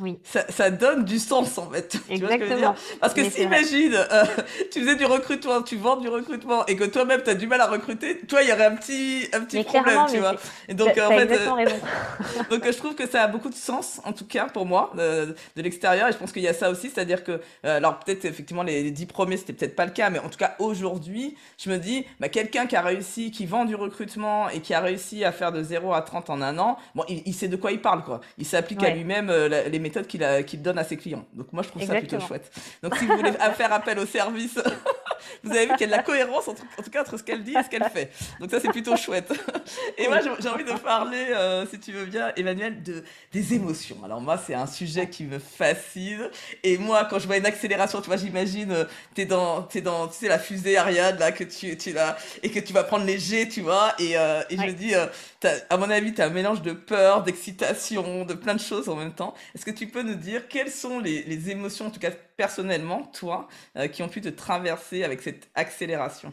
Oui. 0.00 0.18
Ça, 0.24 0.44
ça, 0.48 0.70
donne 0.70 1.04
du 1.04 1.20
sens 1.20 1.56
en 1.56 1.70
fait. 1.70 1.96
Exactement. 2.10 2.14
Tu 2.24 2.28
vois 2.28 2.30
ce 2.30 2.36
que 2.36 2.46
je 2.46 2.52
veux 2.52 2.60
dire? 2.60 2.74
Parce 3.00 3.14
que 3.14 3.30
si 3.30 3.42
imagine, 3.42 3.94
euh, 3.94 4.24
tu 4.72 4.80
faisais 4.80 4.96
du 4.96 5.04
recrutement, 5.04 5.62
tu 5.62 5.76
vends 5.76 5.96
du 5.96 6.08
recrutement 6.08 6.66
et 6.66 6.74
que 6.74 6.82
toi-même 6.82 7.22
tu 7.22 7.30
as 7.30 7.34
du 7.34 7.46
mal 7.46 7.60
à 7.60 7.68
recruter, 7.68 8.18
toi 8.26 8.42
il 8.42 8.48
y 8.48 8.52
aurait 8.52 8.64
un 8.64 8.74
petit, 8.74 9.28
un 9.32 9.42
petit 9.42 9.62
problème, 9.62 10.00
tu 10.10 10.18
vois. 10.18 10.34
Et 10.68 10.74
donc 10.74 10.98
en 10.98 11.10
fait, 11.10 11.30
euh, 11.30 11.66
donc 12.50 12.64
je 12.66 12.76
trouve 12.76 12.96
que 12.96 13.06
ça 13.06 13.22
a 13.22 13.28
beaucoup 13.28 13.50
de 13.50 13.54
sens 13.54 14.00
en 14.04 14.12
tout 14.12 14.26
cas 14.26 14.46
pour 14.46 14.66
moi 14.66 14.92
de, 14.96 15.36
de 15.54 15.62
l'extérieur 15.62 16.08
et 16.08 16.12
je 16.12 16.16
pense 16.16 16.32
qu'il 16.32 16.42
y 16.42 16.48
a 16.48 16.54
ça 16.54 16.70
aussi, 16.70 16.90
c'est-à-dire 16.90 17.22
que 17.22 17.32
euh, 17.64 17.76
alors 17.76 18.00
peut-être 18.00 18.24
effectivement 18.24 18.64
les, 18.64 18.90
dix 18.90 19.06
premiers 19.06 19.36
c'était 19.36 19.52
peut-être 19.52 19.76
pas 19.76 19.86
le 19.86 19.92
cas, 19.92 20.10
mais 20.10 20.18
en 20.18 20.28
tout 20.28 20.38
cas 20.38 20.56
aujourd'hui 20.58 21.36
je 21.56 21.70
me 21.70 21.78
dis 21.78 22.04
bah, 22.18 22.28
quelqu'un 22.28 22.66
qui 22.66 22.74
a 22.74 22.82
réussi, 22.82 23.30
qui 23.30 23.46
vend 23.46 23.64
du 23.64 23.76
recrutement 23.76 24.48
et 24.48 24.58
qui 24.58 24.74
a 24.74 24.80
réussi 24.80 25.24
à 25.24 25.30
faire 25.30 25.52
de 25.52 25.62
0 25.62 25.92
à 25.94 26.02
30 26.02 26.30
en 26.30 26.42
un 26.42 26.58
an, 26.58 26.78
bon 26.96 27.04
il, 27.08 27.32
sait 27.32 27.48
de 27.48 27.56
quoi 27.56 27.70
il 27.70 27.80
parle 27.80 28.02
quoi. 28.02 28.20
Il 28.38 28.46
s'applique 28.46 28.82
à 28.82 28.90
lui-même 28.90 29.30
les 29.30 29.83
méthodes 29.84 30.06
qu'il 30.06 30.24
qu'il 30.46 30.62
donne 30.62 30.78
à 30.78 30.84
ses 30.84 30.96
clients. 30.96 31.24
Donc 31.34 31.52
moi, 31.52 31.62
je 31.62 31.68
trouve 31.68 31.84
ça 31.84 31.94
plutôt 31.94 32.20
chouette. 32.20 32.50
Donc 32.82 32.96
si 32.96 33.06
vous 33.06 33.16
voulez 33.16 33.32
faire 33.56 33.72
appel 33.72 33.98
au 33.98 34.06
service, 34.06 34.58
vous 35.42 35.50
avez 35.50 35.66
vu 35.66 35.72
qu'il 35.72 35.82
y 35.82 35.84
a 35.84 35.86
de 35.86 35.92
la 35.92 36.02
cohérence 36.02 36.48
en 36.48 36.54
tout, 36.54 36.90
cas 36.90 37.02
entre 37.02 37.16
ce 37.16 37.22
qu'elle 37.22 37.42
dit 37.42 37.54
et 37.58 37.62
ce 37.62 37.68
qu'elle 37.68 37.84
fait. 37.84 38.10
Donc 38.40 38.50
ça, 38.50 38.60
c'est 38.60 38.68
plutôt 38.68 38.96
chouette. 38.96 39.32
Et 39.98 40.08
moi, 40.08 40.18
j'ai 40.40 40.48
envie 40.48 40.64
de 40.64 40.72
parler, 40.78 41.26
euh, 41.30 41.66
si 41.66 41.78
tu 41.78 41.92
veux 41.92 42.04
bien, 42.04 42.32
Emmanuel, 42.36 42.82
de, 42.82 43.04
des 43.32 43.54
émotions. 43.54 43.96
Alors 44.04 44.20
moi, 44.20 44.38
c'est 44.38 44.54
un 44.54 44.66
sujet 44.66 45.08
qui 45.08 45.24
me 45.24 45.38
fascine. 45.38 46.28
Et 46.62 46.78
moi, 46.78 47.06
quand 47.08 47.18
je 47.18 47.26
vois 47.26 47.36
une 47.36 47.46
accélération, 47.46 48.00
tu 48.00 48.06
vois, 48.06 48.16
j'imagine, 48.16 48.72
euh, 48.72 48.84
t'es 49.14 49.26
dans, 49.26 49.68
es 49.74 49.80
dans, 49.80 50.08
tu 50.08 50.18
sais, 50.18 50.28
la 50.28 50.38
fusée 50.38 50.76
Ariane, 50.76 51.18
là, 51.18 51.32
que 51.32 51.44
tu, 51.44 51.76
tu 51.76 51.92
là, 51.92 52.16
et 52.42 52.50
que 52.50 52.60
tu 52.60 52.72
vas 52.72 52.84
prendre 52.84 53.04
léger, 53.04 53.48
tu 53.48 53.60
vois. 53.60 53.94
Et, 53.98 54.16
euh, 54.16 54.42
et 54.50 54.56
je 54.56 54.62
me 54.62 54.72
dis, 54.72 54.94
à 54.94 55.76
mon 55.76 55.90
avis, 55.90 56.14
tu 56.14 56.22
as 56.22 56.26
un 56.26 56.30
mélange 56.30 56.62
de 56.62 56.72
peur, 56.72 57.22
d'excitation, 57.22 58.24
de 58.24 58.34
plein 58.34 58.54
de 58.54 58.60
choses 58.60 58.88
en 58.88 58.96
même 58.96 59.12
temps. 59.12 59.34
Est-ce 59.54 59.64
que 59.64 59.70
tu 59.74 59.86
peux 59.86 60.02
nous 60.02 60.14
dire 60.14 60.48
quelles 60.48 60.70
sont 60.70 61.00
les, 61.00 61.50
émotions, 61.50 61.86
en 61.86 61.90
tout 61.90 62.00
cas 62.00 62.10
personnellement, 62.36 63.02
toi, 63.04 63.48
euh, 63.76 63.88
qui 63.88 64.02
ont 64.02 64.08
pu 64.08 64.20
te 64.20 64.28
traverser 64.28 65.04
avec 65.04 65.22
cette 65.22 65.50
accélération? 65.54 66.32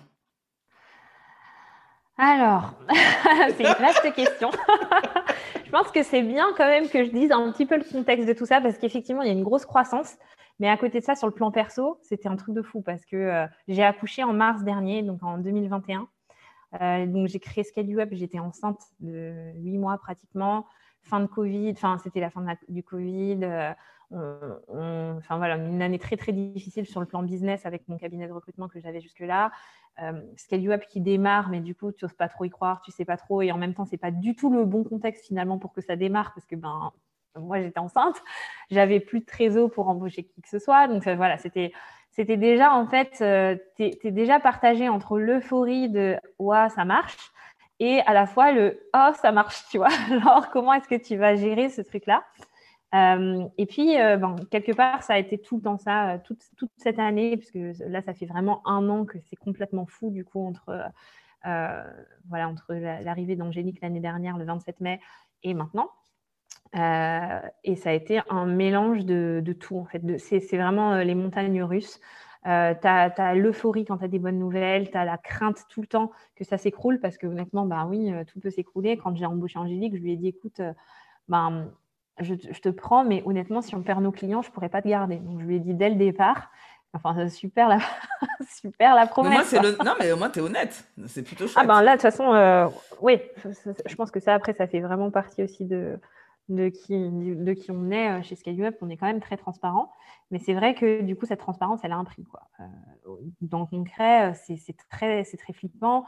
Alors, 2.17 2.75
c'est 3.57 3.63
une 3.63 3.83
vaste 3.83 4.13
question. 4.13 4.51
je 5.65 5.71
pense 5.71 5.91
que 5.91 6.03
c'est 6.03 6.21
bien 6.21 6.47
quand 6.55 6.67
même 6.67 6.87
que 6.87 7.03
je 7.03 7.09
dise 7.09 7.31
un 7.31 7.51
petit 7.51 7.65
peu 7.65 7.77
le 7.77 7.83
contexte 7.83 8.27
de 8.27 8.33
tout 8.33 8.45
ça 8.45 8.61
parce 8.61 8.77
qu'effectivement, 8.77 9.23
il 9.23 9.27
y 9.27 9.31
a 9.31 9.33
une 9.33 9.43
grosse 9.43 9.65
croissance. 9.65 10.17
Mais 10.59 10.69
à 10.69 10.77
côté 10.77 10.99
de 10.99 11.03
ça, 11.03 11.15
sur 11.15 11.27
le 11.27 11.33
plan 11.33 11.49
perso, 11.51 11.97
c'était 12.03 12.27
un 12.27 12.35
truc 12.35 12.53
de 12.53 12.61
fou 12.61 12.81
parce 12.81 13.03
que 13.05 13.15
euh, 13.15 13.47
j'ai 13.67 13.83
accouché 13.83 14.23
en 14.23 14.33
mars 14.33 14.63
dernier, 14.63 15.01
donc 15.01 15.23
en 15.23 15.39
2021. 15.39 16.07
Euh, 16.79 17.05
donc 17.07 17.27
j'ai 17.27 17.39
créé 17.39 17.63
Scale 17.63 17.99
Up, 17.99 18.09
j'étais 18.11 18.39
enceinte 18.39 18.79
de 18.99 19.51
huit 19.55 19.77
mois 19.77 19.97
pratiquement, 19.97 20.67
fin 21.03 21.19
de 21.19 21.27
Covid, 21.27 21.71
enfin 21.71 21.97
c'était 22.03 22.19
la 22.19 22.29
fin 22.29 22.45
du 22.67 22.83
Covid. 22.83 23.39
Euh, 24.13 25.17
enfin 25.17 25.37
voilà, 25.37 25.55
une 25.55 25.81
année 25.81 25.99
très 25.99 26.17
très 26.17 26.33
difficile 26.33 26.85
sur 26.85 26.99
le 26.99 27.05
plan 27.05 27.23
business 27.23 27.65
avec 27.65 27.87
mon 27.87 27.97
cabinet 27.97 28.27
de 28.27 28.33
recrutement 28.33 28.67
que 28.67 28.79
j'avais 28.79 29.01
jusque-là. 29.01 29.51
Euh, 30.01 30.21
Scale 30.35 30.71
Up 30.71 30.83
qui 30.87 31.01
démarre, 31.01 31.49
mais 31.49 31.59
du 31.59 31.75
coup 31.75 31.91
tu 31.91 32.05
n'oses 32.05 32.13
pas 32.13 32.27
trop 32.27 32.45
y 32.45 32.49
croire, 32.49 32.81
tu 32.81 32.91
sais 32.91 33.05
pas 33.05 33.17
trop, 33.17 33.41
et 33.41 33.51
en 33.51 33.57
même 33.57 33.73
temps 33.73 33.85
c'est 33.85 33.97
pas 33.97 34.11
du 34.11 34.35
tout 34.35 34.51
le 34.51 34.65
bon 34.65 34.83
contexte 34.83 35.25
finalement 35.25 35.57
pour 35.59 35.73
que 35.73 35.81
ça 35.81 35.95
démarre 35.95 36.33
parce 36.33 36.45
que 36.45 36.55
ben 36.55 36.91
moi 37.37 37.61
j'étais 37.61 37.79
enceinte, 37.79 38.21
j'avais 38.69 38.99
plus 38.99 39.21
de 39.21 39.25
trésor 39.25 39.71
pour 39.71 39.87
embaucher 39.87 40.23
qui 40.23 40.41
que 40.41 40.49
ce 40.49 40.59
soit, 40.59 40.87
donc 40.87 41.07
voilà 41.07 41.37
c'était 41.37 41.71
c'était 42.11 42.37
déjà 42.37 42.73
en 42.73 42.85
fait, 42.87 43.17
euh, 43.21 43.55
tu 43.77 43.83
es, 43.83 44.11
déjà 44.11 44.39
partagé 44.39 44.89
entre 44.89 45.17
l'euphorie 45.17 45.89
de 45.89 46.17
ouais, 46.39 46.69
ça 46.69 46.85
marche 46.85 47.31
et 47.81 48.01
à 48.01 48.13
la 48.13 48.25
fois 48.25 48.51
le 48.51 48.79
oh, 48.93 49.11
ça 49.21 49.31
marche, 49.31 49.63
tu 49.69 49.77
vois. 49.77 49.89
Alors, 50.11 50.49
comment 50.51 50.73
est-ce 50.73 50.87
que 50.87 51.01
tu 51.01 51.17
vas 51.17 51.35
gérer 51.35 51.69
ce 51.69 51.81
truc-là? 51.81 52.23
Euh, 52.93 53.45
Et 53.57 53.65
puis, 53.65 53.99
euh, 53.99 54.17
bon, 54.17 54.35
quelque 54.49 54.71
part, 54.73 55.03
ça 55.03 55.13
a 55.13 55.17
été 55.17 55.37
tout 55.37 55.57
le 55.57 55.61
temps 55.61 55.77
ça, 55.77 56.19
toute, 56.23 56.43
toute, 56.57 56.71
cette 56.77 56.99
année, 56.99 57.37
puisque 57.37 57.57
là, 57.79 58.01
ça 58.01 58.13
fait 58.13 58.25
vraiment 58.25 58.61
un 58.67 58.89
an 58.89 59.05
que 59.05 59.17
c'est 59.29 59.37
complètement 59.37 59.85
fou, 59.85 60.11
du 60.11 60.25
coup, 60.25 60.45
entre, 60.45 60.91
voilà, 61.43 62.49
entre 62.49 62.73
l'arrivée 62.73 63.35
d'Angélique 63.35 63.79
l'année 63.81 64.01
dernière, 64.01 64.37
le 64.37 64.45
27 64.45 64.79
mai, 64.81 64.99
et 65.43 65.53
maintenant. 65.53 65.89
Euh, 66.75 67.39
et 67.63 67.75
ça 67.75 67.89
a 67.89 67.93
été 67.93 68.21
un 68.29 68.45
mélange 68.45 69.05
de, 69.05 69.55
tout, 69.59 69.77
en 69.77 69.85
fait. 69.85 70.01
C'est 70.19 70.57
vraiment 70.57 70.93
euh, 70.93 71.03
les 71.03 71.15
montagnes 71.15 71.63
russes. 71.63 71.99
Euh, 72.47 72.73
tu 72.73 72.87
as, 72.87 73.35
l'euphorie 73.35 73.85
quand 73.85 73.97
tu 73.97 74.05
as 74.05 74.07
des 74.07 74.19
bonnes 74.19 74.39
nouvelles, 74.39 74.89
tu 74.89 74.97
as 74.97 75.05
la 75.05 75.17
crainte 75.17 75.65
tout 75.69 75.81
le 75.81 75.87
temps 75.87 76.11
que 76.35 76.43
ça 76.43 76.57
s'écroule, 76.57 76.99
parce 76.99 77.17
que 77.17 77.27
honnêtement, 77.27 77.65
bah 77.65 77.85
oui, 77.87 78.11
tout 78.31 78.39
peut 78.39 78.49
s'écrouler. 78.49 78.97
Quand 78.97 79.15
j'ai 79.15 79.25
embauché 79.25 79.59
Angélique, 79.59 79.95
je 79.95 80.01
lui 80.01 80.13
ai 80.13 80.15
dit, 80.15 80.29
écoute, 80.29 80.61
ben, 81.27 81.71
je, 82.19 82.33
te 82.33 82.69
prends, 82.69 83.03
mais 83.03 83.21
honnêtement, 83.25 83.61
si 83.61 83.75
on 83.75 83.81
perd 83.81 84.01
nos 84.01 84.11
clients, 84.11 84.41
je 84.41 84.49
ne 84.49 84.53
pourrais 84.53 84.69
pas 84.69 84.81
te 84.81 84.87
garder. 84.87 85.17
Donc, 85.17 85.39
je 85.39 85.45
lui 85.45 85.57
ai 85.57 85.59
dit 85.59 85.73
dès 85.73 85.89
le 85.89 85.95
départ, 85.95 86.49
enfin, 86.93 87.29
super 87.29 87.67
la, 87.67 87.77
super 88.49 88.95
la 88.95 89.05
promesse. 89.05 89.51
Mais 89.51 89.59
moi, 89.59 89.71
Non, 89.85 89.93
mais 89.99 90.11
au 90.11 90.17
moins, 90.17 90.29
tu 90.29 90.39
es 90.39 90.41
honnête. 90.41 90.85
C'est 91.07 91.23
plutôt 91.23 91.47
chouette. 91.47 91.63
Ah 91.63 91.67
ben 91.67 91.81
là, 91.81 91.95
de 91.95 92.01
toute 92.01 92.11
façon, 92.11 92.71
oui, 93.01 93.19
je 93.85 93.95
pense 93.95 94.09
que 94.09 94.19
ça, 94.19 94.33
après, 94.33 94.53
ça 94.53 94.67
fait 94.67 94.79
vraiment 94.79 95.11
partie 95.11 95.43
aussi 95.43 95.65
de 95.65 95.99
de 96.49 96.69
qui, 96.69 97.71
on 97.71 97.91
est 97.91 98.09
euh, 98.09 98.21
chez 98.21 98.35
ScaleUp, 98.35 98.75
on 98.81 98.89
est 98.89 98.97
quand 98.97 99.05
même 99.05 99.21
très 99.21 99.37
transparent. 99.37 99.91
Mais 100.31 100.39
c'est 100.39 100.53
vrai 100.53 100.75
que 100.75 101.01
du 101.01 101.15
coup, 101.15 101.25
cette 101.25 101.39
transparence, 101.39 101.81
elle 101.83 101.91
a 101.91 101.97
un 101.97 102.03
prix. 102.03 102.23
Quoi. 102.23 102.41
Euh, 102.59 103.15
dans 103.41 103.59
le 103.59 103.65
concret, 103.65 104.31
euh, 104.31 104.33
c'est 104.33 104.75
très, 104.89 105.23
très 105.23 105.53
flippant. 105.53 106.05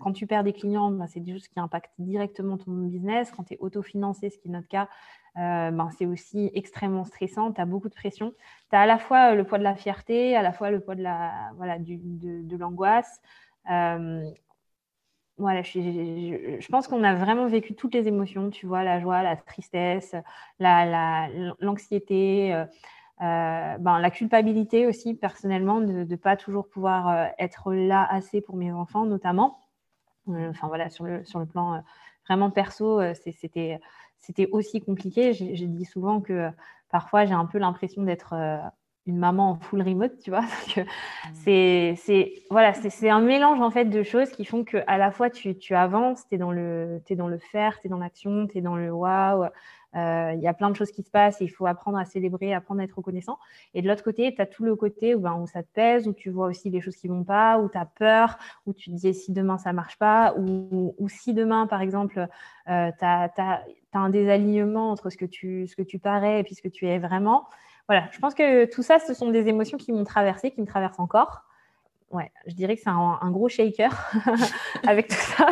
quand 0.00 0.12
tu 0.12 0.26
perds 0.26 0.44
des 0.44 0.52
clients, 0.52 0.90
ben, 0.90 1.06
c'est 1.06 1.20
des 1.20 1.32
choses 1.32 1.48
qui 1.48 1.58
impactent 1.58 1.92
directement 1.98 2.58
ton 2.58 2.72
business. 2.72 3.30
Quand 3.30 3.44
tu 3.44 3.54
es 3.54 3.58
autofinancé, 3.60 4.30
ce 4.30 4.38
qui 4.38 4.48
est 4.48 4.50
notre 4.50 4.68
cas, 4.68 4.88
ben, 5.36 5.88
c'est 5.96 6.06
aussi 6.06 6.50
extrêmement 6.54 7.04
stressant. 7.04 7.52
Tu 7.52 7.60
as 7.60 7.66
beaucoup 7.66 7.88
de 7.88 7.94
pression. 7.94 8.34
Tu 8.70 8.76
as 8.76 8.80
à 8.80 8.86
la 8.86 8.98
fois 8.98 9.34
le 9.34 9.44
poids 9.44 9.58
de 9.58 9.64
la 9.64 9.76
fierté, 9.76 10.36
à 10.36 10.42
la 10.42 10.52
fois 10.52 10.70
le 10.70 10.80
poids 10.80 10.96
de 10.96 11.02
la 11.02 11.52
voilà, 11.56 11.78
de, 11.78 12.42
de 12.42 12.56
l'angoisse 12.56 13.20
voilà, 15.40 15.62
je, 15.62 16.66
pense 16.68 16.86
qu'on 16.86 17.02
a 17.02 17.14
vraiment 17.14 17.46
vécu 17.46 17.74
toutes 17.74 17.94
les 17.94 18.06
émotions, 18.08 18.50
tu 18.50 18.66
vois, 18.66 18.84
la 18.84 19.00
joie, 19.00 19.22
la 19.22 19.36
tristesse, 19.36 20.14
l'anxiété, 20.58 22.50
la, 22.50 22.60
euh, 22.60 22.66
euh, 23.22 23.78
ben, 23.78 23.98
la 23.98 24.10
culpabilité 24.10 24.86
aussi, 24.86 25.14
personnellement, 25.14 25.80
de 25.80 26.04
ne 26.04 26.16
pas 26.16 26.36
toujours 26.36 26.68
pouvoir 26.68 27.08
euh, 27.08 27.26
être 27.38 27.72
là 27.72 28.06
assez 28.10 28.40
pour 28.40 28.56
mes 28.56 28.70
enfants, 28.70 29.06
notamment. 29.06 29.58
enfin, 30.28 30.68
voilà, 30.68 30.90
sur 30.90 31.04
le, 31.04 31.24
sur 31.24 31.38
le 31.38 31.46
plan 31.46 31.82
vraiment 32.28 32.50
perso, 32.50 33.00
c'était 33.14 34.48
aussi 34.52 34.80
compliqué. 34.80 35.32
J'ai 35.32 35.66
dit 35.66 35.86
souvent 35.86 36.20
que 36.20 36.50
parfois, 36.90 37.24
j'ai 37.24 37.34
un 37.34 37.46
peu 37.46 37.58
l'impression 37.58 38.02
d'être 38.02 38.34
une 39.10 39.18
maman 39.18 39.50
en 39.50 39.54
full 39.56 39.82
remote, 39.82 40.18
tu 40.18 40.30
vois. 40.30 40.44
Mmh. 41.46 41.94
c'est, 41.96 42.34
voilà, 42.50 42.72
c'est, 42.74 43.08
un 43.08 43.20
mélange 43.20 43.60
en 43.60 43.70
fait 43.70 43.86
de 43.86 44.02
choses 44.02 44.30
qui 44.30 44.44
font 44.44 44.64
que 44.64 44.78
à 44.86 44.98
la 44.98 45.10
fois 45.10 45.30
tu, 45.30 45.56
tu 45.56 45.74
avances, 45.74 46.26
tu 46.28 46.34
es 46.34 46.38
dans 46.38 46.52
le, 46.52 47.02
es 47.08 47.16
dans 47.16 47.28
le 47.28 47.38
faire, 47.38 47.78
tu 47.80 47.86
es 47.86 47.90
dans 47.90 47.98
l'action, 47.98 48.46
tu 48.46 48.58
es 48.58 48.60
dans 48.60 48.76
le 48.76 48.90
waouh. 48.92 49.48
Euh, 49.96 50.32
il 50.36 50.40
y 50.40 50.46
a 50.46 50.54
plein 50.54 50.70
de 50.70 50.76
choses 50.76 50.92
qui 50.92 51.02
se 51.02 51.10
passent, 51.10 51.38
il 51.40 51.48
faut 51.48 51.66
apprendre 51.66 51.98
à 51.98 52.04
célébrer, 52.04 52.54
apprendre 52.54 52.80
à 52.80 52.84
être 52.84 52.96
reconnaissant. 52.96 53.38
Et 53.74 53.82
de 53.82 53.88
l'autre 53.88 54.04
côté, 54.04 54.32
tu 54.34 54.40
as 54.40 54.46
tout 54.46 54.64
le 54.64 54.76
côté 54.76 55.14
où, 55.14 55.20
ben, 55.20 55.34
où 55.34 55.46
ça 55.46 55.62
te 55.62 55.68
pèse, 55.72 56.06
où 56.06 56.12
tu 56.12 56.30
vois 56.30 56.46
aussi 56.46 56.70
les 56.70 56.80
choses 56.80 56.96
qui 56.96 57.08
vont 57.08 57.24
pas, 57.24 57.58
où 57.58 57.68
tu 57.68 57.78
as 57.78 57.86
peur, 57.86 58.38
où 58.66 58.72
tu 58.72 58.90
te 58.90 58.94
dis 58.94 59.14
si 59.14 59.32
demain 59.32 59.58
ça 59.58 59.72
marche 59.72 59.98
pas, 59.98 60.34
ou, 60.36 60.94
ou 60.98 61.08
si 61.08 61.34
demain, 61.34 61.66
par 61.66 61.80
exemple, 61.82 62.28
euh, 62.68 62.90
tu 62.98 63.04
as, 63.04 63.64
un 63.92 64.10
désalignement 64.10 64.92
entre 64.92 65.10
ce 65.10 65.16
que, 65.16 65.24
tu, 65.24 65.66
ce 65.66 65.74
que 65.74 65.82
tu 65.82 65.98
parais 65.98 66.40
et 66.40 66.42
puis 66.44 66.54
ce 66.54 66.62
que 66.62 66.68
tu 66.68 66.86
es 66.86 66.98
vraiment 66.98 67.46
voilà, 67.90 68.08
je 68.12 68.20
pense 68.20 68.34
que 68.34 68.66
tout 68.66 68.84
ça, 68.84 69.00
ce 69.00 69.14
sont 69.14 69.30
des 69.30 69.48
émotions 69.48 69.76
qui 69.76 69.90
m'ont 69.90 70.04
traversé, 70.04 70.52
qui 70.52 70.60
me 70.60 70.66
traversent 70.66 71.00
encore. 71.00 71.42
Ouais, 72.12 72.30
je 72.46 72.54
dirais 72.54 72.76
que 72.76 72.82
c'est 72.82 72.88
un, 72.88 73.30
gros 73.32 73.48
shaker 73.48 73.90
avec 74.86 75.08
tout 75.08 75.16
ça. 75.16 75.48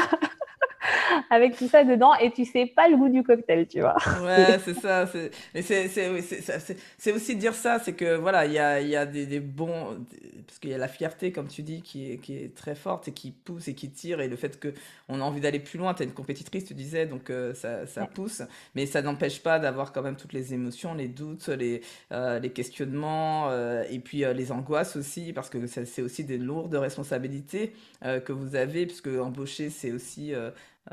Avec 1.31 1.57
tout 1.57 1.69
ça 1.69 1.85
dedans 1.85 2.15
et 2.15 2.31
tu 2.31 2.45
sais 2.45 2.67
pas 2.67 2.89
le 2.89 2.97
goût 2.97 3.09
du 3.09 3.23
cocktail, 3.23 3.67
tu 3.67 3.81
vois. 3.81 3.97
Ouais, 4.23 4.59
c'est 4.65 4.75
ça. 4.75 5.09
Mais 5.55 5.63
c'est 5.63 7.13
aussi 7.13 7.37
dire 7.37 7.55
ça, 7.55 7.79
c'est 7.79 7.93
que 7.93 8.17
voilà, 8.17 8.47
il 8.47 8.53
y 8.53 8.59
a, 8.59 8.81
y 8.81 8.97
a 8.97 9.07
des, 9.07 9.27
des, 9.27 9.41
bons. 9.41 9.99
Parce 10.47 10.59
qu'il 10.59 10.71
y 10.71 10.75
a 10.75 10.79
la 10.79 10.89
fierté, 10.89 11.33
comme 11.33 11.49
tu 11.49 11.63
dis, 11.63 11.83
qui 11.83 12.13
est, 12.13 12.17
qui 12.19 12.37
est 12.37 12.55
très 12.55 12.75
forte 12.75 13.09
et 13.09 13.13
qui 13.13 13.31
pousse 13.31 13.69
et 13.69 13.75
qui 13.75 13.91
tire. 13.91 14.21
Et 14.21 14.29
le 14.29 14.37
fait 14.37 14.59
qu'on 14.61 15.21
a 15.21 15.25
envie 15.25 15.41
d'aller 15.41 15.61
plus 15.61 15.79
loin, 15.79 15.95
tu 15.95 16.03
es 16.03 16.07
une 16.07 16.13
compétitrice, 16.13 16.65
tu 16.65 16.75
disais, 16.75 17.07
donc 17.07 17.31
euh, 17.31 17.55
ça, 17.55 17.87
ça 17.87 18.07
pousse. 18.07 18.43
Mais 18.75 18.87
ça 18.87 19.03
n'empêche 19.03 19.43
pas 19.43 19.59
d'avoir 19.59 19.93
quand 19.93 20.03
même 20.03 20.17
toutes 20.17 20.33
les 20.33 20.55
émotions, 20.55 20.95
les 20.95 21.09
doutes, 21.09 21.49
les, 21.49 21.83
euh, 22.13 22.39
les 22.39 22.51
questionnements 22.51 23.51
euh, 23.51 23.85
et 23.91 23.99
puis 23.99 24.25
les 24.35 24.53
angoisses 24.53 24.97
aussi, 24.97 25.33
parce 25.33 25.51
que 25.51 25.67
c'est 25.67 26.03
aussi 26.03 26.25
des 26.25 26.39
lourdes 26.39 26.75
responsabilités 26.75 27.73
que 28.03 28.33
vous 28.33 28.55
avez, 28.55 28.87
puisque 28.87 29.09
embaucher, 29.09 29.71
c'est 29.71 29.93
aussi 29.93 30.33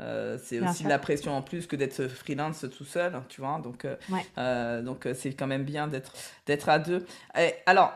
euh, 0.00 0.38
c'est 0.42 0.60
aussi 0.60 0.84
de 0.84 0.88
la 0.88 0.98
pression 0.98 1.36
en 1.36 1.42
plus 1.42 1.66
que 1.66 1.76
d'être 1.76 2.08
freelance 2.08 2.66
tout 2.76 2.84
seul, 2.84 3.20
tu 3.28 3.40
vois. 3.40 3.60
Donc, 3.62 3.84
euh, 3.84 3.96
euh, 4.38 4.82
donc 4.82 5.08
c'est 5.14 5.32
quand 5.32 5.46
même 5.46 5.64
bien 5.64 5.88
d'être 5.88 6.12
d'être 6.46 6.68
à 6.68 6.78
deux. 6.78 7.06
Et, 7.38 7.54
alors, 7.66 7.92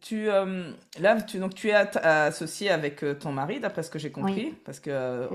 tu 0.00 0.26
là, 0.26 1.22
tu 1.22 1.38
donc 1.38 1.54
tu 1.54 1.68
es 1.68 1.74
associé 1.74 2.70
avec 2.70 3.04
ton 3.20 3.32
mari, 3.32 3.60
d'après 3.60 3.82
ce 3.82 3.90
que 3.90 3.98
j'ai 3.98 4.10
compris, 4.10 4.54
parce 4.64 4.80
que 4.80 5.28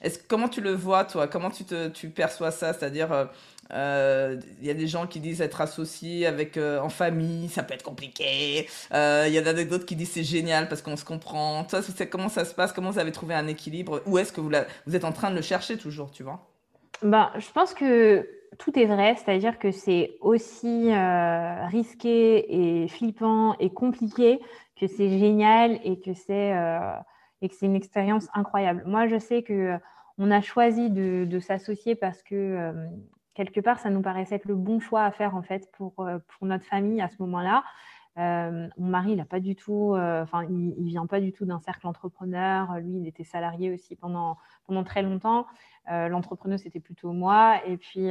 est-ce, 0.00 0.20
comment 0.28 0.48
tu 0.48 0.60
le 0.60 0.72
vois, 0.72 1.04
toi? 1.04 1.26
Comment 1.26 1.50
tu, 1.50 1.64
te, 1.64 1.88
tu 1.88 2.10
perçois 2.10 2.52
ça? 2.52 2.72
C'est-à-dire, 2.72 3.28
il 3.70 3.76
euh, 3.76 4.40
y 4.62 4.70
a 4.70 4.74
des 4.74 4.86
gens 4.86 5.06
qui 5.06 5.20
disent 5.20 5.40
être 5.40 5.60
associés 5.60 6.26
avec, 6.26 6.56
en 6.58 6.88
famille, 6.88 7.48
ça 7.48 7.62
peut 7.62 7.74
être 7.74 7.82
compliqué. 7.82 8.68
Il 8.92 9.32
y 9.32 9.38
a 9.38 9.52
d'autres 9.64 9.86
qui 9.86 9.96
disent 9.96 10.12
c'est 10.12 10.24
génial 10.24 10.68
parce 10.68 10.82
qu'on 10.82 10.96
se 10.96 11.04
comprend. 11.04 11.64
Toi, 11.64 11.80
comment 12.10 12.28
ça 12.28 12.44
se 12.44 12.54
passe? 12.54 12.72
Comment 12.72 12.90
vous 12.90 12.98
avez 12.98 13.12
trouvé 13.12 13.34
un 13.34 13.46
équilibre? 13.46 14.02
Où 14.06 14.18
est-ce 14.18 14.32
que 14.32 14.40
vous, 14.40 14.52
êtes 14.94 15.04
en 15.04 15.12
train 15.12 15.30
de 15.30 15.36
le 15.36 15.42
chercher 15.42 15.76
toujours, 15.76 16.10
tu 16.10 16.22
vois? 16.22 16.48
Ben, 17.02 17.30
Je 17.38 17.50
pense 17.52 17.74
que 17.74 18.26
tout 18.58 18.78
est 18.78 18.86
vrai, 18.86 19.14
c'est-à-dire 19.16 19.58
que 19.58 19.70
c'est 19.70 20.16
aussi 20.20 20.90
euh, 20.90 21.66
risqué 21.66 22.82
et 22.82 22.88
flippant 22.88 23.56
et 23.58 23.70
compliqué 23.70 24.40
que 24.80 24.86
c'est 24.86 25.18
génial 25.18 25.78
et 25.84 26.00
que 26.00 26.14
c'est 26.14 26.54
euh, 26.54 26.92
et 27.40 27.48
que 27.48 27.54
c'est 27.54 27.66
une 27.66 27.76
expérience 27.76 28.28
incroyable. 28.34 28.82
Moi, 28.86 29.06
je 29.06 29.18
sais 29.18 29.42
que 29.42 29.52
euh, 29.52 29.78
on 30.18 30.30
a 30.32 30.40
choisi 30.40 30.90
de 30.90 31.38
s'associer 31.38 31.94
parce 31.94 32.22
que 32.24 32.74
quelque 33.38 33.60
part, 33.60 33.78
ça 33.78 33.88
nous 33.88 34.02
paraissait 34.02 34.34
être 34.34 34.46
le 34.46 34.56
bon 34.56 34.80
choix 34.80 35.04
à 35.04 35.12
faire 35.12 35.36
en 35.36 35.42
fait 35.42 35.70
pour, 35.76 35.94
pour 35.94 36.46
notre 36.46 36.64
famille 36.64 37.00
à 37.00 37.08
ce 37.08 37.14
moment-là. 37.20 37.62
Mon 38.18 38.88
mari, 38.88 39.12
il 39.12 39.20
a 39.20 39.24
pas 39.24 39.40
du 39.40 39.54
tout, 39.54 39.94
enfin, 39.96 40.44
il, 40.50 40.88
vient 40.88 41.06
pas 41.06 41.20
du 41.20 41.32
tout 41.32 41.44
d'un 41.44 41.60
cercle 41.60 41.86
entrepreneur. 41.86 42.78
Lui, 42.80 42.98
il 42.98 43.06
était 43.06 43.24
salarié 43.24 43.72
aussi 43.72 43.96
pendant 43.96 44.36
pendant 44.66 44.84
très 44.84 45.02
longtemps. 45.02 45.46
Euh, 45.90 46.08
l'entrepreneur, 46.08 46.58
c'était 46.58 46.80
plutôt 46.80 47.12
moi. 47.12 47.60
Et 47.66 47.76
puis, 47.76 48.08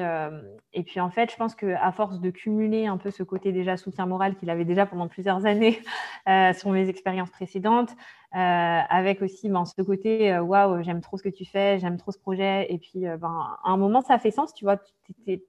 et 0.73 0.83
puis, 0.83 0.99
en 0.99 1.09
fait, 1.09 1.31
je 1.31 1.37
pense 1.37 1.55
qu'à 1.55 1.91
force 1.91 2.19
de 2.19 2.29
cumuler 2.29 2.87
un 2.87 2.97
peu 2.97 3.11
ce 3.11 3.23
côté 3.23 3.51
déjà 3.51 3.77
soutien 3.77 4.05
moral 4.05 4.35
qu'il 4.35 4.49
avait 4.49 4.65
déjà 4.65 4.85
pendant 4.85 5.07
plusieurs 5.07 5.45
années 5.45 5.79
sur 6.57 6.71
mes 6.71 6.89
expériences 6.89 7.29
précédentes, 7.29 7.95
avec 8.31 9.21
aussi 9.21 9.49
ben, 9.49 9.65
ce 9.65 9.81
côté 9.81 10.37
waouh, 10.39 10.81
j'aime 10.83 11.01
trop 11.01 11.17
ce 11.17 11.23
que 11.23 11.29
tu 11.29 11.45
fais, 11.45 11.79
j'aime 11.79 11.97
trop 11.97 12.11
ce 12.11 12.19
projet. 12.19 12.71
Et 12.73 12.79
puis, 12.79 13.01
ben, 13.01 13.57
à 13.63 13.69
un 13.69 13.77
moment, 13.77 14.01
ça 14.01 14.17
fait 14.17 14.31
sens, 14.31 14.53
tu 14.53 14.65
vois. 14.65 14.77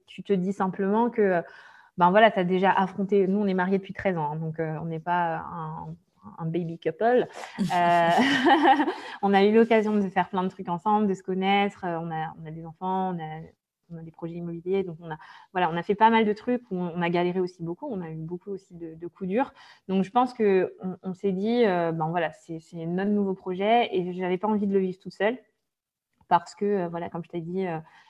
Tu, 0.07 0.23
te 0.23 0.33
dis 0.33 0.53
simplement 0.53 1.09
que 1.09 1.41
ben 1.99 2.11
voilà, 2.11 2.31
tu 2.31 2.39
as 2.39 2.45
déjà 2.45 2.71
affronté. 2.71 3.27
Nous, 3.27 3.37
on 3.37 3.45
est 3.45 3.53
mariés 3.53 3.77
depuis 3.77 3.93
13 3.93 4.17
ans, 4.17 4.31
hein, 4.31 4.35
donc 4.37 4.55
on 4.59 4.85
n'est 4.85 5.01
pas 5.01 5.43
un, 6.37 6.45
baby 6.45 6.79
couple. 6.79 7.27
Euh, 7.59 8.09
on 9.21 9.33
a 9.33 9.43
eu 9.43 9.53
l'occasion 9.53 9.97
de 9.97 10.07
faire 10.07 10.29
plein 10.29 10.43
de 10.43 10.47
trucs 10.47 10.69
ensemble, 10.69 11.07
de 11.07 11.13
se 11.13 11.21
connaître. 11.23 11.83
Euh, 11.83 11.99
on 11.99 12.09
a, 12.09 12.33
on 12.41 12.47
a 12.47 12.51
des 12.51 12.65
enfants, 12.65 13.13
on 13.13 13.19
a, 13.19 14.01
des 14.01 14.11
projets 14.11 14.35
immobiliers. 14.35 14.83
Donc, 14.83 14.95
on 15.01 15.11
a, 15.11 15.17
voilà, 15.51 15.69
on 15.69 15.75
a 15.75 15.83
fait 15.83 15.95
pas 15.95 16.09
mal 16.09 16.23
de 16.23 16.31
trucs. 16.31 16.63
On, 16.71 17.01
a 17.01 17.09
galéré 17.09 17.41
aussi 17.41 17.61
beaucoup. 17.63 17.87
On 17.91 18.01
a 18.01 18.09
eu 18.09 18.15
beaucoup 18.15 18.51
aussi 18.51 18.73
de, 18.73 19.07
coups 19.07 19.29
durs. 19.29 19.51
Donc, 19.89 20.05
je 20.05 20.11
pense 20.11 20.33
qu'on 20.33 20.69
on, 21.03 21.13
s'est 21.13 21.33
dit, 21.33 21.65
euh, 21.65 21.91
ben 21.91 22.09
voilà, 22.11 22.31
c'est 22.31 22.61
notre 22.73 23.11
nouveau 23.11 23.33
projet 23.33 23.89
et 23.91 24.13
je 24.13 24.21
n'avais 24.21 24.37
pas 24.37 24.47
envie 24.47 24.67
de 24.67 24.73
le 24.73 24.79
vivre 24.79 24.99
tout 24.99 25.11
seul 25.11 25.37
parce 26.29 26.55
que, 26.55 26.87
voilà, 26.87 27.09
comme 27.09 27.25
je 27.25 27.29
t'ai 27.29 27.41
dit, 27.41 27.65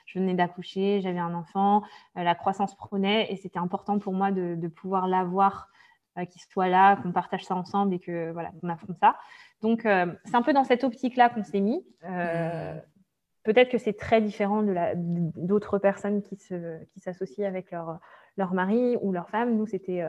je 0.10 0.18
venais 0.18 0.34
d'accoucher, 0.34 1.02
j'avais 1.02 1.20
un 1.20 1.36
enfant, 1.36 1.84
la 2.16 2.34
croissance 2.34 2.76
prenait 2.76 3.32
et 3.32 3.36
c'était 3.36 3.60
important 3.60 4.00
pour 4.00 4.14
moi 4.14 4.32
de, 4.32 4.68
pouvoir 4.68 5.08
l'avoir 5.08 5.70
euh, 6.18 6.26
qui 6.26 6.40
soit 6.40 6.68
là, 6.68 6.96
qu'on 6.98 7.12
partage 7.12 7.46
ça 7.46 7.56
ensemble 7.56 7.94
et 7.94 8.00
que 8.00 8.32
voilà, 8.32 8.52
qu'on 8.60 8.70
affronte 8.70 8.98
ça. 9.00 9.18
Donc, 9.62 9.86
euh, 9.86 10.08
c'est 10.26 10.36
un 10.36 10.42
peu 10.42 10.54
dans 10.54 10.64
cette 10.64 10.84
optique-là 10.84 11.30
qu'on 11.30 11.44
s'est 11.44 11.60
mis. 11.60 11.86
Euh, 12.06 12.76
peut-être 13.44 13.70
que 13.70 13.78
c'est 13.78 13.94
très 13.94 14.20
différent 14.20 14.64
de 14.64 14.74
d'autres 14.96 15.78
personnes 15.78 16.24
qui, 16.24 16.38
se, 16.38 16.84
qui 16.86 17.00
s'associent 17.00 17.48
avec 17.48 17.70
leur, 17.70 18.00
leur 18.38 18.54
mari 18.54 18.98
ou 19.02 19.12
leur 19.12 19.30
femme. 19.30 19.56
Nous, 19.58 19.68
c'était, 19.68 20.04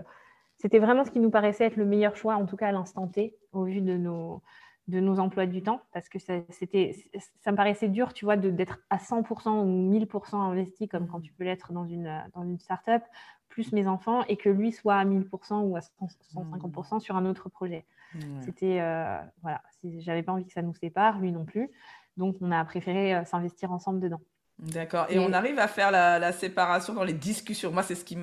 c'était 0.57 0.79
vraiment 0.79 1.05
ce 1.05 1.11
qui 1.11 1.21
nous 1.21 1.31
paraissait 1.31 1.67
être 1.67 1.77
le 1.77 1.85
meilleur 1.85 2.17
choix, 2.17 2.37
en 2.37 2.47
tout 2.47 2.57
cas 2.57 2.69
à 2.69 2.73
l'instant 2.73 3.07
T, 3.07 3.37
au 3.53 3.65
vu 3.65 3.83
de 3.83 3.99
nos, 3.99 4.43
de 4.89 5.01
nos 5.01 5.21
emplois 5.21 5.47
du 5.47 5.63
temps, 5.63 5.83
parce 5.93 6.09
que 6.09 6.19
ça, 6.19 6.35
c'était, 6.49 6.97
ça 7.41 7.53
me 7.53 7.57
paraissait 7.57 7.89
dur, 7.89 8.13
tu 8.13 8.25
vois, 8.25 8.37
d'être 8.37 8.81
à 8.91 8.97
100% 8.97 9.63
ou 9.63 9.93
1000% 9.93 10.37
investi, 10.37 10.89
comme 10.89 11.07
quand 11.07 11.21
tu 11.21 11.33
peux 11.33 11.45
l'être 11.45 11.73
dans 11.73 11.87
une, 11.87 12.25
dans 12.35 12.43
une 12.43 12.59
start-up, 12.59 13.03
plus 13.49 13.73
mes 13.73 13.87
enfants 13.87 14.25
et 14.29 14.37
que 14.37 14.49
lui 14.49 14.73
soit 14.73 14.97
à 14.97 15.05
1000% 15.05 15.61
ou 15.63 15.77
à 15.77 15.81
150% 15.81 16.97
mmh. 16.97 17.01
sur 17.01 17.17
un 17.17 17.27
autre 17.27 17.49
projet. 17.49 17.85
C'était, 18.41 18.81
euh, 18.81 19.21
voilà, 19.43 19.63
j'avais 19.99 20.25
pas 20.25 20.33
envie 20.33 20.45
que 20.45 20.53
ça 20.53 20.63
nous 20.63 20.75
sépare, 20.75 21.21
lui 21.21 21.31
non 21.31 21.45
plus. 21.45 21.71
Donc, 22.17 22.37
on 22.41 22.51
a 22.51 22.65
préféré 22.65 23.15
euh, 23.15 23.25
s'investir 23.25 23.71
ensemble 23.71 24.01
dedans. 24.01 24.21
D'accord. 24.61 25.07
Et, 25.09 25.19
on 25.19 25.33
arrive 25.33 25.59
à 25.59 25.69
faire 25.69 25.91
la, 25.91 26.33
séparation 26.33 26.93
dans 26.93 27.03
les 27.03 27.15
discussions. 27.15 27.73
Moi, 27.73 27.83
c'est 27.83 27.95
ce 27.95 28.05
qui 28.05 28.17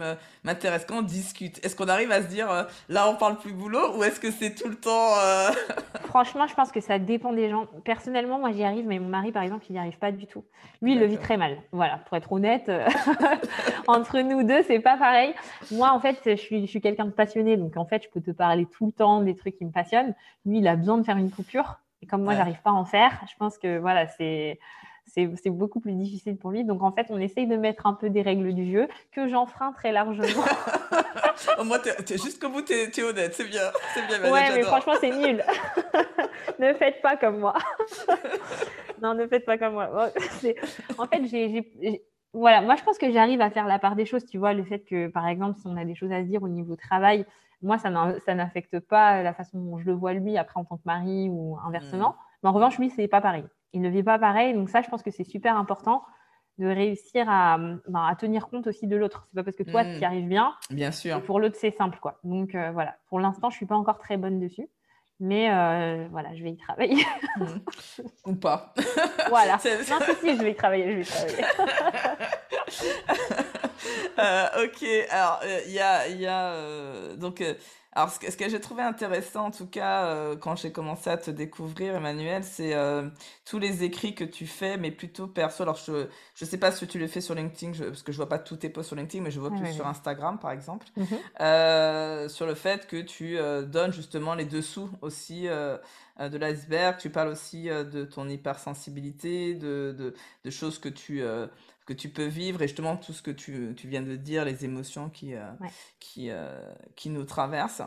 m'intéresse. 0.44 0.86
Quand 0.88 1.00
on 1.00 1.02
discute, 1.02 1.64
est-ce 1.66 1.76
qu'on 1.76 1.88
arrive 1.88 2.12
à 2.12 2.22
se 2.22 2.28
dire, 2.28 2.50
euh, 2.52 2.64
là, 2.90 3.10
on 3.10 3.16
parle 3.16 3.38
plus 3.38 3.54
boulot 3.54 3.98
ou 3.98 4.04
est-ce 4.04 4.20
que 4.20 4.30
c'est 4.30 4.54
tout 4.54 4.70
le 4.70 4.76
temps... 4.76 5.18
Euh, 5.20 5.50
Franchement, 6.06 6.46
je 6.48 6.54
pense 6.54 6.72
que 6.72 6.80
ça 6.80 7.00
dépend 7.00 7.34
des 7.34 7.50
gens. 7.50 7.66
Personnellement, 7.84 8.38
moi, 8.38 8.52
j'y 8.52 8.64
arrive, 8.64 8.86
mais 8.86 9.00
mon 9.00 9.10
mari, 9.10 9.32
par 9.32 9.42
exemple, 9.42 9.66
il 9.70 9.74
n'y 9.74 9.80
arrive 9.80 9.98
pas 9.98 10.12
du 10.12 10.28
tout. 10.28 10.46
Lui, 10.82 10.94
il 10.94 11.00
le 11.00 11.08
vit 11.08 11.18
très 11.18 11.38
mal. 11.38 11.58
Voilà, 11.72 11.98
pour 12.08 12.16
être 12.16 12.32
honnête, 12.32 12.70
euh, 12.70 12.88
entre 13.88 14.20
nous 14.20 14.44
deux, 14.44 14.62
c'est 14.64 14.80
pas 14.80 14.98
pareil. 14.98 15.34
Moi, 15.72 15.90
en 15.90 16.00
fait, 16.00 16.20
je 16.24 16.36
suis, 16.36 16.62
je 16.62 16.70
suis 16.70 16.82
quelqu'un 16.82 17.06
de 17.06 17.12
passionné. 17.12 17.58
Donc, 17.58 17.78
en 17.78 17.86
fait, 17.86 18.04
je 18.04 18.10
peux 18.10 18.22
te 18.22 18.32
parler 18.32 18.68
tout 18.68 18.86
le 18.86 18.92
temps 18.92 19.22
des 19.22 19.36
trucs 19.36 19.58
qui 19.58 19.66
me 19.66 19.72
passionnent. 19.72 20.14
Lui, 20.46 20.60
il 20.60 20.68
a 20.68 20.76
besoin 20.76 21.00
de 21.00 21.04
faire 21.04 21.18
une 21.18 21.32
coupure. 21.32 21.80
Et 22.04 22.06
comme 22.06 22.24
moi, 22.24 22.36
j'arrive 22.36 22.62
pas 22.62 22.70
à 22.70 22.74
en 22.74 22.86
faire, 22.86 23.12
je 23.28 23.36
pense 23.40 23.58
que 23.58 23.80
voilà, 23.80 24.06
c'est 24.06 24.60
c'est 25.08 25.50
beaucoup 25.50 25.80
plus 25.80 25.94
difficile 25.94 26.38
pour 26.38 26.52
lui. 26.52 26.64
Donc 26.64 26.84
en 26.84 26.92
fait, 26.92 27.08
on 27.10 27.20
essaye 27.20 27.48
de 27.48 27.56
mettre 27.56 27.88
un 27.88 27.94
peu 27.94 28.10
des 28.10 28.22
règles 28.22 28.54
du 28.54 28.72
jeu 28.72 28.88
que 29.12 29.28
j'enfreins 29.28 29.72
très 29.72 29.92
largement. 29.92 30.26
Moi, 31.64 31.80
jusqu'au 32.10 32.50
bout, 32.50 32.62
tu 32.62 32.74
es, 32.74 33.04
honnête, 33.04 33.34
c'est 33.34 33.46
bien. 33.46 33.62
bien 34.08 34.32
ouais, 34.32 34.56
mais 34.56 34.64
franchement, 34.64 34.94
c'est 35.00 35.12
nul. 35.12 35.44
ne 36.60 36.74
faites 36.74 37.02
pas 37.02 37.16
comme 37.16 37.40
moi. 37.40 37.54
non, 39.02 39.14
ne 39.14 39.28
faites 39.28 39.46
pas 39.46 39.58
comme 39.58 39.74
moi. 39.74 40.12
En 40.98 41.06
fait, 41.06 41.26
j'ai 41.26 42.04
voilà, 42.34 42.62
moi 42.62 42.76
je 42.76 42.84
pense 42.84 42.98
que 42.98 43.12
j'arrive 43.12 43.42
à 43.42 43.50
faire 43.50 43.68
la 43.68 43.80
part 43.80 43.96
des 43.96 44.06
choses. 44.06 44.26
Tu 44.26 44.38
vois, 44.38 44.54
le 44.54 44.64
fait 44.64 44.80
que, 44.80 45.08
par 45.08 45.28
exemple, 45.28 45.60
si 45.60 45.68
on 45.68 45.78
a 45.78 45.86
des 45.86 45.96
choses 45.96 46.12
à 46.12 46.22
se 46.22 46.28
dire 46.28 46.44
au 46.44 46.48
niveau 46.48 46.76
travail, 46.76 47.26
moi, 47.62 47.78
ça 47.78 47.90
n'affecte 47.90 48.80
pas 48.80 49.24
la 49.24 49.34
façon 49.34 49.60
dont 49.60 49.80
je 49.80 49.86
le 49.86 49.94
vois 49.94 50.14
lui 50.14 50.38
après 50.38 50.60
en 50.60 50.66
tant 50.66 50.78
que 50.78 50.84
mari 50.86 51.30
ou 51.30 51.58
inversement. 51.66 52.10
Hmm. 52.10 52.16
Mais 52.44 52.50
en 52.50 52.54
revanche, 52.54 52.78
lui, 52.78 52.90
c'est 52.90 53.08
pas 53.08 53.22
pareil 53.22 53.46
il 53.74 53.82
ne 53.82 53.90
vit 53.90 54.04
pas 54.04 54.20
pareil. 54.20 54.54
Donc 54.54 54.70
ça, 54.70 54.82
je 54.82 54.90
pense 54.90 55.04
que 55.04 55.12
c'est 55.12 55.24
super 55.24 55.58
important 55.58 56.04
de 56.58 56.68
réussir 56.68 57.30
à, 57.30 57.58
ben, 57.58 58.06
à, 58.08 58.16
tenir 58.16 58.48
compte 58.48 58.68
aussi 58.68 58.88
de 58.88 58.96
l'autre. 58.96 59.26
C'est 59.28 59.36
pas 59.36 59.44
parce 59.44 59.56
que 59.56 59.64
toi, 59.64 59.84
mmh. 59.84 59.94
tu 59.94 60.00
y 60.00 60.06
arrives 60.06 60.28
bien. 60.28 60.54
Bien 60.72 60.92
sûr. 60.92 61.22
Pour 61.24 61.40
l'autre, 61.40 61.56
c'est 61.60 61.76
simple, 61.76 62.00
quoi. 62.02 62.20
Donc 62.24 62.56
euh, 62.56 62.72
voilà. 62.72 62.96
Pour 63.10 63.20
l'instant, 63.20 63.50
je 63.50 63.58
suis 63.58 63.66
pas 63.66 63.76
encore 63.76 64.00
très 64.00 64.18
bonne 64.18 64.40
dessus. 64.40 64.68
Mais 65.20 65.52
euh, 65.52 66.08
voilà, 66.12 66.36
je 66.36 66.44
vais 66.44 66.52
y 66.52 66.58
travailler. 66.58 67.04
Mmh. 67.38 67.46
Ou 68.26 68.36
pas. 68.36 68.74
voilà. 69.30 69.54
Non, 69.64 70.00
si, 70.06 70.16
si, 70.22 70.38
je 70.38 70.44
vais 70.44 70.52
y 70.52 70.56
travailler. 70.56 70.92
Je 70.92 70.96
vais 70.96 71.02
y 71.02 71.06
travailler. 71.06 71.44
Euh, 74.20 74.66
ok. 74.66 74.84
Alors, 75.12 75.40
il 75.68 75.72
y 75.72 75.80
a, 75.80 76.08
y 76.08 76.26
a 76.26 77.16
donc 77.16 77.42
alors, 77.98 78.12
ce 78.12 78.38
que, 78.38 78.48
j'ai 78.48 78.60
trouvé 78.60 78.84
intéressant, 78.84 79.46
en 79.46 79.52
tout 79.52 79.66
cas, 79.66 80.06
euh, 80.06 80.36
quand 80.36 80.56
j'ai 80.56 80.72
commencé 80.72 81.10
à 81.10 81.18
te 81.18 81.32
découvrir, 81.32 81.96
Emmanuel, 81.96 82.44
c'est 82.44 82.76
euh, 82.76 83.10
tous 83.44 83.58
les 83.58 83.84
écrits 83.84 84.14
que 84.14 84.24
tu 84.24 84.46
fais, 84.46 84.78
mais 84.78 84.92
plutôt 84.92 85.26
perso. 85.26 85.64
Alors, 85.64 85.78
je 85.78 85.94
ne 85.94 86.46
sais 86.46 86.60
pas 86.60 86.72
si 86.72 86.86
tu 86.86 87.00
le 87.00 87.08
fais 87.08 87.22
sur 87.22 87.34
LinkedIn, 87.34 87.72
parce 87.76 88.04
que 88.04 88.12
je 88.12 88.18
vois 88.18 88.30
pas 88.30 88.38
tous 88.38 88.58
tes 88.58 88.70
posts 88.70 88.90
sur 88.90 88.96
LinkedIn, 88.96 89.24
mais 89.24 89.32
je 89.32 89.40
vois 89.40 89.50
plus 89.50 89.74
sur 89.74 89.88
Instagram, 89.88 90.38
par 90.38 90.52
exemple, 90.52 90.86
mhm. 90.96 91.08
euh, 91.42 92.30
sur 92.30 92.46
le 92.46 92.54
fait 92.54 92.86
que 92.86 93.02
tu 93.02 93.40
donnes 93.66 93.94
justement 93.94 94.36
les 94.36 94.46
dessous 94.46 94.92
aussi 95.02 95.48
de 95.48 96.38
l'iceberg. 96.38 96.98
Tu 97.00 97.10
parles 97.10 97.30
aussi 97.30 97.64
de 97.64 98.06
ton 98.06 98.30
hypersensibilité, 98.30 99.56
de, 99.56 99.96
de, 99.98 100.14
de 100.46 100.50
choses 100.52 100.78
que 100.78 100.90
tu 100.90 101.24
que 101.88 101.94
tu 101.94 102.10
peux 102.10 102.26
vivre 102.26 102.62
et 102.62 102.68
justement 102.68 102.98
tout 102.98 103.14
ce 103.14 103.22
que 103.22 103.32
tu, 103.32 103.74
tu 103.76 103.88
viens 103.88 104.02
de 104.02 104.18
dire, 104.18 104.44
les 104.44 104.66
émotions 104.66 105.10
qui, 105.10 105.34
euh, 105.34 105.50
qui, 106.02 106.30
euh, 106.30 106.62
qui 106.98 107.10
nous 107.10 107.24
traversent. 107.24 107.82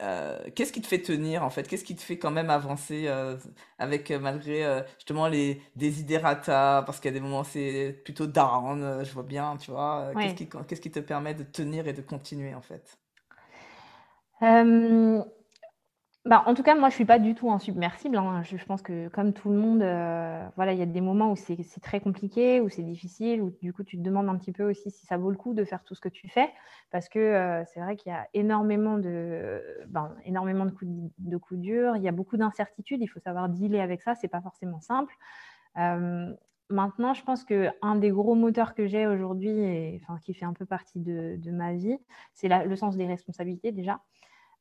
Euh, 0.00 0.40
qu'est-ce 0.56 0.72
qui 0.72 0.82
te 0.82 0.88
fait 0.88 1.00
tenir 1.00 1.44
en 1.44 1.50
fait? 1.50 1.68
Qu'est-ce 1.68 1.84
qui 1.84 1.94
te 1.94 2.02
fait 2.02 2.18
quand 2.18 2.32
même 2.32 2.50
avancer 2.50 3.08
avec 3.78 4.10
malgré 4.10 4.84
justement 4.96 5.28
les 5.28 5.62
desiderata 5.76 6.82
Parce 6.84 6.98
qu'il 6.98 7.12
y 7.12 7.14
a 7.14 7.18
des 7.18 7.20
moments 7.20 7.44
c'est 7.44 8.02
plutôt 8.04 8.26
down, 8.26 9.04
je 9.04 9.12
vois 9.12 9.22
bien, 9.22 9.56
tu 9.56 9.70
vois. 9.70 10.10
Qu'est-ce 10.20 10.34
qui, 10.34 10.48
qu'est-ce 10.66 10.80
qui 10.80 10.90
te 10.90 11.00
permet 11.00 11.34
de 11.34 11.44
tenir 11.44 11.86
et 11.86 11.92
de 11.92 12.02
continuer 12.02 12.54
en 12.54 12.62
fait? 12.62 12.98
Bah, 16.26 16.42
en 16.46 16.54
tout 16.54 16.62
cas, 16.62 16.74
moi, 16.74 16.88
je 16.88 16.94
suis 16.94 17.04
pas 17.04 17.18
du 17.18 17.34
tout 17.34 17.50
insubmersible. 17.50 18.16
Hein. 18.16 18.42
Je, 18.44 18.64
pense 18.64 18.80
que 18.80 19.08
comme 19.08 19.34
tout 19.34 19.50
le 19.50 19.56
monde, 19.56 19.82
euh, 19.82 20.42
voilà, 20.56 20.72
il 20.72 20.78
y 20.78 20.82
a 20.82 20.86
des 20.86 21.02
moments 21.02 21.30
où 21.30 21.36
c'est 21.36 21.56
très 21.82 22.00
compliqué, 22.00 22.62
où 22.62 22.70
c'est 22.70 22.82
difficile, 22.82 23.42
où 23.42 23.50
du 23.60 23.74
coup, 23.74 23.84
tu 23.84 23.98
te 23.98 24.02
demandes 24.02 24.30
un 24.30 24.36
petit 24.38 24.52
peu 24.52 24.64
aussi 24.64 24.90
si 24.90 25.04
ça 25.04 25.18
vaut 25.18 25.30
le 25.30 25.36
coup 25.36 25.52
de 25.52 25.64
faire 25.64 25.84
tout 25.84 25.94
ce 25.94 26.00
que 26.00 26.08
tu 26.08 26.30
fais, 26.30 26.48
parce 26.90 27.10
que 27.10 27.18
euh, 27.18 27.62
c'est 27.66 27.80
vrai 27.80 27.96
qu'il 27.96 28.10
y 28.10 28.14
a 28.14 28.26
énormément 28.32 28.96
de, 28.96 29.62
ben, 29.88 30.16
énormément 30.24 30.64
de 30.64 30.70
coups, 30.70 31.60
durs. 31.60 31.96
Il 31.96 32.02
y 32.02 32.08
a 32.08 32.12
beaucoup 32.12 32.38
d'incertitudes. 32.38 33.02
Il 33.02 33.08
faut 33.08 33.20
savoir 33.20 33.50
dealer 33.50 33.80
avec 33.80 34.00
ça. 34.00 34.14
C'est 34.14 34.28
pas 34.28 34.40
forcément 34.40 34.80
simple. 34.80 35.14
Euh, 35.76 36.32
maintenant, 36.70 37.12
je 37.12 37.22
pense 37.22 37.44
que 37.44 37.68
un 37.82 37.96
des 37.96 38.10
gros 38.10 38.34
moteurs 38.34 38.74
que 38.74 38.86
j'ai 38.86 39.06
aujourd'hui, 39.06 40.00
enfin, 40.00 40.18
qui 40.22 40.32
fait 40.32 40.46
un 40.46 40.54
peu 40.54 40.64
partie 40.64 41.00
de 41.00 41.50
ma 41.50 41.74
vie, 41.74 41.98
c'est 42.32 42.48
le 42.48 42.76
sens 42.76 42.96
des 42.96 43.06
responsabilités 43.06 43.72
déjà. 43.72 44.00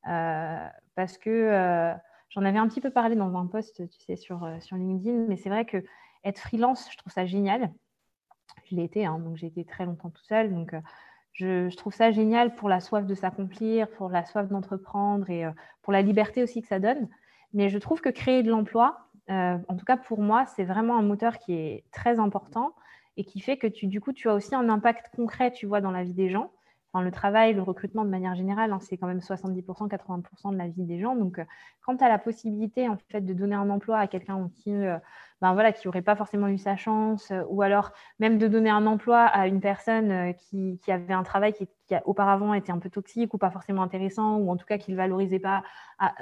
Euh, 0.07 0.67
parce 0.95 1.17
que 1.17 1.29
euh, 1.29 1.93
j'en 2.29 2.43
avais 2.43 2.59
un 2.59 2.67
petit 2.67 2.81
peu 2.81 2.89
parlé 2.89 3.15
dans 3.15 3.35
un 3.37 3.47
post, 3.47 3.87
tu 3.89 3.99
sais, 4.05 4.15
sur, 4.15 4.43
euh, 4.43 4.59
sur 4.59 4.75
LinkedIn, 4.75 5.25
mais 5.27 5.37
c'est 5.37 5.49
vrai 5.49 5.65
que 5.65 5.83
être 6.23 6.39
freelance, 6.39 6.89
je 6.91 6.97
trouve 6.97 7.11
ça 7.11 7.25
génial. 7.25 7.71
Je 8.69 8.75
l'ai 8.75 8.83
été, 8.83 9.05
hein, 9.05 9.19
donc 9.19 9.37
j'ai 9.37 9.47
été 9.47 9.65
très 9.65 9.85
longtemps 9.85 10.09
tout 10.09 10.23
seul. 10.23 10.53
Donc, 10.53 10.75
je, 11.33 11.73
trouve 11.75 11.93
ça 11.93 12.11
génial 12.11 12.55
pour 12.55 12.69
la 12.69 12.79
soif 12.79 13.05
de 13.05 13.15
s'accomplir, 13.15 13.89
pour 13.89 14.09
la 14.09 14.23
soif 14.25 14.47
d'entreprendre 14.49 15.29
et 15.29 15.45
pour 15.81 15.91
la 15.91 16.01
liberté 16.01 16.43
aussi 16.43 16.61
que 16.61 16.67
ça 16.67 16.79
donne. 16.79 17.09
Mais 17.53 17.69
je 17.69 17.77
trouve 17.77 18.01
que 18.01 18.09
créer 18.09 18.43
de 18.43 18.51
l'emploi, 18.51 19.09
en 19.29 19.75
tout 19.77 19.85
cas 19.85 19.97
pour 19.97 20.21
moi, 20.21 20.45
c'est 20.45 20.63
vraiment 20.63 20.97
un 20.97 21.01
moteur 21.01 21.39
qui 21.39 21.53
est 21.53 21.83
très 21.91 22.19
important 22.19 22.75
et 23.17 23.23
qui 23.23 23.39
fait 23.39 23.57
que 23.57 23.67
tu, 23.67 23.87
du 23.87 23.99
coup, 23.99 24.13
tu 24.13 24.29
as 24.29 24.33
aussi 24.35 24.53
un 24.53 24.69
impact 24.69 25.15
concret, 25.15 25.51
tu 25.51 25.65
vois, 25.65 25.81
dans 25.81 25.91
la 25.91 26.03
vie 26.03 26.13
des 26.13 26.29
gens 26.29 26.51
le 27.01 27.11
travail, 27.11 27.53
le 27.53 27.61
recrutement 27.61 28.05
de 28.05 28.09
manière 28.09 28.35
générale, 28.35 28.71
hein, 28.71 28.79
c'est 28.79 28.97
quand 28.97 29.07
même 29.07 29.19
70%, 29.19 29.87
80% 29.87 30.51
de 30.51 30.57
la 30.57 30.67
vie 30.67 30.83
des 30.83 30.99
gens. 30.99 31.15
Donc, 31.15 31.39
euh, 31.39 31.45
quand 31.81 31.97
tu 31.97 32.03
as 32.03 32.09
la 32.09 32.19
possibilité 32.19 32.87
en 32.87 32.97
fait, 33.09 33.21
de 33.21 33.33
donner 33.33 33.55
un 33.55 33.69
emploi 33.69 33.97
à 33.97 34.07
quelqu'un 34.07 34.49
qui 34.55 34.71
euh, 34.73 34.97
ben, 35.41 35.53
voilà, 35.53 35.71
n'aurait 35.83 36.03
pas 36.03 36.15
forcément 36.15 36.47
eu 36.47 36.59
sa 36.59 36.75
chance, 36.75 37.31
euh, 37.31 37.43
ou 37.49 37.63
alors 37.63 37.91
même 38.19 38.37
de 38.37 38.47
donner 38.47 38.69
un 38.69 38.85
emploi 38.85 39.21
à 39.21 39.47
une 39.47 39.59
personne 39.59 40.33
qui, 40.35 40.79
avait 40.87 41.13
un 41.13 41.23
travail 41.23 41.53
qui, 41.53 41.67
auparavant 42.05 42.53
été 42.53 42.71
un 42.71 42.79
peu 42.79 42.89
toxique 42.89 43.33
ou 43.33 43.37
pas 43.37 43.49
forcément 43.49 43.81
intéressant, 43.81 44.37
ou 44.37 44.51
en 44.51 44.55
tout 44.55 44.65
cas 44.65 44.77
qui 44.77 44.91
ne 44.91 44.97
valorisait 44.97 45.39
pas 45.39 45.63
à, 45.99 46.13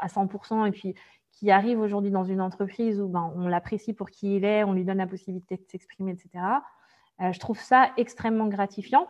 à 0.00 0.06
100%, 0.06 0.66
et 0.66 0.70
puis 0.70 0.94
qui 1.32 1.50
arrive 1.50 1.80
aujourd'hui 1.80 2.10
dans 2.10 2.24
une 2.24 2.40
entreprise 2.40 3.00
où 3.00 3.08
ben, 3.08 3.32
on 3.36 3.48
l'apprécie 3.48 3.92
pour 3.92 4.08
qui 4.08 4.36
il 4.36 4.44
est, 4.44 4.64
on 4.64 4.72
lui 4.72 4.84
donne 4.84 4.98
la 4.98 5.06
possibilité 5.06 5.56
de 5.56 5.64
s'exprimer, 5.68 6.12
etc. 6.12 6.44
je 7.20 7.38
trouve 7.38 7.58
ça 7.58 7.90
extrêmement 7.96 8.46
gratifiant. 8.46 9.08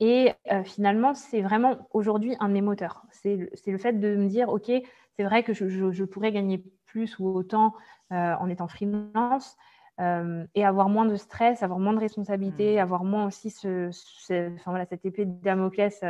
Et 0.00 0.32
euh, 0.52 0.62
finalement, 0.62 1.14
c'est 1.14 1.42
vraiment 1.42 1.88
aujourd'hui 1.92 2.36
un 2.40 2.54
émoteur. 2.54 3.04
C'est 3.10 3.36
le 3.66 3.78
fait 3.78 3.94
de 3.94 4.16
me 4.16 4.28
dire, 4.28 4.48
OK, 4.48 4.70
c'est 5.16 5.24
vrai 5.24 5.42
que 5.42 5.52
je, 5.52 6.04
pourrais 6.04 6.30
gagner 6.30 6.62
plus 6.86 7.18
ou 7.18 7.26
autant 7.28 7.74
euh, 8.12 8.34
en 8.34 8.48
étant 8.48 8.68
freelance 8.68 9.56
euh, 10.00 10.46
et 10.54 10.64
avoir 10.64 10.88
moins 10.88 11.04
de 11.04 11.16
stress, 11.16 11.62
avoir 11.64 11.80
moins 11.80 11.94
de 11.94 11.98
responsabilités, 11.98 12.76
mmh. 12.76 12.80
avoir 12.80 13.02
moins 13.02 13.26
aussi 13.26 13.50
ce, 13.50 13.88
enfin, 14.56 14.70
voilà, 14.70 14.86
cette 14.86 15.04
épée 15.04 15.24
de 15.24 15.32
Damoclès 15.42 16.04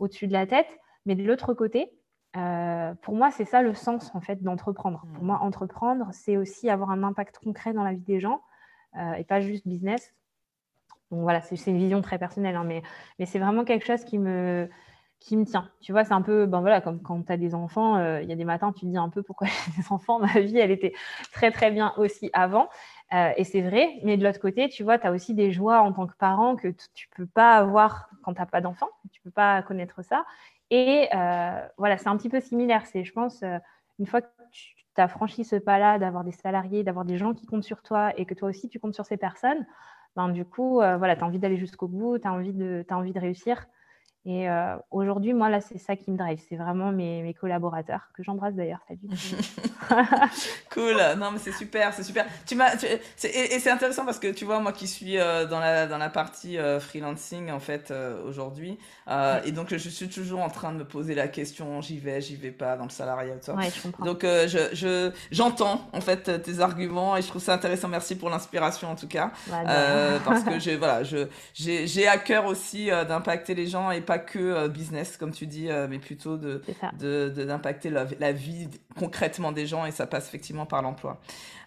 au-dessus 0.00 0.26
de 0.26 0.32
la 0.32 0.46
tête. 0.46 0.78
Mais 1.06 1.14
de 1.14 1.22
l'autre 1.22 1.54
côté, 1.54 1.92
pour 2.32 3.14
moi, 3.14 3.30
c'est 3.30 3.44
ça 3.44 3.62
le 3.62 3.74
sens 3.74 4.12
en 4.14 4.20
fait 4.20 4.42
d'entreprendre. 4.42 5.06
Pour 5.14 5.22
moi, 5.22 5.36
mmh. 5.36 5.42
entreprendre, 5.42 6.08
c'est 6.10 6.36
aussi 6.36 6.68
avoir 6.68 6.90
un 6.90 7.04
impact 7.04 7.38
concret 7.38 7.72
dans 7.72 7.84
la 7.84 7.92
vie 7.92 8.02
des 8.02 8.18
gens 8.18 8.42
et 9.16 9.22
pas 9.22 9.40
juste 9.40 9.68
business. 9.68 10.12
Donc 11.12 11.20
voilà, 11.20 11.42
c'est 11.42 11.70
une 11.70 11.76
vision 11.76 12.00
très 12.00 12.18
personnelle, 12.18 12.56
hein, 12.56 12.64
mais, 12.64 12.82
c'est 13.26 13.38
vraiment 13.38 13.64
quelque 13.64 13.84
chose 13.84 14.02
qui 14.02 14.18
me, 14.18 14.68
qui 15.20 15.36
me 15.36 15.44
tient. 15.44 15.70
Tu 15.82 15.92
vois, 15.92 16.04
c'est 16.04 16.14
un 16.14 16.22
peu, 16.22 16.46
ben 16.46 16.62
voilà, 16.62 16.80
comme 16.80 17.02
quand 17.02 17.22
tu 17.22 17.30
as 17.30 17.36
des 17.36 17.54
enfants, 17.54 17.96
euh, 17.96 18.22
il 18.22 18.28
y 18.30 18.32
a 18.32 18.34
des 18.34 18.46
matins, 18.46 18.72
tu 18.72 18.86
te 18.86 18.86
dis 18.86 18.96
un 18.96 19.10
peu 19.10 19.22
pourquoi 19.22 19.46
j'ai 19.76 19.82
des 19.82 19.92
enfants. 19.92 20.20
Ma 20.20 20.40
vie, 20.40 20.56
elle 20.56 20.70
était 20.70 20.94
très, 21.32 21.50
très 21.50 21.70
bien 21.70 21.92
aussi 21.98 22.30
avant. 22.32 22.70
Euh, 23.12 23.30
et 23.36 23.44
c'est 23.44 23.60
vrai, 23.60 24.00
mais 24.04 24.16
de 24.16 24.24
l'autre 24.24 24.40
côté, 24.40 24.70
tu 24.70 24.84
vois, 24.84 24.98
tu 24.98 25.06
as 25.06 25.12
aussi 25.12 25.34
des 25.34 25.52
joies 25.52 25.80
en 25.82 25.92
tant 25.92 26.06
que 26.06 26.16
parent 26.16 26.56
que 26.56 26.68
tu 26.94 27.08
peux 27.14 27.26
pas 27.26 27.56
avoir 27.56 28.08
quand 28.22 28.32
tu 28.32 28.40
n'as 28.40 28.46
pas 28.46 28.62
d'enfants. 28.62 28.88
Tu 29.12 29.20
peux 29.20 29.30
pas 29.30 29.60
connaître 29.62 30.02
ça. 30.02 30.24
Et 30.70 31.08
euh, 31.14 31.68
voilà, 31.76 31.98
c'est 31.98 32.08
un 32.08 32.16
petit 32.16 32.30
peu 32.30 32.40
similaire. 32.40 32.86
C'est, 32.86 33.04
je 33.04 33.12
pense, 33.12 33.44
une 33.98 34.06
fois 34.06 34.22
que 34.22 34.28
tu 34.94 35.00
as 35.00 35.08
franchi 35.08 35.44
ce 35.44 35.56
pas-là 35.56 35.98
d'avoir 35.98 36.24
des 36.24 36.32
salariés, 36.32 36.84
d'avoir 36.84 37.04
des 37.04 37.18
gens 37.18 37.34
qui 37.34 37.44
comptent 37.44 37.64
sur 37.64 37.82
toi 37.82 38.12
et 38.16 38.24
que 38.24 38.32
toi 38.32 38.48
aussi, 38.48 38.70
tu 38.70 38.78
comptes 38.78 38.94
sur 38.94 39.04
ces 39.04 39.18
personnes, 39.18 39.66
ben, 40.16 40.28
du 40.28 40.44
coup, 40.44 40.80
euh, 40.80 40.96
voilà, 40.96 41.16
tu 41.16 41.24
envie 41.24 41.38
d'aller 41.38 41.56
jusqu'au 41.56 41.88
bout, 41.88 42.18
tu 42.18 42.26
as, 42.26 42.32
envie 42.32 42.52
de, 42.52 42.84
as 42.88 42.96
envie 42.96 43.12
de 43.12 43.20
réussir. 43.20 43.66
Et 44.24 44.48
euh, 44.48 44.76
aujourd'hui, 44.92 45.32
moi, 45.32 45.48
là, 45.48 45.60
c'est 45.60 45.78
ça 45.78 45.96
qui 45.96 46.12
me 46.12 46.16
drive. 46.16 46.40
C'est 46.48 46.54
vraiment 46.54 46.92
mes, 46.92 47.22
mes 47.22 47.34
collaborateurs, 47.34 48.02
que 48.16 48.22
j'embrasse 48.22 48.54
d'ailleurs. 48.54 48.78
Salut. 48.86 49.00
cool. 50.72 50.96
Non, 51.18 51.32
mais 51.32 51.40
c'est 51.40 51.50
super, 51.50 51.92
c'est 51.92 52.04
super. 52.04 52.26
Tu 52.46 52.54
m'as, 52.54 52.72
et, 52.74 53.58
c'est 53.58 53.70
intéressant 53.70 54.04
parce 54.04 54.20
que 54.20 54.28
tu 54.28 54.44
vois, 54.44 54.60
moi 54.60 54.70
qui 54.70 54.86
suis 54.86 55.18
euh, 55.18 55.46
dans, 55.46 55.58
la, 55.58 55.88
dans 55.88 55.98
la 55.98 56.08
partie 56.08 56.56
freelancing, 56.78 57.50
en 57.50 57.58
fait, 57.58 57.92
aujourd'hui, 58.24 58.78
et 59.44 59.50
donc 59.50 59.74
je 59.74 59.88
suis 59.88 60.08
toujours 60.08 60.40
en 60.40 60.50
train 60.50 60.72
de 60.72 60.78
me 60.78 60.84
poser 60.84 61.14
la 61.14 61.26
question 61.26 61.80
j'y 61.80 61.98
vais, 61.98 62.20
j'y 62.20 62.36
vais 62.36 62.52
pas 62.52 62.76
dans 62.76 62.84
le 62.84 62.90
salariat. 62.90 63.34
Tout 63.44 63.52
Ouais, 63.52 63.70
je 63.74 63.82
comprends. 63.82 64.04
Donc, 64.04 64.20
je, 64.22 64.68
je, 64.72 65.10
j'entends, 65.32 65.88
en 65.92 66.00
fait, 66.00 66.42
tes 66.42 66.60
arguments 66.60 67.16
et 67.16 67.22
je 67.22 67.26
trouve 67.26 67.42
ça 67.42 67.54
intéressant. 67.54 67.88
Merci 67.88 68.14
pour 68.14 68.30
l'inspiration, 68.30 68.88
en 68.88 68.94
tout 68.94 69.08
cas. 69.08 69.32
Bah, 69.48 69.64
parce 70.24 70.44
que 70.44 70.58
j'ai, 70.60 70.76
voilà, 70.76 71.02
je, 71.02 71.26
j'ai, 71.54 71.88
j'ai 71.88 72.06
à 72.06 72.18
cœur 72.18 72.46
aussi 72.46 72.86
d'impacter 72.86 73.54
les 73.54 73.66
gens 73.66 73.90
et 73.90 74.00
pas 74.00 74.11
que 74.18 74.38
euh, 74.38 74.68
business, 74.68 75.16
comme 75.16 75.32
tu 75.32 75.46
dis, 75.46 75.68
euh, 75.68 75.86
mais 75.88 75.98
plutôt 75.98 76.36
de, 76.36 76.62
d'impacter 77.28 77.90
la, 77.90 78.32
vie 78.32 78.68
concrètement 78.98 79.52
des 79.52 79.66
gens 79.66 79.86
et 79.86 79.90
ça 79.90 80.06
passe 80.06 80.28
effectivement 80.28 80.66
par 80.66 80.82
l'emploi. 80.82 81.20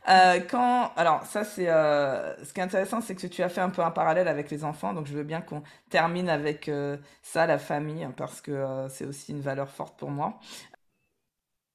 Euh, 0.09 0.39
quand, 0.49 0.91
alors 0.95 1.23
ça 1.25 1.43
c'est, 1.43 1.65
ce 1.65 2.53
qui 2.53 2.59
est 2.59 2.63
intéressant, 2.63 3.01
c'est 3.01 3.15
que 3.15 3.27
tu 3.27 3.41
as 3.43 3.49
fait 3.49 3.61
un 3.61 3.69
peu 3.69 3.83
un 3.83 3.91
parallèle 3.91 4.27
avec 4.27 4.49
les 4.51 4.63
enfants, 4.63 4.93
donc 4.93 5.07
je 5.07 5.13
veux 5.13 5.23
bien 5.23 5.41
qu'on 5.41 5.63
termine 5.89 6.29
avec 6.29 6.69
ça, 7.21 7.45
la 7.45 7.57
famille, 7.57 8.07
parce 8.17 8.41
que 8.41 8.87
c'est 8.89 9.05
aussi 9.05 9.31
une 9.31 9.41
valeur 9.41 9.69
forte 9.69 9.97
pour 9.97 10.11
moi. 10.11 10.39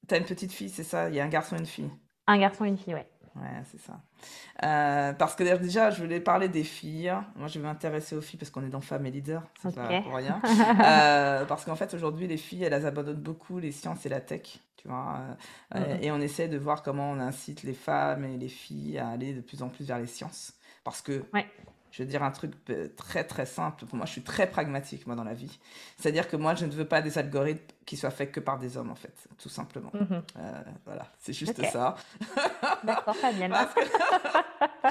Tu 0.07 0.15
as 0.15 0.17
une 0.17 0.25
petite 0.25 0.51
fille, 0.51 0.69
c'est 0.69 0.83
ça? 0.83 1.09
Il 1.09 1.15
y 1.15 1.19
a 1.19 1.23
un 1.23 1.29
garçon 1.29 1.55
et 1.55 1.59
une 1.59 1.65
fille? 1.65 1.91
Un 2.27 2.39
garçon 2.39 2.65
et 2.65 2.69
une 2.69 2.77
fille, 2.77 2.93
ouais. 2.93 3.07
Ouais, 3.35 3.63
c'est 3.71 3.79
ça. 3.79 4.01
Euh, 4.63 5.13
parce 5.13 5.35
que 5.35 5.43
déjà, 5.57 5.89
je 5.89 6.01
voulais 6.01 6.19
parler 6.19 6.49
des 6.49 6.63
filles. 6.63 7.13
Moi, 7.35 7.47
je 7.47 7.59
vais 7.59 7.65
m'intéresser 7.65 8.15
aux 8.15 8.21
filles 8.21 8.37
parce 8.37 8.51
qu'on 8.51 8.63
est 8.63 8.69
dans 8.69 8.81
Femmes 8.81 9.05
et 9.05 9.11
Leaders. 9.11 9.43
C'est 9.61 9.73
pas 9.73 10.01
pour 10.01 10.15
rien. 10.15 10.41
euh, 10.83 11.45
parce 11.45 11.63
qu'en 11.65 11.75
fait, 11.75 11.93
aujourd'hui, 11.93 12.27
les 12.27 12.37
filles, 12.37 12.63
elles 12.63 12.85
abandonnent 12.85 13.21
beaucoup 13.21 13.59
les 13.59 13.71
sciences 13.71 14.05
et 14.05 14.09
la 14.09 14.21
tech. 14.21 14.59
Tu 14.75 14.87
vois, 14.87 15.19
euh. 15.75 15.97
Et 16.01 16.11
on 16.11 16.19
essaie 16.19 16.47
de 16.47 16.57
voir 16.57 16.81
comment 16.81 17.11
on 17.11 17.19
incite 17.19 17.63
les 17.63 17.73
femmes 17.73 18.25
et 18.25 18.37
les 18.37 18.49
filles 18.49 18.97
à 18.97 19.09
aller 19.09 19.33
de 19.33 19.41
plus 19.41 19.61
en 19.61 19.69
plus 19.69 19.85
vers 19.85 19.99
les 19.99 20.07
sciences. 20.07 20.53
Parce 20.83 21.01
que 21.01 21.23
ouais 21.33 21.45
je 21.91 22.03
vais 22.03 22.09
dire 22.09 22.23
un 22.23 22.31
truc 22.31 22.53
euh, 22.69 22.87
très 22.95 23.23
très 23.23 23.45
simple. 23.45 23.85
Pour 23.85 23.95
moi, 23.95 24.05
je 24.05 24.13
suis 24.13 24.23
très 24.23 24.49
pragmatique 24.49 25.05
moi 25.07 25.15
dans 25.15 25.25
la 25.25 25.33
vie. 25.33 25.59
C'est-à-dire 25.97 26.27
que 26.27 26.37
moi, 26.37 26.55
je 26.55 26.65
ne 26.65 26.71
veux 26.71 26.87
pas 26.87 27.01
des 27.01 27.17
algorithmes 27.17 27.61
qui 27.85 27.97
soient 27.97 28.11
faits 28.11 28.31
que 28.31 28.39
par 28.39 28.59
des 28.59 28.77
hommes 28.77 28.91
en 28.91 28.95
fait, 28.95 29.13
tout 29.37 29.49
simplement. 29.49 29.91
Mhm. 29.93 30.23
Euh, 30.37 30.61
voilà, 30.85 31.07
c'est 31.19 31.33
juste 31.33 31.61
ça. 31.71 31.95
D'accord, 32.83 33.15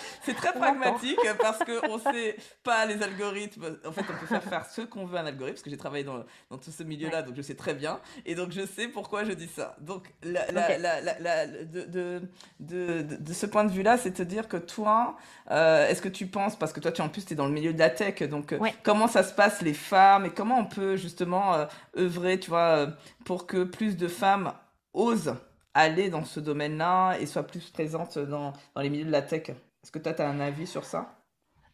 c'est 0.23 0.35
très 0.35 0.53
pragmatique 0.53 1.19
parce 1.41 1.59
qu'on 1.59 1.97
ne 1.97 2.13
sait 2.13 2.37
pas 2.63 2.87
les 2.87 3.03
algorithmes. 3.03 3.79
En 3.87 3.93
fait, 3.93 4.03
on 4.03 4.19
peut 4.21 4.27
faire 4.27 4.43
faire 4.43 4.67
ce 4.67 4.83
qu'on 4.83 5.07
veut 5.07 5.19
à 5.19 5.23
un 5.23 5.27
algorithme 5.27 5.55
parce 5.55 5.63
que 5.63 5.71
j'ai 5.71 5.77
travaillé 5.77 6.05
dans, 6.05 6.25
dans, 6.51 6.59
tout 6.59 6.71
ce 6.71 6.83
milieu-là, 6.83 7.23
donc 7.23 7.35
je 7.37 7.43
sais 7.43 7.55
très 7.55 7.75
bien. 7.75 8.01
Et 8.25 8.35
donc, 8.35 8.53
je 8.53 8.67
sais 8.67 8.89
pourquoi 8.89 9.25
je 9.25 9.33
dis 9.33 9.49
ça. 9.49 9.77
Donc, 9.81 10.13
la, 10.23 10.51
la, 10.51 10.79
la, 10.79 11.47
de, 11.47 11.83
de, 11.83 12.23
de, 12.61 13.03
de, 13.03 13.33
ce 13.33 13.47
point 13.47 13.65
de 13.65 13.71
vue-là, 13.71 13.99
c'est 13.99 14.13
te 14.13 14.23
dire 14.23 14.49
que 14.49 14.57
toi, 14.57 15.17
euh, 15.51 15.89
est-ce 15.89 16.03
que 16.03 16.09
tu 16.09 16.27
penses, 16.27 16.57
parce 16.57 16.73
que 16.73 16.81
toi, 16.81 16.93
tu 16.93 17.03
en 17.03 17.09
plus, 17.09 17.25
tu 17.25 17.33
es 17.33 17.37
dans 17.37 17.47
le 17.47 17.53
milieu 17.53 17.73
de 17.73 17.79
la 17.79 17.91
tech, 17.91 18.23
donc 18.23 18.53
euh, 18.53 18.59
comment 18.83 19.09
ça 19.09 19.23
se 19.23 19.33
passe 19.33 19.63
les 19.63 19.75
femmes 19.75 20.27
et 20.27 20.31
comment 20.31 20.59
on 20.59 20.67
peut 20.67 20.97
justement 20.97 21.55
euh, 21.55 21.67
œuvrer, 21.97 22.39
tu 22.39 22.51
vois, 22.51 22.80
pour 23.25 23.47
que 23.47 23.65
plus 23.65 23.97
de 23.97 24.09
femmes 24.09 24.53
osent 24.93 25.35
aller 25.75 26.11
dans 26.11 26.25
ce 26.25 26.41
domaine-là 26.41 27.17
et 27.21 27.27
soient 27.27 27.47
plus 27.47 27.71
présentes 27.71 28.19
dans, 28.19 28.53
dans 28.75 28.81
les 28.81 28.91
milieux 28.91 29.05
de 29.05 29.11
la 29.11 29.23
tech 29.23 29.53
est-ce 29.83 29.93
que 29.93 29.99
toi, 29.99 30.13
tu 30.13 30.23
as 30.23 30.29
un 30.29 30.41
avis 30.41 30.67
sur 30.67 30.85
ça? 30.85 31.17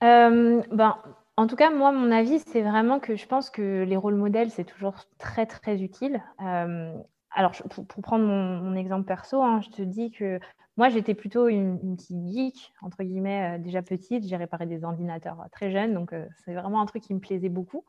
Euh, 0.04 0.62
ben, 0.70 0.96
En 1.36 1.46
tout 1.46 1.56
cas, 1.56 1.70
moi, 1.70 1.92
mon 1.92 2.12
avis, 2.12 2.38
c'est 2.38 2.62
vraiment 2.62 3.00
que 3.00 3.16
je 3.16 3.26
pense 3.26 3.50
que 3.50 3.82
les 3.82 3.96
rôles 3.96 4.14
modèles, 4.14 4.50
c'est 4.50 4.64
toujours 4.64 4.94
très, 5.18 5.46
très 5.46 5.82
utile. 5.82 6.22
Euh, 6.40 6.92
alors, 7.32 7.52
pour, 7.70 8.02
prendre 8.02 8.24
mon, 8.24 8.74
exemple 8.76 9.06
perso, 9.06 9.42
hein, 9.42 9.60
je 9.60 9.70
te 9.70 9.82
dis 9.82 10.12
que 10.12 10.38
moi, 10.76 10.88
j'étais 10.88 11.14
plutôt 11.14 11.48
une, 11.48 11.96
petite 11.96 12.26
geek, 12.26 12.72
entre 12.80 13.02
guillemets, 13.02 13.56
euh, 13.56 13.58
déjà 13.58 13.82
petite. 13.82 14.26
J'ai 14.26 14.36
réparé 14.36 14.66
des 14.66 14.84
ordinateurs 14.84 15.38
très 15.50 15.70
jeunes, 15.72 15.94
donc 15.94 16.14
c'est 16.44 16.54
vraiment 16.54 16.80
un 16.80 16.86
truc 16.86 17.02
qui 17.02 17.14
me 17.14 17.20
plaisait 17.20 17.48
beaucoup. 17.48 17.84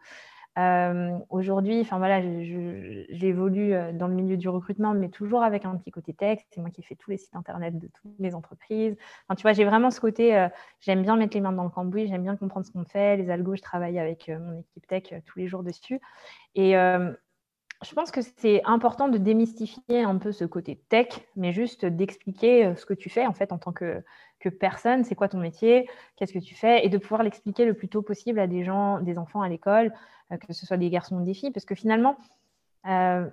Euh, 0.58 1.18
aujourd'hui, 1.30 1.82
enfin 1.82 1.98
voilà, 2.00 2.20
j'évolue 2.22 3.74
euh, 3.74 3.92
dans 3.92 4.08
le 4.08 4.16
milieu 4.16 4.38
du 4.38 4.50
recrutement, 4.50 4.94
mais 4.96 5.10
toujours 5.10 5.44
avec 5.44 5.66
un 5.66 5.76
petit 5.78 5.92
côté 5.92 6.14
texte. 6.14 6.48
C'est 6.52 6.62
moi 6.62 6.72
qui 6.72 6.82
fais 6.82 6.96
tous 6.96 7.12
les 7.12 7.18
sites 7.18 7.36
internet 7.36 7.78
de 7.78 7.88
toutes 7.88 8.12
les 8.20 8.34
entreprises. 8.34 8.96
Enfin, 9.28 9.36
tu 9.36 9.44
vois, 9.44 9.54
j'ai 9.54 9.66
vraiment 9.66 9.92
ce 9.92 10.00
côté. 10.00 10.36
Euh, 10.36 10.50
j'aime 10.80 11.04
bien 11.04 11.16
mettre 11.16 11.36
les 11.36 11.42
mains 11.42 11.52
dans 11.52 11.64
le 11.64 11.70
cambouis. 11.70 12.08
J'aime 12.08 12.24
bien 12.24 12.36
comprendre 12.36 12.66
ce 12.66 12.72
qu'on 12.72 12.86
fait. 12.86 13.18
Les 13.18 13.30
algos, 13.30 13.56
je 13.56 13.62
travaille 13.62 14.00
avec 14.00 14.30
mon 14.30 14.60
équipe 14.60 14.88
tech 14.88 15.14
tous 15.26 15.38
les 15.38 15.48
jours 15.48 15.64
dessus. 15.64 16.00
Et 16.56 16.72
je 16.74 17.94
pense 17.94 18.10
que 18.10 18.22
c'est 18.38 18.64
important 18.64 19.08
de 19.08 19.20
démystifier 19.20 20.02
un 20.02 20.18
peu 20.18 20.32
ce 20.32 20.46
côté 20.46 20.82
tech, 20.90 21.10
mais 21.36 21.54
juste 21.54 21.86
d'expliquer 21.86 22.74
ce 22.76 22.86
que 22.88 22.96
tu 22.96 23.10
fais 23.10 23.28
en 23.28 23.34
fait 23.34 23.52
en 23.52 23.60
tant 23.60 23.72
que, 23.72 24.04
que 24.50 24.56
personne, 24.56 25.04
c'est 25.04 25.16
quoi 25.16 25.28
ton 25.28 25.40
métier, 25.40 25.90
qu'est-ce 26.16 26.34
que 26.34 26.40
tu 26.40 26.56
fais, 26.56 26.86
et 26.86 26.90
de 26.90 26.98
pouvoir 26.98 27.24
l'expliquer 27.24 27.66
le 27.66 27.74
plus 27.74 27.90
tôt 27.90 28.02
possible 28.02 28.40
à 28.40 28.48
des 28.48 28.64
gens, 28.64 29.00
des 29.02 29.18
enfants 29.18 29.42
à 29.42 29.50
l'école, 29.50 29.94
euh, 30.32 30.38
que 30.38 30.54
ce 30.54 30.66
soit 30.66 30.78
des 30.78 30.90
garçons 30.90 31.18
ou 31.18 31.26
des 31.26 31.34
filles, 31.34 31.52
parce 31.52 31.66
que 31.66 31.76
finalement, 31.76 32.18
euh, 32.88 33.28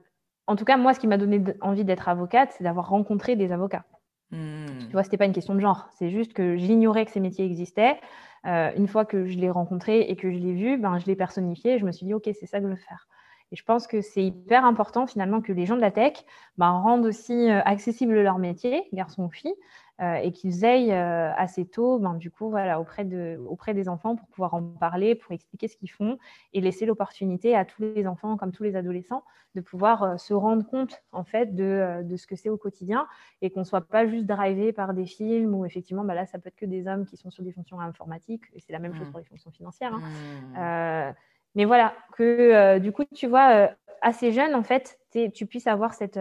en 0.46 0.56
tout 0.56 0.64
cas, 0.64 0.76
moi, 0.76 0.94
ce 0.94 1.00
qui 1.00 1.06
m'a 1.06 1.16
donné 1.16 1.42
envie 1.60 1.84
d'être 1.84 2.08
avocate, 2.08 2.52
c'est 2.56 2.64
d'avoir 2.64 2.88
rencontré 2.88 3.36
des 3.36 3.52
avocats. 3.52 3.84
Hmm. 4.30 4.66
Tu 4.86 4.92
vois, 4.92 5.04
c'était 5.04 5.16
pas 5.16 5.26
une 5.26 5.32
question 5.32 5.54
de 5.54 5.60
genre, 5.60 5.88
c'est 5.96 6.10
juste 6.10 6.32
que 6.32 6.56
j'ignorais 6.56 7.04
que 7.04 7.10
ces 7.10 7.20
métiers 7.20 7.44
existaient. 7.44 7.98
Euh, 8.46 8.70
une 8.76 8.88
fois 8.88 9.04
que 9.04 9.26
je 9.26 9.38
l'ai 9.38 9.50
rencontré 9.50 10.00
et 10.00 10.16
que 10.16 10.30
je 10.30 10.38
l'ai 10.38 10.52
vu, 10.52 10.76
ben, 10.76 10.98
je 10.98 11.06
l'ai 11.06 11.16
personnifié 11.16 11.74
et 11.74 11.78
je 11.78 11.86
me 11.86 11.92
suis 11.92 12.04
dit, 12.04 12.14
OK, 12.14 12.24
c'est 12.24 12.46
ça 12.46 12.58
que 12.58 12.66
je 12.66 12.70
veux 12.70 12.76
faire. 12.76 13.08
Et 13.52 13.56
je 13.56 13.64
pense 13.64 13.86
que 13.86 14.00
c'est 14.00 14.24
hyper 14.24 14.64
important 14.64 15.06
finalement 15.06 15.40
que 15.40 15.52
les 15.52 15.64
gens 15.64 15.76
de 15.76 15.80
la 15.80 15.90
tech 15.90 16.24
ben, 16.58 16.70
rendent 16.70 17.06
aussi 17.06 17.48
accessible 17.48 18.20
leur 18.20 18.38
métier, 18.38 18.88
garçons 18.92 19.24
ou 19.24 19.30
filles, 19.30 19.54
euh, 20.00 20.14
et 20.16 20.32
qu'ils 20.32 20.64
aillent 20.64 20.90
euh, 20.90 21.32
assez 21.36 21.64
tôt, 21.64 22.00
ben, 22.00 22.14
du 22.14 22.28
coup, 22.28 22.50
voilà, 22.50 22.80
auprès, 22.80 23.04
de, 23.04 23.38
auprès 23.46 23.74
des 23.74 23.88
enfants 23.88 24.16
pour 24.16 24.26
pouvoir 24.26 24.54
en 24.54 24.62
parler, 24.62 25.14
pour 25.14 25.30
expliquer 25.30 25.68
ce 25.68 25.76
qu'ils 25.76 25.90
font 25.90 26.18
et 26.52 26.60
laisser 26.60 26.84
l'opportunité 26.84 27.54
à 27.54 27.64
tous 27.64 27.80
les 27.80 28.04
enfants, 28.08 28.36
comme 28.36 28.50
tous 28.50 28.64
les 28.64 28.74
adolescents, 28.74 29.22
de 29.54 29.60
pouvoir 29.60 30.02
euh, 30.02 30.16
se 30.16 30.34
rendre 30.34 30.66
compte 30.66 31.00
en 31.12 31.22
fait 31.22 31.54
de, 31.54 32.02
de 32.02 32.16
ce 32.16 32.26
que 32.26 32.34
c'est 32.34 32.48
au 32.48 32.56
quotidien 32.56 33.06
et 33.40 33.50
qu'on 33.50 33.60
ne 33.60 33.64
soit 33.64 33.82
pas 33.82 34.04
juste 34.04 34.26
drivé 34.26 34.72
par 34.72 34.94
des 34.94 35.06
films 35.06 35.54
où 35.54 35.64
effectivement, 35.64 36.02
ben 36.02 36.14
là, 36.14 36.26
ça 36.26 36.40
peut 36.40 36.48
être 36.48 36.56
que 36.56 36.66
des 36.66 36.88
hommes 36.88 37.06
qui 37.06 37.16
sont 37.16 37.30
sur 37.30 37.44
des 37.44 37.52
fonctions 37.52 37.78
informatiques 37.78 38.42
et 38.52 38.58
c'est 38.58 38.72
la 38.72 38.80
même 38.80 38.94
chose 38.96 39.06
mmh. 39.06 39.10
pour 39.12 39.20
les 39.20 39.26
fonctions 39.26 39.52
financières. 39.52 39.94
Hein. 39.94 41.12
Mmh. 41.12 41.14
mais 41.54 41.66
voilà, 41.66 41.94
que 42.16 42.78
du 42.78 42.90
coup, 42.90 43.04
tu 43.14 43.28
vois, 43.28 43.70
assez 44.02 44.32
jeune, 44.32 44.56
en 44.56 44.64
fait, 44.64 44.98
tu 45.32 45.46
puisses 45.46 45.68
avoir 45.68 45.94
cette 45.94 46.18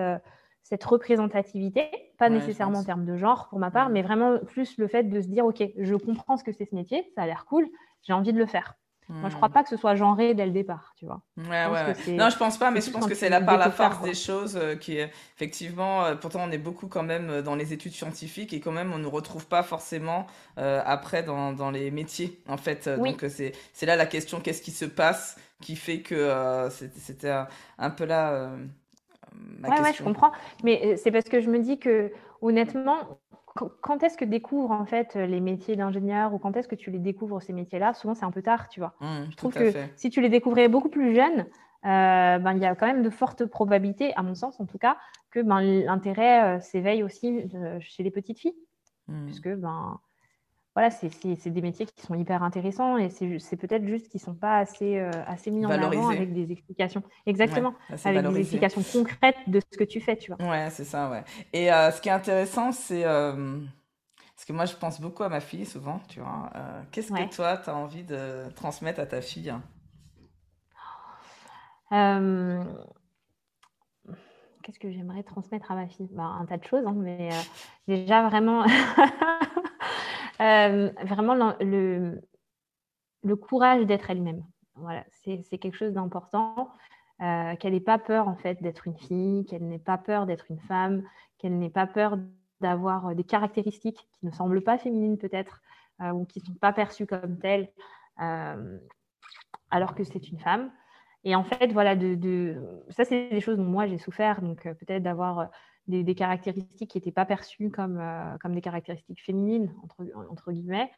cette 0.64 0.84
représentativité, 0.84 1.90
pas 2.18 2.30
nécessairement 2.30 2.80
en 2.80 2.84
termes 2.84 3.06
de 3.06 3.18
genre 3.18 3.50
pour 3.50 3.60
ma 3.60 3.70
part, 3.70 3.90
mais 3.90 4.02
vraiment 4.02 4.40
plus 4.40 4.78
le 4.78 4.88
fait 4.88 5.04
de 5.04 5.22
se 5.22 5.28
dire, 5.28 5.46
OK, 5.46 5.62
je 5.78 5.96
comprends 5.96 6.38
ce 6.38 6.44
que 6.44 6.52
c'est 6.52 6.66
ce 6.66 6.74
métier, 6.74 7.12
ça 7.16 7.24
a 7.24 7.26
l'air 7.26 7.46
cool, 7.46 7.68
j'ai 8.02 8.14
envie 8.14 8.34
de 8.34 8.40
le 8.40 8.46
faire. 8.46 8.76
Moi, 9.10 9.30
je 9.30 9.36
crois 9.36 9.50
hmm. 9.50 9.52
pas 9.52 9.64
que 9.64 9.70
ce 9.70 9.76
soit 9.76 9.96
genré 9.96 10.34
dès 10.34 10.46
le 10.46 10.52
départ, 10.52 10.94
tu 10.98 11.06
vois. 11.06 11.22
Ouais, 11.38 11.66
ouais, 11.68 12.16
Non, 12.16 12.30
je 12.30 12.38
pense 12.38 12.58
pas, 12.58 12.72
mais 12.72 12.80
je 12.80 12.90
pense 12.90 13.06
que 13.06 13.16
c'est 13.16 13.30
là 13.30 13.42
par 13.42 13.58
la 13.58 13.70
force 13.70 14.02
des 14.02 14.14
choses 14.14 14.56
euh, 14.56 14.76
qui, 14.76 14.98
effectivement, 15.36 16.06
euh, 16.06 16.16
pourtant 16.16 16.40
on 16.44 16.52
est 16.52 16.58
beaucoup 16.58 16.88
quand 16.88 17.04
même 17.04 17.30
euh, 17.30 17.42
dans 17.42 17.56
les 17.56 17.74
études 17.74 17.92
scientifiques 17.92 18.54
et 18.54 18.62
quand 18.62 18.72
même 18.72 18.94
on 18.94 18.98
ne 18.98 19.08
retrouve 19.08 19.46
pas 19.46 19.64
forcément 19.64 20.26
après 20.56 21.24
dans, 21.24 21.52
dans, 21.52 21.72
les 21.72 21.92
métiers, 21.92 22.42
en 22.48 22.58
fait. 22.58 22.88
Donc 22.88 23.26
c'est 23.28 23.86
là 23.86 23.96
la 23.96 24.06
question, 24.06 24.40
qu'est-ce 24.40 24.62
qui 24.62 24.72
se 24.72 24.86
passe 24.86 25.38
qui 25.62 25.76
fait 25.76 26.02
que 26.02 26.70
c'était 26.70 27.30
un, 27.30 27.48
un, 27.78 27.90
peu 27.90 28.06
là 28.06 28.50
oui, 29.64 29.70
Ouais, 29.70 29.94
je 29.94 30.04
comprends. 30.04 30.32
Mais 30.64 30.82
euh, 30.86 30.96
c'est 30.98 31.12
parce 31.12 31.26
que 31.26 31.40
je 31.40 31.50
me 31.50 31.60
dis 31.60 31.80
que, 31.80 32.12
honnêtement, 32.42 33.20
quand 33.82 34.02
est-ce 34.04 34.18
que 34.18 34.26
découvres 34.26 34.72
en 34.72 34.86
fait 34.86 35.16
les 35.16 35.40
métiers 35.40 35.76
d'ingénieur 35.76 36.34
ou 36.34 36.40
quand 36.40 36.58
est-ce 36.58 36.68
que 36.68 36.76
tu 36.76 36.90
les 36.90 37.00
découvres 37.00 37.42
ces 37.42 37.54
métiers-là? 37.54 37.94
Souvent, 37.94 38.16
c'est 38.16 38.26
un 38.26 38.32
peu 38.32 38.42
tard, 38.42 38.68
tu 38.70 38.80
vois. 38.80 38.96
Mmh, 39.00 39.32
je 39.32 39.36
trouve 39.36 39.54
que 39.54 39.72
si 39.96 40.10
tu 40.10 40.22
les 40.22 40.30
découvrais 40.30 40.70
beaucoup 40.70 40.90
plus 40.90 41.14
jeunes, 41.14 41.46
euh, 41.86 42.40
ben, 42.40 42.54
il 42.54 42.60
y 42.60 42.66
a 42.66 42.76
quand 42.76 42.88
même 42.88 43.04
de 43.04 43.10
fortes 43.10 43.46
probabilités, 43.46 44.14
à 44.16 44.24
mon 44.24 44.34
sens 44.34 44.60
en 44.60 44.66
tout 44.66 44.80
cas, 44.80 44.98
que 45.30 45.40
ben, 45.40 45.62
l'intérêt 45.62 46.58
euh, 46.58 46.62
s'éveille 46.62 47.04
aussi 47.04 47.44
chez 47.80 48.04
les 48.04 48.12
petites 48.12 48.40
filles. 48.40 48.56
Mmh. 49.08 49.26
Puisque 49.26 49.50
ben, 49.50 50.00
voilà, 50.76 50.90
c'est 50.90 51.50
des 51.52 51.62
métiers 51.62 51.86
qui 51.86 52.02
sont 52.02 52.16
hyper 52.16 52.42
intéressants 52.42 52.98
et 52.98 53.10
c'est 53.10 53.58
peut-être 53.58 53.86
juste 53.86 54.10
qu'ils 54.10 54.20
ne 54.22 54.26
sont 54.26 54.34
pas 54.34 54.58
assez, 54.58 54.98
euh, 54.98 55.12
assez 55.28 55.52
mis 55.52 55.66
en 55.66 55.70
avant 55.70 56.10
avec 56.10 56.34
des 56.34 56.52
explications. 56.52 57.04
Exactement, 57.28 57.76
avec 58.04 58.26
des 58.28 58.40
explications 58.40 58.82
concrètes 58.92 59.38
de 59.46 59.60
ce 59.60 59.78
que 59.78 59.84
tu 59.84 60.02
fais, 60.02 60.18
tu 60.18 60.34
vois. 60.34 60.50
Ouais, 60.50 60.70
c'est 60.72 60.84
ça, 60.84 61.12
ouais. 61.12 61.24
Et 61.54 61.72
euh, 61.72 61.92
ce 61.92 62.02
qui 62.02 62.10
est 62.10 62.14
intéressant, 62.14 62.72
c'est. 62.72 63.06
Euh, 63.06 63.60
parce 64.36 64.46
que 64.46 64.54
moi, 64.54 64.66
je 64.66 64.76
pense 64.76 65.00
beaucoup 65.00 65.22
à 65.22 65.30
ma 65.30 65.42
fille 65.42 65.66
souvent, 65.66 66.00
tu 66.10 66.20
vois. 66.20 66.50
Qu'est-ce 66.92 67.12
que 67.12 67.36
toi, 67.36 67.58
tu 67.58 67.70
as 67.70 67.76
envie 67.76 68.04
de 68.04 68.50
transmettre 68.56 69.00
à 69.00 69.06
ta 69.06 69.22
fille? 69.22 69.54
Qu'est-ce 74.64 74.80
que 74.80 74.92
j'aimerais 74.92 75.24
transmettre 75.24 75.72
à 75.72 75.76
ma 75.76 75.88
fille? 75.88 76.10
Bah, 76.14 76.38
Un 76.40 76.46
tas 76.46 76.58
de 76.58 76.64
choses, 76.64 76.84
hein, 76.88 76.96
mais 76.98 77.30
déjà 77.88 78.28
vraiment. 78.28 78.66
Euh, 80.42 80.92
vraiment 81.04 81.36
le, 81.60 82.22
courage 83.36 83.86
d'être 83.86 84.10
elle-même. 84.10 84.44
Voilà, 84.76 85.04
c'est 85.24 85.58
quelque 85.58 85.78
chose 85.78 85.94
d'important. 85.94 86.72
Euh, 87.22 87.56
qu'elle 87.56 87.74
n'ait 87.74 87.80
pas 87.80 88.00
peur 88.00 88.28
en 88.28 88.36
fait 88.36 88.62
d'être 88.62 88.88
une 88.88 88.98
fille, 88.98 89.46
qu'elle 89.46 89.66
n'ait 89.68 89.78
pas 89.78 90.00
peur 90.00 90.26
d'être 90.26 90.46
une 90.50 90.60
femme, 90.60 91.04
qu'elle 91.38 91.58
n'ait 91.58 91.70
pas 91.70 91.86
peur 91.86 92.18
d'avoir 92.60 93.14
des 93.14 93.24
caractéristiques 93.24 94.08
qui 94.14 94.26
ne 94.26 94.32
semblent 94.32 94.64
pas 94.64 94.80
féminines 94.80 95.20
peut-être 95.20 95.62
euh, 96.02 96.10
ou 96.10 96.26
qui 96.26 96.40
ne 96.40 96.46
sont 96.46 96.56
pas 96.56 96.74
perçues 96.74 97.06
comme 97.06 97.38
telles 97.38 97.70
alors 98.18 99.96
que 99.96 100.04
c'est 100.04 100.28
une 100.30 100.40
femme. 100.40 100.72
Et 101.24 101.36
en 101.36 101.44
fait, 101.44 101.72
voilà, 101.72 101.96
ça 102.90 103.06
c'est 103.06 103.30
des 103.30 103.42
choses 103.42 103.58
dont 103.58 103.64
moi 103.64 103.88
j'ai 103.88 104.00
souffert, 104.00 104.42
donc 104.42 104.64
peut-être 104.64 105.04
d'avoir 105.04 105.50
des, 105.88 106.16
caractéristiques 106.16 106.92
qui 106.92 106.98
n'étaient 106.98 107.12
pas 107.12 107.26
perçues 107.26 107.70
comme, 107.70 107.98
euh, 108.00 108.38
comme 108.42 108.54
des 108.54 108.62
caractéristiques 108.62 109.24
féminines, 109.24 109.74
entre, 109.84 110.06
entre 110.30 110.52
guillemets. 110.52 110.92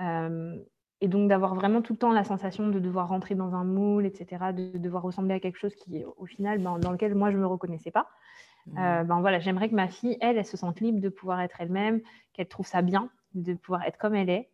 Euh, 0.00 0.58
et 1.00 1.08
donc 1.08 1.28
d'avoir 1.28 1.54
vraiment 1.54 1.80
tout 1.80 1.92
le 1.92 1.98
temps 1.98 2.12
la 2.12 2.24
sensation 2.24 2.68
de 2.68 2.78
devoir 2.80 3.08
rentrer 3.08 3.34
dans 3.34 3.54
un 3.54 3.64
moule, 3.64 4.04
etc., 4.04 4.52
de, 4.52 4.78
devoir 4.78 5.02
ressembler 5.02 5.34
à 5.34 5.40
quelque 5.40 5.58
chose 5.58 5.74
qui, 5.74 6.04
au 6.04 6.26
final, 6.26 6.58
ben, 6.58 6.78
dans 6.78 6.90
lequel 6.90 7.14
moi, 7.14 7.30
je 7.30 7.36
ne 7.36 7.42
me 7.42 7.46
reconnaissais 7.46 7.92
pas. 7.92 8.08
Mmh. 8.66 8.78
Euh, 8.78 9.04
ben 9.04 9.20
voilà, 9.20 9.38
j'aimerais 9.38 9.68
que 9.68 9.76
ma 9.76 9.88
fille, 9.88 10.18
elle, 10.20 10.36
elle 10.36 10.44
se 10.44 10.56
sente 10.56 10.80
libre 10.80 11.00
de 11.00 11.08
pouvoir 11.08 11.40
être 11.40 11.60
elle-même, 11.60 12.00
qu'elle 12.32 12.48
trouve 12.48 12.66
ça 12.66 12.82
bien, 12.82 13.10
de 13.34 13.54
pouvoir 13.54 13.84
être 13.84 13.96
comme 13.96 14.14
elle 14.14 14.28
est, 14.28 14.50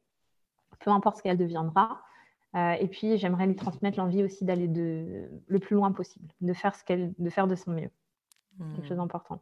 peu 0.80 0.90
importe 0.90 1.16
ce 1.16 1.22
qu'elle 1.22 1.38
deviendra. 1.38 2.02
et 2.54 2.86
puis, 2.88 3.16
j'aimerais 3.16 3.46
lui 3.46 3.56
transmettre 3.56 3.98
l'envie 3.98 4.22
aussi 4.22 4.44
d'aller 4.44 4.68
de, 4.68 5.28
le 5.46 5.58
plus 5.58 5.74
loin 5.74 5.92
possible, 5.92 6.28
de 6.42 6.52
faire, 6.52 6.76
ce 6.76 6.84
de 6.92 7.30
faire 7.30 7.48
de 7.48 7.54
son 7.56 7.72
mieux. 7.72 7.90
Quelque 8.58 8.82
mmh. 8.82 8.88
chose 8.88 8.96
d'important. 8.98 9.40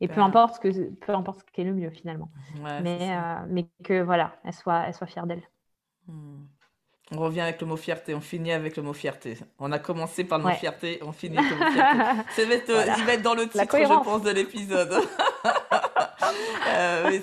Et 0.00 0.08
peu 0.08 0.20
importe 0.20 0.56
ce 0.56 0.60
que 0.60 0.90
peu 0.94 1.14
importe 1.14 1.40
ce 1.40 1.44
qui 1.52 1.60
est 1.60 1.64
le 1.64 1.74
mieux 1.74 1.90
finalement. 1.90 2.30
mais, 2.82 2.98
euh, 3.16 3.46
mais 3.48 3.68
que 3.84 4.02
voilà, 4.02 4.36
elle 4.44 4.52
soit, 4.52 4.84
elle 4.86 4.94
soit 4.94 5.06
fière 5.06 5.26
d'elle. 5.26 5.42
Hmm. 6.06 6.44
On 7.10 7.20
revient 7.20 7.40
avec 7.40 7.60
le 7.62 7.66
mot 7.66 7.76
fierté, 7.76 8.14
on 8.14 8.20
finit 8.20 8.52
avec 8.52 8.76
le 8.76 8.82
mot 8.82 8.92
fierté. 8.92 9.38
On 9.58 9.72
a 9.72 9.78
commencé 9.78 10.24
par 10.24 10.38
le 10.38 10.44
mot 10.44 10.50
fierté, 10.50 10.98
on 11.02 11.12
finit 11.12 11.38
avec 11.38 11.50
le 11.50 11.56
mot 11.56 11.70
fierté. 11.72 12.32
Ça 12.36 12.44
va 12.44 12.54
être, 12.54 12.98
Il 12.98 13.04
va 13.04 13.12
être 13.14 13.22
dans 13.22 13.34
le 13.34 13.48
titre, 13.48 13.78
je 13.78 14.04
pense, 14.04 14.22
de 14.22 14.30
l'épisode. 14.30 14.92
euh, 16.68 17.18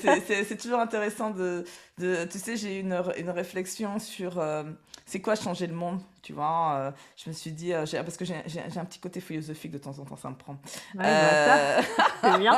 c'est 0.47 0.57
toujours 0.57 0.79
intéressant 0.79 1.31
de, 1.31 1.63
de... 1.97 2.25
Tu 2.25 2.39
sais, 2.39 2.57
j'ai 2.57 2.79
une, 2.79 3.01
une 3.17 3.29
réflexion 3.29 3.99
sur... 3.99 4.39
Euh, 4.39 4.63
c'est 5.05 5.21
quoi 5.21 5.35
changer 5.35 5.67
le 5.67 5.75
monde 5.75 6.01
tu 6.23 6.33
vois 6.33 6.77
euh, 6.77 6.91
je 7.15 7.29
me 7.29 7.35
suis 7.35 7.51
dit 7.51 7.71
parce 7.71 8.17
que 8.17 8.25
j'ai 8.25 8.33
un 8.33 8.85
petit 8.85 8.97
côté 8.97 9.19
philosophique 9.19 9.71
de 9.71 9.77
temps 9.77 9.99
en 9.99 10.03
temps 10.03 10.15
ça 10.15 10.31
me 10.31 10.35
prend. 10.35 10.57
Ouais, 10.95 11.83
c'est 12.23 12.39
bien. 12.39 12.57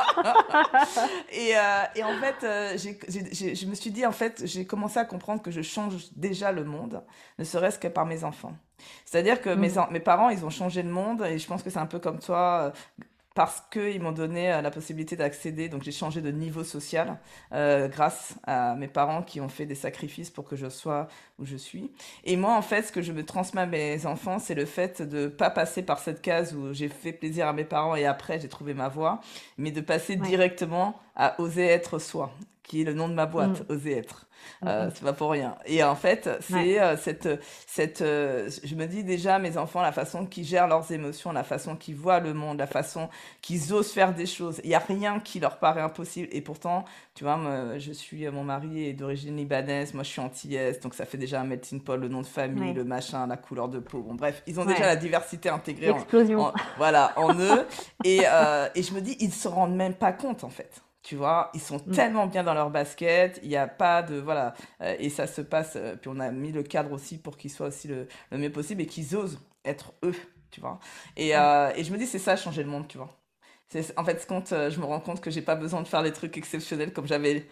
Et, 1.32 1.50
et, 1.94 2.02
en 2.02 2.18
fait 2.18 2.36
je 2.40 3.66
me 3.66 3.74
suis 3.74 3.90
dit 3.90 4.06
en 4.06 4.12
fait 4.12 4.40
j'ai 4.46 4.64
commencé 4.64 4.98
à 4.98 5.04
comprendre 5.04 5.42
que 5.42 5.50
je 5.50 5.60
change 5.60 6.06
déjà 6.16 6.50
le 6.50 6.64
monde 6.64 7.02
ne 7.38 7.44
serait-ce 7.44 7.78
que 7.78 7.88
par 7.88 8.06
mes 8.06 8.24
enfants. 8.24 8.54
C'est-à-dire 9.04 9.42
que 9.42 9.50
mes, 9.50 9.68
mm. 9.68 9.88
mes 9.90 10.00
parents 10.00 10.30
ils 10.30 10.46
ont 10.46 10.50
changé 10.50 10.82
le 10.82 10.90
monde 10.90 11.22
et 11.22 11.38
je 11.38 11.46
pense 11.46 11.62
que 11.62 11.68
c'est 11.68 11.78
un 11.78 11.86
peu 11.86 11.98
comme 11.98 12.20
toi 12.20 12.72
parce 13.38 13.62
qu'ils 13.70 14.00
m'ont 14.00 14.10
donné 14.10 14.52
euh, 14.52 14.62
la 14.62 14.72
possibilité 14.72 15.14
d'accéder. 15.14 15.68
Donc 15.68 15.84
j'ai 15.84 15.92
changé 15.92 16.20
de 16.20 16.32
niveau 16.32 16.64
social 16.64 17.18
euh, 17.52 17.86
grâce 17.86 18.34
à 18.42 18.74
mes 18.74 18.88
parents 18.88 19.22
qui 19.22 19.40
ont 19.40 19.48
fait 19.48 19.64
des 19.64 19.76
sacrifices 19.76 20.28
pour 20.28 20.44
que 20.44 20.56
je 20.56 20.68
sois 20.68 21.06
où 21.38 21.44
je 21.46 21.54
suis. 21.54 21.92
Et 22.24 22.36
moi, 22.36 22.56
en 22.56 22.62
fait, 22.62 22.82
ce 22.82 22.90
que 22.90 23.00
je 23.00 23.12
me 23.12 23.24
transmets 23.24 23.60
à 23.60 23.66
mes 23.66 24.06
enfants, 24.06 24.40
c'est 24.40 24.56
le 24.56 24.64
fait 24.64 25.02
de 25.02 25.18
ne 25.18 25.28
pas 25.28 25.50
passer 25.50 25.82
par 25.82 26.00
cette 26.00 26.20
case 26.20 26.52
où 26.52 26.74
j'ai 26.74 26.88
fait 26.88 27.12
plaisir 27.12 27.46
à 27.46 27.52
mes 27.52 27.62
parents 27.62 27.94
et 27.94 28.06
après 28.06 28.40
j'ai 28.40 28.48
trouvé 28.48 28.74
ma 28.74 28.88
voie, 28.88 29.20
mais 29.56 29.70
de 29.70 29.82
passer 29.82 30.16
directement 30.16 30.98
à 31.14 31.40
oser 31.40 31.66
être 31.66 32.00
soi, 32.00 32.32
qui 32.68 32.82
est 32.82 32.84
le 32.84 32.94
nom 32.94 33.08
de 33.08 33.14
ma 33.14 33.26
boîte, 33.26 33.68
mm. 33.68 33.72
oser 33.72 33.96
être. 33.96 34.28
Euh, 34.66 34.90
c'est 34.94 35.04
pas 35.04 35.12
pour 35.12 35.30
rien. 35.30 35.56
Et 35.66 35.82
en 35.82 35.96
fait, 35.96 36.28
c'est 36.40 36.80
euh, 36.80 36.96
cette, 36.96 37.28
cette, 37.66 38.02
euh, 38.02 38.48
je 38.62 38.74
me 38.74 38.86
dis 38.86 39.04
déjà, 39.04 39.38
mes 39.38 39.56
enfants, 39.56 39.82
la 39.82 39.92
façon 39.92 40.26
qu'ils 40.26 40.44
gèrent 40.44 40.68
leurs 40.68 40.90
émotions, 40.92 41.32
la 41.32 41.44
façon 41.44 41.76
qu'ils 41.76 41.96
voient 41.96 42.20
le 42.20 42.34
monde, 42.34 42.58
la 42.58 42.66
façon 42.66 43.08
qu'ils 43.42 43.72
osent 43.72 43.92
faire 43.92 44.14
des 44.14 44.26
choses. 44.26 44.60
Il 44.64 44.68
n'y 44.68 44.74
a 44.74 44.80
rien 44.80 45.20
qui 45.20 45.40
leur 45.40 45.58
paraît 45.58 45.80
impossible. 45.80 46.28
Et 46.32 46.40
pourtant, 46.40 46.84
tu 47.14 47.24
vois, 47.24 47.38
je 47.78 47.92
suis, 47.92 48.28
mon 48.28 48.44
mari 48.44 48.88
est 48.88 48.92
d'origine 48.92 49.36
libanaise, 49.36 49.94
moi 49.94 50.02
je 50.02 50.10
suis 50.10 50.20
antillaise, 50.20 50.80
donc 50.80 50.94
ça 50.94 51.04
fait 51.04 51.18
déjà 51.18 51.40
un 51.40 51.44
melting 51.44 51.80
pot, 51.80 51.96
le 51.96 52.08
nom 52.08 52.20
de 52.20 52.26
famille, 52.26 52.74
le 52.74 52.84
machin, 52.84 53.26
la 53.26 53.36
couleur 53.36 53.68
de 53.68 53.78
peau. 53.78 54.02
Bon, 54.02 54.14
bref, 54.14 54.42
ils 54.46 54.58
ont 54.60 54.64
déjà 54.64 54.86
la 54.86 54.96
diversité 54.96 55.48
intégrée 55.48 55.90
en, 55.90 56.52
voilà, 56.76 57.12
en 57.16 57.34
eux. 57.34 57.66
et, 58.04 58.18
et 58.74 58.82
je 58.82 58.94
me 58.94 59.00
dis, 59.00 59.16
ils 59.20 59.32
se 59.32 59.48
rendent 59.48 59.76
même 59.76 59.94
pas 59.94 60.12
compte, 60.12 60.44
en 60.44 60.50
fait. 60.50 60.82
Tu 61.08 61.16
vois, 61.16 61.50
ils 61.54 61.60
sont 61.60 61.78
mm. 61.78 61.92
tellement 61.92 62.26
bien 62.26 62.44
dans 62.44 62.52
leur 62.52 62.68
basket, 62.68 63.40
il 63.42 63.48
n'y 63.48 63.56
a 63.56 63.66
pas 63.66 64.02
de. 64.02 64.16
Voilà. 64.16 64.52
Euh, 64.82 64.94
et 64.98 65.08
ça 65.08 65.26
se 65.26 65.40
passe. 65.40 65.72
Euh, 65.76 65.96
puis 65.96 66.10
on 66.12 66.20
a 66.20 66.30
mis 66.30 66.52
le 66.52 66.62
cadre 66.62 66.92
aussi 66.92 67.16
pour 67.16 67.38
qu'ils 67.38 67.50
soient 67.50 67.68
aussi 67.68 67.88
le, 67.88 68.08
le 68.30 68.36
mieux 68.36 68.52
possible 68.52 68.82
et 68.82 68.86
qu'ils 68.86 69.16
osent 69.16 69.40
être 69.64 69.94
eux, 70.04 70.14
tu 70.50 70.60
vois. 70.60 70.78
Et, 71.16 71.34
euh, 71.34 71.72
et 71.74 71.82
je 71.82 71.94
me 71.94 71.96
dis, 71.96 72.06
c'est 72.06 72.18
ça, 72.18 72.36
changer 72.36 72.62
le 72.62 72.68
monde, 72.68 72.88
tu 72.88 72.98
vois 72.98 73.08
en 73.96 74.04
fait, 74.04 74.26
compte, 74.26 74.52
euh, 74.52 74.70
je 74.70 74.80
me 74.80 74.86
rends 74.86 75.00
compte 75.00 75.20
que 75.20 75.30
j'ai 75.30 75.42
pas 75.42 75.54
besoin 75.54 75.82
de 75.82 75.88
faire 75.88 76.02
des 76.02 76.12
trucs 76.12 76.38
exceptionnels 76.38 76.90
comme 76.90 77.06
j'avais 77.06 77.46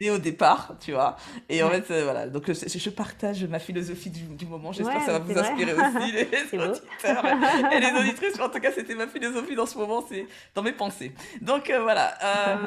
dit 0.00 0.10
au 0.10 0.18
départ, 0.18 0.76
tu 0.80 0.90
vois. 0.90 1.16
Et 1.48 1.62
en 1.62 1.70
fait, 1.70 1.88
euh, 1.92 2.02
voilà. 2.02 2.26
Donc, 2.26 2.50
je, 2.50 2.52
je, 2.66 2.90
partage 2.90 3.44
ma 3.44 3.60
philosophie 3.60 4.10
du, 4.10 4.22
du 4.22 4.46
moment. 4.46 4.72
J'espère 4.72 4.98
que 4.98 5.06
ça 5.06 5.12
va 5.12 5.18
vous 5.20 5.38
inspirer 5.38 5.72
aussi, 5.74 6.12
les 6.12 6.58
auditeurs 6.58 7.24
et 7.72 7.78
les 7.78 8.00
auditrices. 8.00 8.40
En 8.40 8.48
tout 8.48 8.58
cas, 8.58 8.72
c'était 8.72 8.96
ma 8.96 9.06
philosophie 9.06 9.54
dans 9.54 9.66
ce 9.66 9.78
moment, 9.78 10.04
c'est 10.08 10.26
dans 10.56 10.62
mes 10.62 10.72
pensées. 10.72 11.12
Donc, 11.40 11.70
euh, 11.70 11.80
voilà. 11.80 12.18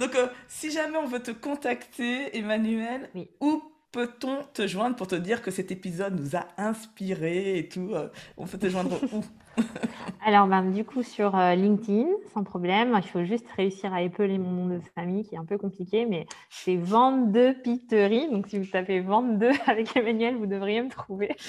Donc, 0.00 0.16
si 0.48 0.72
jamais 0.72 0.98
on 0.98 1.06
veut 1.06 1.22
te 1.22 1.30
contacter, 1.30 2.36
Emmanuel, 2.36 3.08
où 3.40 3.62
peut-on 3.92 4.42
te 4.52 4.66
joindre 4.66 4.96
pour 4.96 5.06
te 5.06 5.14
dire 5.14 5.42
que 5.42 5.52
cet 5.52 5.70
épisode 5.70 6.18
nous 6.18 6.34
a 6.34 6.48
inspiré 6.56 7.58
et 7.58 7.68
tout 7.68 7.92
On 8.36 8.46
peut 8.46 8.58
te 8.58 8.68
joindre 8.68 8.98
où? 9.12 9.22
Alors, 10.24 10.46
ben, 10.46 10.70
du 10.70 10.84
coup, 10.84 11.02
sur 11.02 11.36
euh, 11.36 11.54
LinkedIn, 11.54 12.06
sans 12.32 12.44
problème. 12.44 12.94
Il 12.96 13.08
faut 13.08 13.24
juste 13.24 13.48
réussir 13.56 13.92
à 13.92 14.02
épeler 14.02 14.38
mon 14.38 14.50
nom 14.50 14.76
de 14.76 14.80
famille, 14.94 15.24
qui 15.24 15.34
est 15.34 15.38
un 15.38 15.44
peu 15.44 15.58
compliqué, 15.58 16.06
mais 16.06 16.26
c'est 16.48 16.76
Vente 16.76 17.32
de 17.32 17.52
Piterie. 17.52 18.30
Donc, 18.30 18.46
si 18.48 18.58
vous 18.58 18.66
tapez 18.66 19.00
Vente 19.00 19.38
de 19.38 19.50
avec 19.68 19.96
Emmanuel, 19.96 20.36
vous 20.36 20.46
devriez 20.46 20.82
me 20.82 20.90
trouver. 20.90 21.36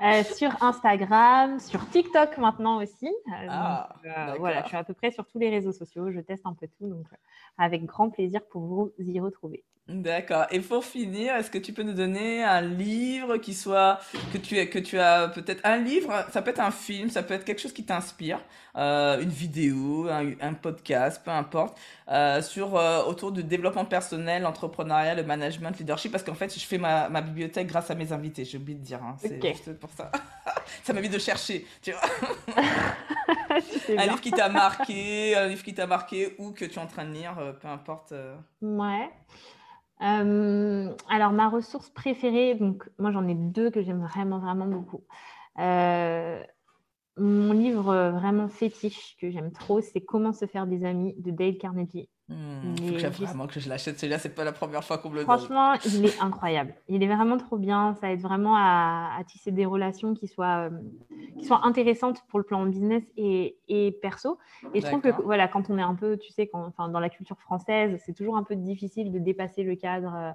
Euh, 0.00 0.22
sur 0.22 0.62
Instagram, 0.62 1.58
sur 1.58 1.84
TikTok 1.90 2.38
maintenant 2.38 2.80
aussi. 2.80 3.12
Ah, 3.48 3.96
voilà, 4.38 4.62
je 4.62 4.68
suis 4.68 4.76
à 4.76 4.84
peu 4.84 4.94
près 4.94 5.10
sur 5.10 5.26
tous 5.26 5.40
les 5.40 5.50
réseaux 5.50 5.72
sociaux. 5.72 6.12
Je 6.12 6.20
teste 6.20 6.46
un 6.46 6.54
peu 6.54 6.68
tout. 6.68 6.86
Donc, 6.86 7.06
avec 7.56 7.84
grand 7.84 8.08
plaisir 8.08 8.40
pour 8.48 8.62
vous 8.62 8.92
y 8.98 9.18
retrouver. 9.18 9.64
D'accord. 9.88 10.44
Et 10.50 10.60
pour 10.60 10.84
finir, 10.84 11.34
est-ce 11.36 11.50
que 11.50 11.56
tu 11.56 11.72
peux 11.72 11.82
nous 11.82 11.94
donner 11.94 12.44
un 12.44 12.60
livre 12.60 13.38
qui 13.38 13.54
soit 13.54 13.98
que 14.34 14.36
tu 14.36 14.54
que 14.66 14.78
tu 14.78 14.98
as 14.98 15.28
peut-être 15.28 15.64
un 15.64 15.78
livre, 15.78 16.26
ça 16.30 16.42
peut 16.42 16.50
être 16.50 16.60
un 16.60 16.70
film, 16.70 17.08
ça 17.08 17.22
peut 17.22 17.32
être 17.32 17.46
quelque 17.46 17.62
chose 17.62 17.72
qui 17.72 17.84
t'inspire, 17.84 18.38
euh, 18.76 19.18
une 19.18 19.30
vidéo, 19.30 20.06
un, 20.10 20.52
podcast, 20.52 21.22
peu 21.24 21.30
importe, 21.30 21.78
euh, 22.10 22.42
sur 22.42 22.76
euh, 22.76 23.02
autour 23.04 23.32
du 23.32 23.42
développement 23.42 23.86
personnel, 23.86 24.42
l'entrepreneuriat, 24.42 25.14
le 25.14 25.22
management, 25.22 25.70
le 25.70 25.78
leadership, 25.78 26.12
parce 26.12 26.22
qu'en 26.22 26.34
fait, 26.34 26.52
je 26.54 26.66
fais 26.66 26.76
ma, 26.76 27.08
ma 27.08 27.22
bibliothèque 27.22 27.68
grâce 27.68 27.90
à 27.90 27.94
mes 27.94 28.12
invités. 28.12 28.44
J'ai 28.44 28.58
oublié 28.58 28.78
de 28.78 28.84
dire, 28.84 29.02
hein, 29.02 29.16
c'est 29.18 29.42
juste 29.42 29.80
pour 29.80 29.90
ça. 29.96 30.12
ça 30.84 30.92
m'évite 30.92 31.14
de 31.14 31.18
chercher, 31.18 31.66
tu 31.80 31.92
vois. 31.92 32.62
un 33.88 34.04
livre 34.04 34.20
qui 34.20 34.32
t'a 34.32 34.50
marqué, 34.50 35.34
un 35.34 35.46
livre 35.46 35.62
qui 35.62 35.72
t'a 35.72 35.86
marqué 35.86 36.34
ou 36.36 36.50
que 36.50 36.66
tu 36.66 36.74
es 36.74 36.78
en 36.78 36.86
train 36.86 37.06
de 37.06 37.12
lire, 37.14 37.34
peu 37.58 37.68
importe. 37.68 38.12
Ouais. 38.60 39.08
Euh, 40.02 40.94
alors, 41.08 41.32
ma 41.32 41.48
ressource 41.48 41.90
préférée, 41.90 42.54
donc 42.54 42.88
moi 42.98 43.10
j'en 43.10 43.26
ai 43.28 43.34
deux 43.34 43.70
que 43.70 43.82
j'aime 43.82 44.02
vraiment, 44.02 44.38
vraiment 44.38 44.66
beaucoup. 44.66 45.04
Euh, 45.58 46.42
mon 47.18 47.52
livre 47.52 48.10
vraiment 48.10 48.48
fétiche 48.48 49.16
que 49.20 49.30
j'aime 49.30 49.52
trop, 49.52 49.80
c'est 49.80 50.00
Comment 50.00 50.32
se 50.32 50.46
faire 50.46 50.66
des 50.66 50.84
amis 50.84 51.14
de 51.18 51.30
Dale 51.30 51.58
Carnegie. 51.58 52.08
Hmm, 52.28 52.76
faut 52.76 52.94
que 52.94 53.24
vraiment 53.24 53.46
que 53.46 53.58
je 53.58 53.70
l'achète. 53.70 53.98
Celui-là, 53.98 54.18
c'est 54.18 54.34
pas 54.34 54.44
la 54.44 54.52
première 54.52 54.84
fois 54.84 54.98
qu'on 54.98 55.08
me 55.08 55.14
le 55.14 55.24
donne. 55.24 55.38
Franchement, 55.38 55.74
il 55.86 56.04
est 56.04 56.20
incroyable. 56.20 56.74
Il 56.88 57.02
est 57.02 57.06
vraiment 57.06 57.38
trop 57.38 57.56
bien. 57.56 57.94
Ça 58.00 58.12
aide 58.12 58.20
vraiment 58.20 58.54
à, 58.54 59.18
tisser 59.26 59.50
des 59.50 59.64
relations 59.64 60.12
qui 60.12 60.28
soient, 60.28 60.68
euh, 60.68 60.70
qui 61.38 61.46
soient 61.46 61.64
intéressantes 61.64 62.22
pour 62.28 62.38
le 62.38 62.44
plan 62.44 62.66
business 62.66 63.02
et, 63.16 63.56
et 63.68 63.92
perso. 64.02 64.38
Et 64.74 64.82
je 64.82 64.86
trouve 64.86 65.00
que 65.00 65.08
voilà, 65.22 65.48
quand 65.48 65.70
on 65.70 65.78
est 65.78 65.82
un 65.82 65.94
peu, 65.94 66.18
tu 66.18 66.30
sais, 66.30 66.46
quand, 66.46 66.66
enfin, 66.66 66.90
dans 66.90 67.00
la 67.00 67.08
culture 67.08 67.38
française, 67.40 67.98
c'est 68.04 68.12
toujours 68.12 68.36
un 68.36 68.44
peu 68.44 68.56
difficile 68.56 69.10
de 69.10 69.18
dépasser 69.18 69.62
le 69.62 69.74
cadre. 69.76 70.14
Euh, 70.14 70.30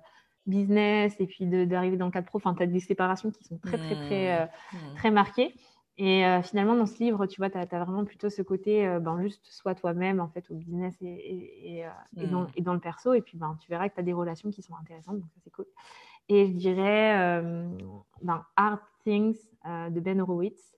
business 0.46 1.16
et 1.20 1.26
puis 1.26 1.46
d'arriver 1.46 1.96
dans 1.96 2.08
le 2.08 2.12
cadre 2.12 2.28
pro, 2.28 2.38
enfin, 2.38 2.54
tu 2.54 2.64
as 2.64 2.68
des 2.68 2.82
séparations 2.82 3.32
qui 3.32 3.46
sont 3.46 3.58
très, 3.60 3.78
très, 3.78 3.96
très, 3.96 4.42
euh, 4.42 4.46
hmm. 4.74 4.96
très 4.98 5.10
marquées. 5.10 5.56
Et 5.98 6.26
euh, 6.26 6.42
finalement, 6.42 6.76
dans 6.76 6.88
ce 6.88 6.98
livre, 7.04 7.28
tu 7.28 7.40
vois, 7.40 7.52
tu 7.52 7.58
as, 7.58 7.66
vraiment 7.66 8.04
plutôt 8.04 8.30
ce 8.30 8.42
côté, 8.42 8.88
euh, 8.88 9.00
ben, 9.00 9.22
juste 9.22 9.46
sois 9.52 9.76
toi-même, 9.76 10.20
en 10.20 10.28
fait, 10.28 10.50
au 10.50 10.56
business 10.56 10.96
et, 11.02 11.06
et, 11.06 11.78
et, 11.78 11.86
euh, 11.86 11.90
mmh. 12.14 12.48
et, 12.56 12.62
dans, 12.62 12.74
le 12.74 12.80
perso. 12.80 13.14
Et 13.14 13.22
puis, 13.22 13.38
ben, 13.38 13.56
tu 13.62 13.70
verras 13.70 13.90
que 13.90 13.94
tu 13.94 14.00
as 14.00 14.04
des 14.04 14.14
relations 14.14 14.50
qui 14.50 14.64
sont 14.64 14.76
intéressantes, 14.76 15.20
donc 15.20 15.30
ça, 15.30 15.40
c'est 15.44 15.52
cool. 15.52 15.68
Et 16.30 16.48
je 16.48 16.54
dirais 16.54 17.44
ben, 18.22 18.46
Hard 18.56 18.80
Things 19.04 19.38
de 19.66 20.00
Ben 20.00 20.22
Horowitz. 20.22 20.78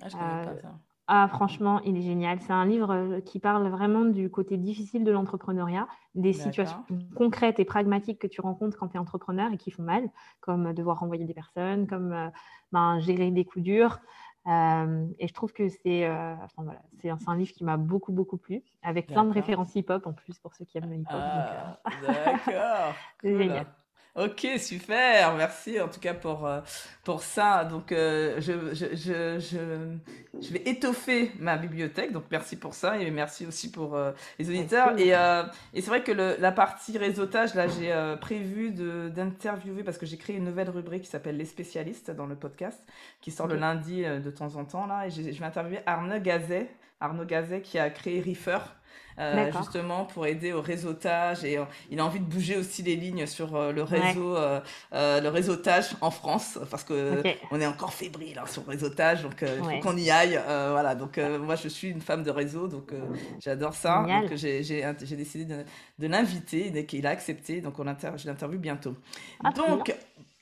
Ah, 0.00 0.08
je 0.08 0.16
pas 0.16 0.56
ça. 0.56 0.74
Ah, 1.06 1.28
franchement, 1.28 1.80
il 1.82 1.98
est 1.98 2.02
génial. 2.02 2.40
C'est 2.40 2.52
un 2.52 2.64
livre 2.64 3.18
qui 3.26 3.38
parle 3.38 3.68
vraiment 3.68 4.06
du 4.06 4.30
côté 4.30 4.56
difficile 4.56 5.04
de 5.04 5.10
l'entrepreneuriat, 5.10 5.86
des 6.14 6.32
situations 6.32 6.82
concrètes 7.14 7.58
et 7.58 7.66
pragmatiques 7.66 8.20
que 8.20 8.26
tu 8.26 8.40
rencontres 8.40 8.78
quand 8.78 8.88
tu 8.88 8.96
es 8.96 8.98
entrepreneur 8.98 9.52
et 9.52 9.58
qui 9.58 9.70
font 9.70 9.82
mal, 9.82 10.08
comme 10.40 10.72
devoir 10.72 11.00
renvoyer 11.00 11.24
des 11.24 11.34
personnes, 11.34 11.86
comme 11.86 12.30
ben, 12.72 13.00
gérer 13.00 13.30
des 13.32 13.44
coups 13.44 13.64
durs. 13.64 14.00
Euh, 14.46 15.06
et 15.18 15.26
je 15.26 15.32
trouve 15.32 15.52
que 15.52 15.68
c'est 15.68 16.04
euh, 16.04 16.34
enfin, 16.42 16.64
voilà, 16.64 16.82
c'est 17.00 17.08
un, 17.08 17.18
un, 17.26 17.36
livre 17.36 17.52
qui 17.52 17.64
m'a 17.64 17.78
beaucoup, 17.78 18.12
beaucoup 18.12 18.36
plu, 18.36 18.62
avec 18.82 19.06
plein 19.06 19.24
de 19.24 19.32
références 19.32 19.74
hip-hop 19.74 20.06
en 20.06 20.12
plus 20.12 20.38
pour 20.38 20.54
ceux 20.54 20.66
qui 20.66 20.76
aiment 20.76 20.90
le 20.90 20.96
hip-hop. 20.96 21.14
Ah, 21.14 21.78
euh, 21.86 22.06
D'accord. 22.06 22.94
c'est 23.22 23.38
génial. 23.38 23.66
Ok, 24.16 24.46
super, 24.58 25.34
merci 25.34 25.80
en 25.80 25.88
tout 25.88 25.98
cas 25.98 26.14
pour, 26.14 26.46
euh, 26.46 26.60
pour 27.02 27.24
ça. 27.24 27.64
Donc, 27.64 27.90
euh, 27.90 28.40
je, 28.40 28.72
je, 28.72 28.94
je, 28.94 29.98
je, 30.40 30.52
vais 30.52 30.62
étoffer 30.66 31.32
ma 31.40 31.56
bibliothèque, 31.56 32.12
donc 32.12 32.22
merci 32.30 32.54
pour 32.54 32.74
ça 32.74 32.96
et 32.96 33.10
merci 33.10 33.44
aussi 33.44 33.72
pour 33.72 33.96
euh, 33.96 34.12
les 34.38 34.48
auditeurs. 34.48 34.96
Et, 35.00 35.08
et 35.08 35.80
c'est 35.80 35.88
vrai 35.88 36.04
que 36.04 36.12
le, 36.12 36.36
la 36.38 36.52
partie 36.52 36.96
réseautage, 36.96 37.56
là, 37.56 37.66
j'ai 37.66 37.92
prévu 38.20 38.70
d'interviewer 38.70 39.82
parce 39.82 39.98
que 39.98 40.06
j'ai 40.06 40.16
créé 40.16 40.36
une 40.36 40.44
nouvelle 40.44 40.70
rubrique 40.70 41.02
qui 41.02 41.10
s'appelle 41.10 41.36
Les 41.36 41.44
spécialistes 41.44 42.12
dans 42.12 42.26
le 42.26 42.36
podcast, 42.36 42.80
qui 43.20 43.32
sort 43.32 43.48
le 43.48 43.56
lundi 43.56 44.04
de 44.04 44.30
temps 44.30 44.54
en 44.54 44.64
temps, 44.64 44.86
là. 44.86 45.08
Et 45.08 45.10
je 45.10 45.22
vais 45.22 45.44
interviewer 45.44 45.80
Arnaud 45.86 46.20
Gazet, 46.20 46.70
Arnaud 47.00 47.24
Gazet 47.24 47.62
qui 47.62 47.80
a 47.80 47.90
créé 47.90 48.20
Reefer. 48.20 48.58
Euh, 49.18 49.52
justement 49.58 50.06
pour 50.06 50.26
aider 50.26 50.52
au 50.52 50.60
réseautage 50.60 51.44
et 51.44 51.56
euh, 51.56 51.64
il 51.88 52.00
a 52.00 52.04
envie 52.04 52.18
de 52.18 52.24
bouger 52.24 52.56
aussi 52.56 52.82
les 52.82 52.96
lignes 52.96 53.26
sur 53.26 53.54
euh, 53.54 53.70
le 53.70 53.84
réseau, 53.84 54.36
le 54.92 55.28
réseautage 55.28 55.90
en 56.00 56.10
France 56.10 56.58
parce 56.68 56.82
que 56.82 57.22
on 57.52 57.60
est 57.60 57.66
encore 57.66 57.92
fébrile 57.92 58.40
hein, 58.40 58.46
sur 58.46 58.62
le 58.66 58.70
réseautage 58.70 59.22
donc 59.22 59.42
il 59.42 59.64
faut 59.64 59.80
qu'on 59.80 59.96
y 59.96 60.10
aille. 60.10 60.40
voilà. 60.46 60.94
Donc 60.94 61.18
moi 61.40 61.54
je 61.54 61.68
suis 61.68 61.90
une 61.90 62.00
femme 62.00 62.22
de 62.24 62.30
réseau 62.30 62.66
donc 62.66 62.92
j'adore 63.40 63.74
ça. 63.74 64.04
Donc 64.04 64.34
j'ai 64.34 65.16
décidé 65.16 65.44
de, 65.44 65.64
de 65.98 66.06
l'inviter 66.06 66.70
dès 66.70 66.84
qu'il 66.84 67.06
a 67.06 67.10
accepté 67.10 67.60
donc 67.60 67.78
on 67.78 67.84
je 67.84 68.26
l'interview 68.26 68.58
bientôt. 68.58 68.96
Ah, 69.42 69.50
donc 69.50 69.94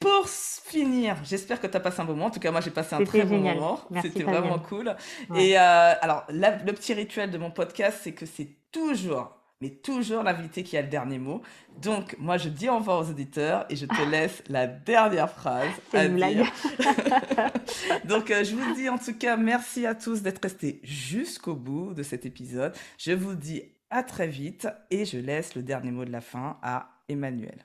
pour 0.03 0.28
finir, 0.28 1.16
j'espère 1.24 1.61
que 1.61 1.66
tu 1.66 1.76
as 1.76 1.80
passé 1.80 2.00
un 2.00 2.05
bon 2.05 2.12
moment. 2.12 2.26
En 2.26 2.30
tout 2.30 2.40
cas, 2.40 2.50
moi, 2.50 2.61
j'ai 2.61 2.70
passé 2.70 2.94
un 2.94 3.05
très 3.05 3.24
bon 3.24 3.38
moment. 3.38 3.80
C'était 4.03 4.24
vraiment 4.24 4.59
cool. 4.59 4.94
Et 5.36 5.57
alors, 5.57 6.24
le 6.28 6.72
petit 6.72 6.94
rituel 6.94 7.30
de 7.30 7.38
mon 7.38 7.50
podcast, 7.50 8.00
c'est 8.03 8.12
que 8.12 8.26
c'est 8.26 8.48
toujours, 8.72 9.36
mais 9.61 9.70
toujours 9.70 10.24
l'invité 10.24 10.64
qui 10.64 10.76
a 10.76 10.82
le 10.82 10.88
dernier 10.88 11.18
mot. 11.18 11.42
Donc, 11.80 12.16
moi, 12.18 12.36
je 12.36 12.48
dis 12.48 12.68
au 12.68 12.76
revoir 12.78 13.00
aux 13.00 13.11
auditeurs 13.11 13.64
et 13.70 13.76
je 13.76 13.86
te 13.86 14.03
laisse 14.11 14.42
la 14.48 14.66
dernière 14.66 15.30
phrase 15.30 15.70
à 15.92 16.09
dire. 16.09 16.50
Donc, 18.05 18.30
euh, 18.30 18.42
je 18.42 18.57
vous 18.57 18.74
dis 18.74 18.88
en 18.88 18.98
tout 18.98 19.14
cas 19.14 19.36
merci 19.36 19.86
à 19.86 19.94
tous 19.94 20.22
d'être 20.22 20.42
restés 20.42 20.80
jusqu'au 20.82 21.55
bout 21.55 21.94
de 21.94 22.03
cet 22.03 22.26
épisode. 22.26 22.74
Je 22.98 23.12
vous 23.12 23.34
dis 23.34 23.62
à 23.90 24.03
très 24.03 24.26
vite 24.26 24.66
et 24.90 25.05
je 25.05 25.18
laisse 25.18 25.55
le 25.55 25.62
dernier 25.62 25.92
mot 25.92 26.05
de 26.05 26.11
la 26.11 26.22
fin 26.22 26.59
à 26.62 26.88
Emmanuel. 27.09 27.64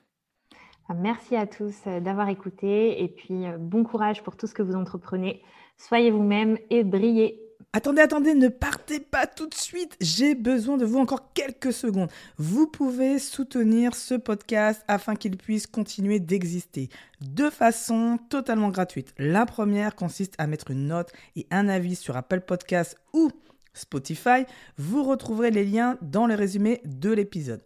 Merci 0.94 1.36
à 1.36 1.46
tous 1.46 1.74
euh, 1.86 2.00
d'avoir 2.00 2.28
écouté 2.28 3.02
et 3.02 3.08
puis 3.08 3.46
euh, 3.46 3.58
bon 3.58 3.84
courage 3.84 4.22
pour 4.22 4.36
tout 4.36 4.46
ce 4.46 4.54
que 4.54 4.62
vous 4.62 4.74
entreprenez. 4.74 5.42
Soyez 5.76 6.10
vous-même 6.10 6.58
et 6.70 6.82
brillez. 6.82 7.40
Attendez, 7.74 8.00
attendez, 8.00 8.34
ne 8.34 8.48
partez 8.48 8.98
pas 8.98 9.26
tout 9.26 9.46
de 9.46 9.54
suite. 9.54 9.94
J'ai 10.00 10.34
besoin 10.34 10.78
de 10.78 10.86
vous 10.86 10.98
encore 10.98 11.34
quelques 11.34 11.74
secondes. 11.74 12.08
Vous 12.38 12.66
pouvez 12.66 13.18
soutenir 13.18 13.94
ce 13.94 14.14
podcast 14.14 14.82
afin 14.88 15.14
qu'il 15.14 15.36
puisse 15.36 15.66
continuer 15.66 16.18
d'exister 16.18 16.88
de 17.20 17.50
façon 17.50 18.18
totalement 18.30 18.70
gratuite. 18.70 19.12
La 19.18 19.44
première 19.44 19.94
consiste 19.94 20.34
à 20.38 20.46
mettre 20.46 20.70
une 20.70 20.86
note 20.86 21.12
et 21.36 21.46
un 21.50 21.68
avis 21.68 21.96
sur 21.96 22.16
Apple 22.16 22.40
Podcast 22.40 22.96
ou 23.12 23.30
Spotify. 23.74 24.46
Vous 24.78 25.04
retrouverez 25.04 25.50
les 25.50 25.64
liens 25.64 25.98
dans 26.00 26.26
le 26.26 26.34
résumé 26.34 26.80
de 26.86 27.12
l'épisode. 27.12 27.60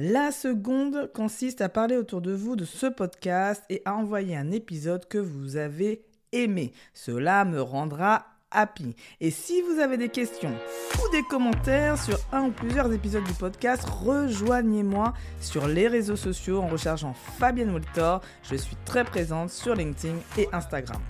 La 0.00 0.30
seconde 0.30 1.10
consiste 1.12 1.60
à 1.60 1.68
parler 1.68 1.96
autour 1.96 2.20
de 2.20 2.30
vous 2.30 2.54
de 2.54 2.64
ce 2.64 2.86
podcast 2.86 3.64
et 3.68 3.82
à 3.84 3.96
envoyer 3.96 4.36
un 4.36 4.52
épisode 4.52 5.08
que 5.08 5.18
vous 5.18 5.56
avez 5.56 6.04
aimé. 6.30 6.72
Cela 6.94 7.44
me 7.44 7.60
rendra 7.60 8.24
happy. 8.52 8.94
Et 9.20 9.32
si 9.32 9.60
vous 9.60 9.80
avez 9.80 9.96
des 9.96 10.08
questions 10.08 10.54
ou 10.98 11.10
des 11.10 11.24
commentaires 11.24 12.00
sur 12.00 12.16
un 12.30 12.44
ou 12.44 12.52
plusieurs 12.52 12.92
épisodes 12.92 13.24
du 13.24 13.32
podcast, 13.32 13.88
rejoignez-moi 13.88 15.14
sur 15.40 15.66
les 15.66 15.88
réseaux 15.88 16.14
sociaux 16.14 16.60
en 16.60 16.68
recherchant 16.68 17.12
Fabienne 17.40 17.72
Woltor. 17.72 18.20
Je 18.44 18.54
suis 18.54 18.76
très 18.84 19.02
présente 19.02 19.50
sur 19.50 19.74
LinkedIn 19.74 20.14
et 20.36 20.46
Instagram. 20.52 21.02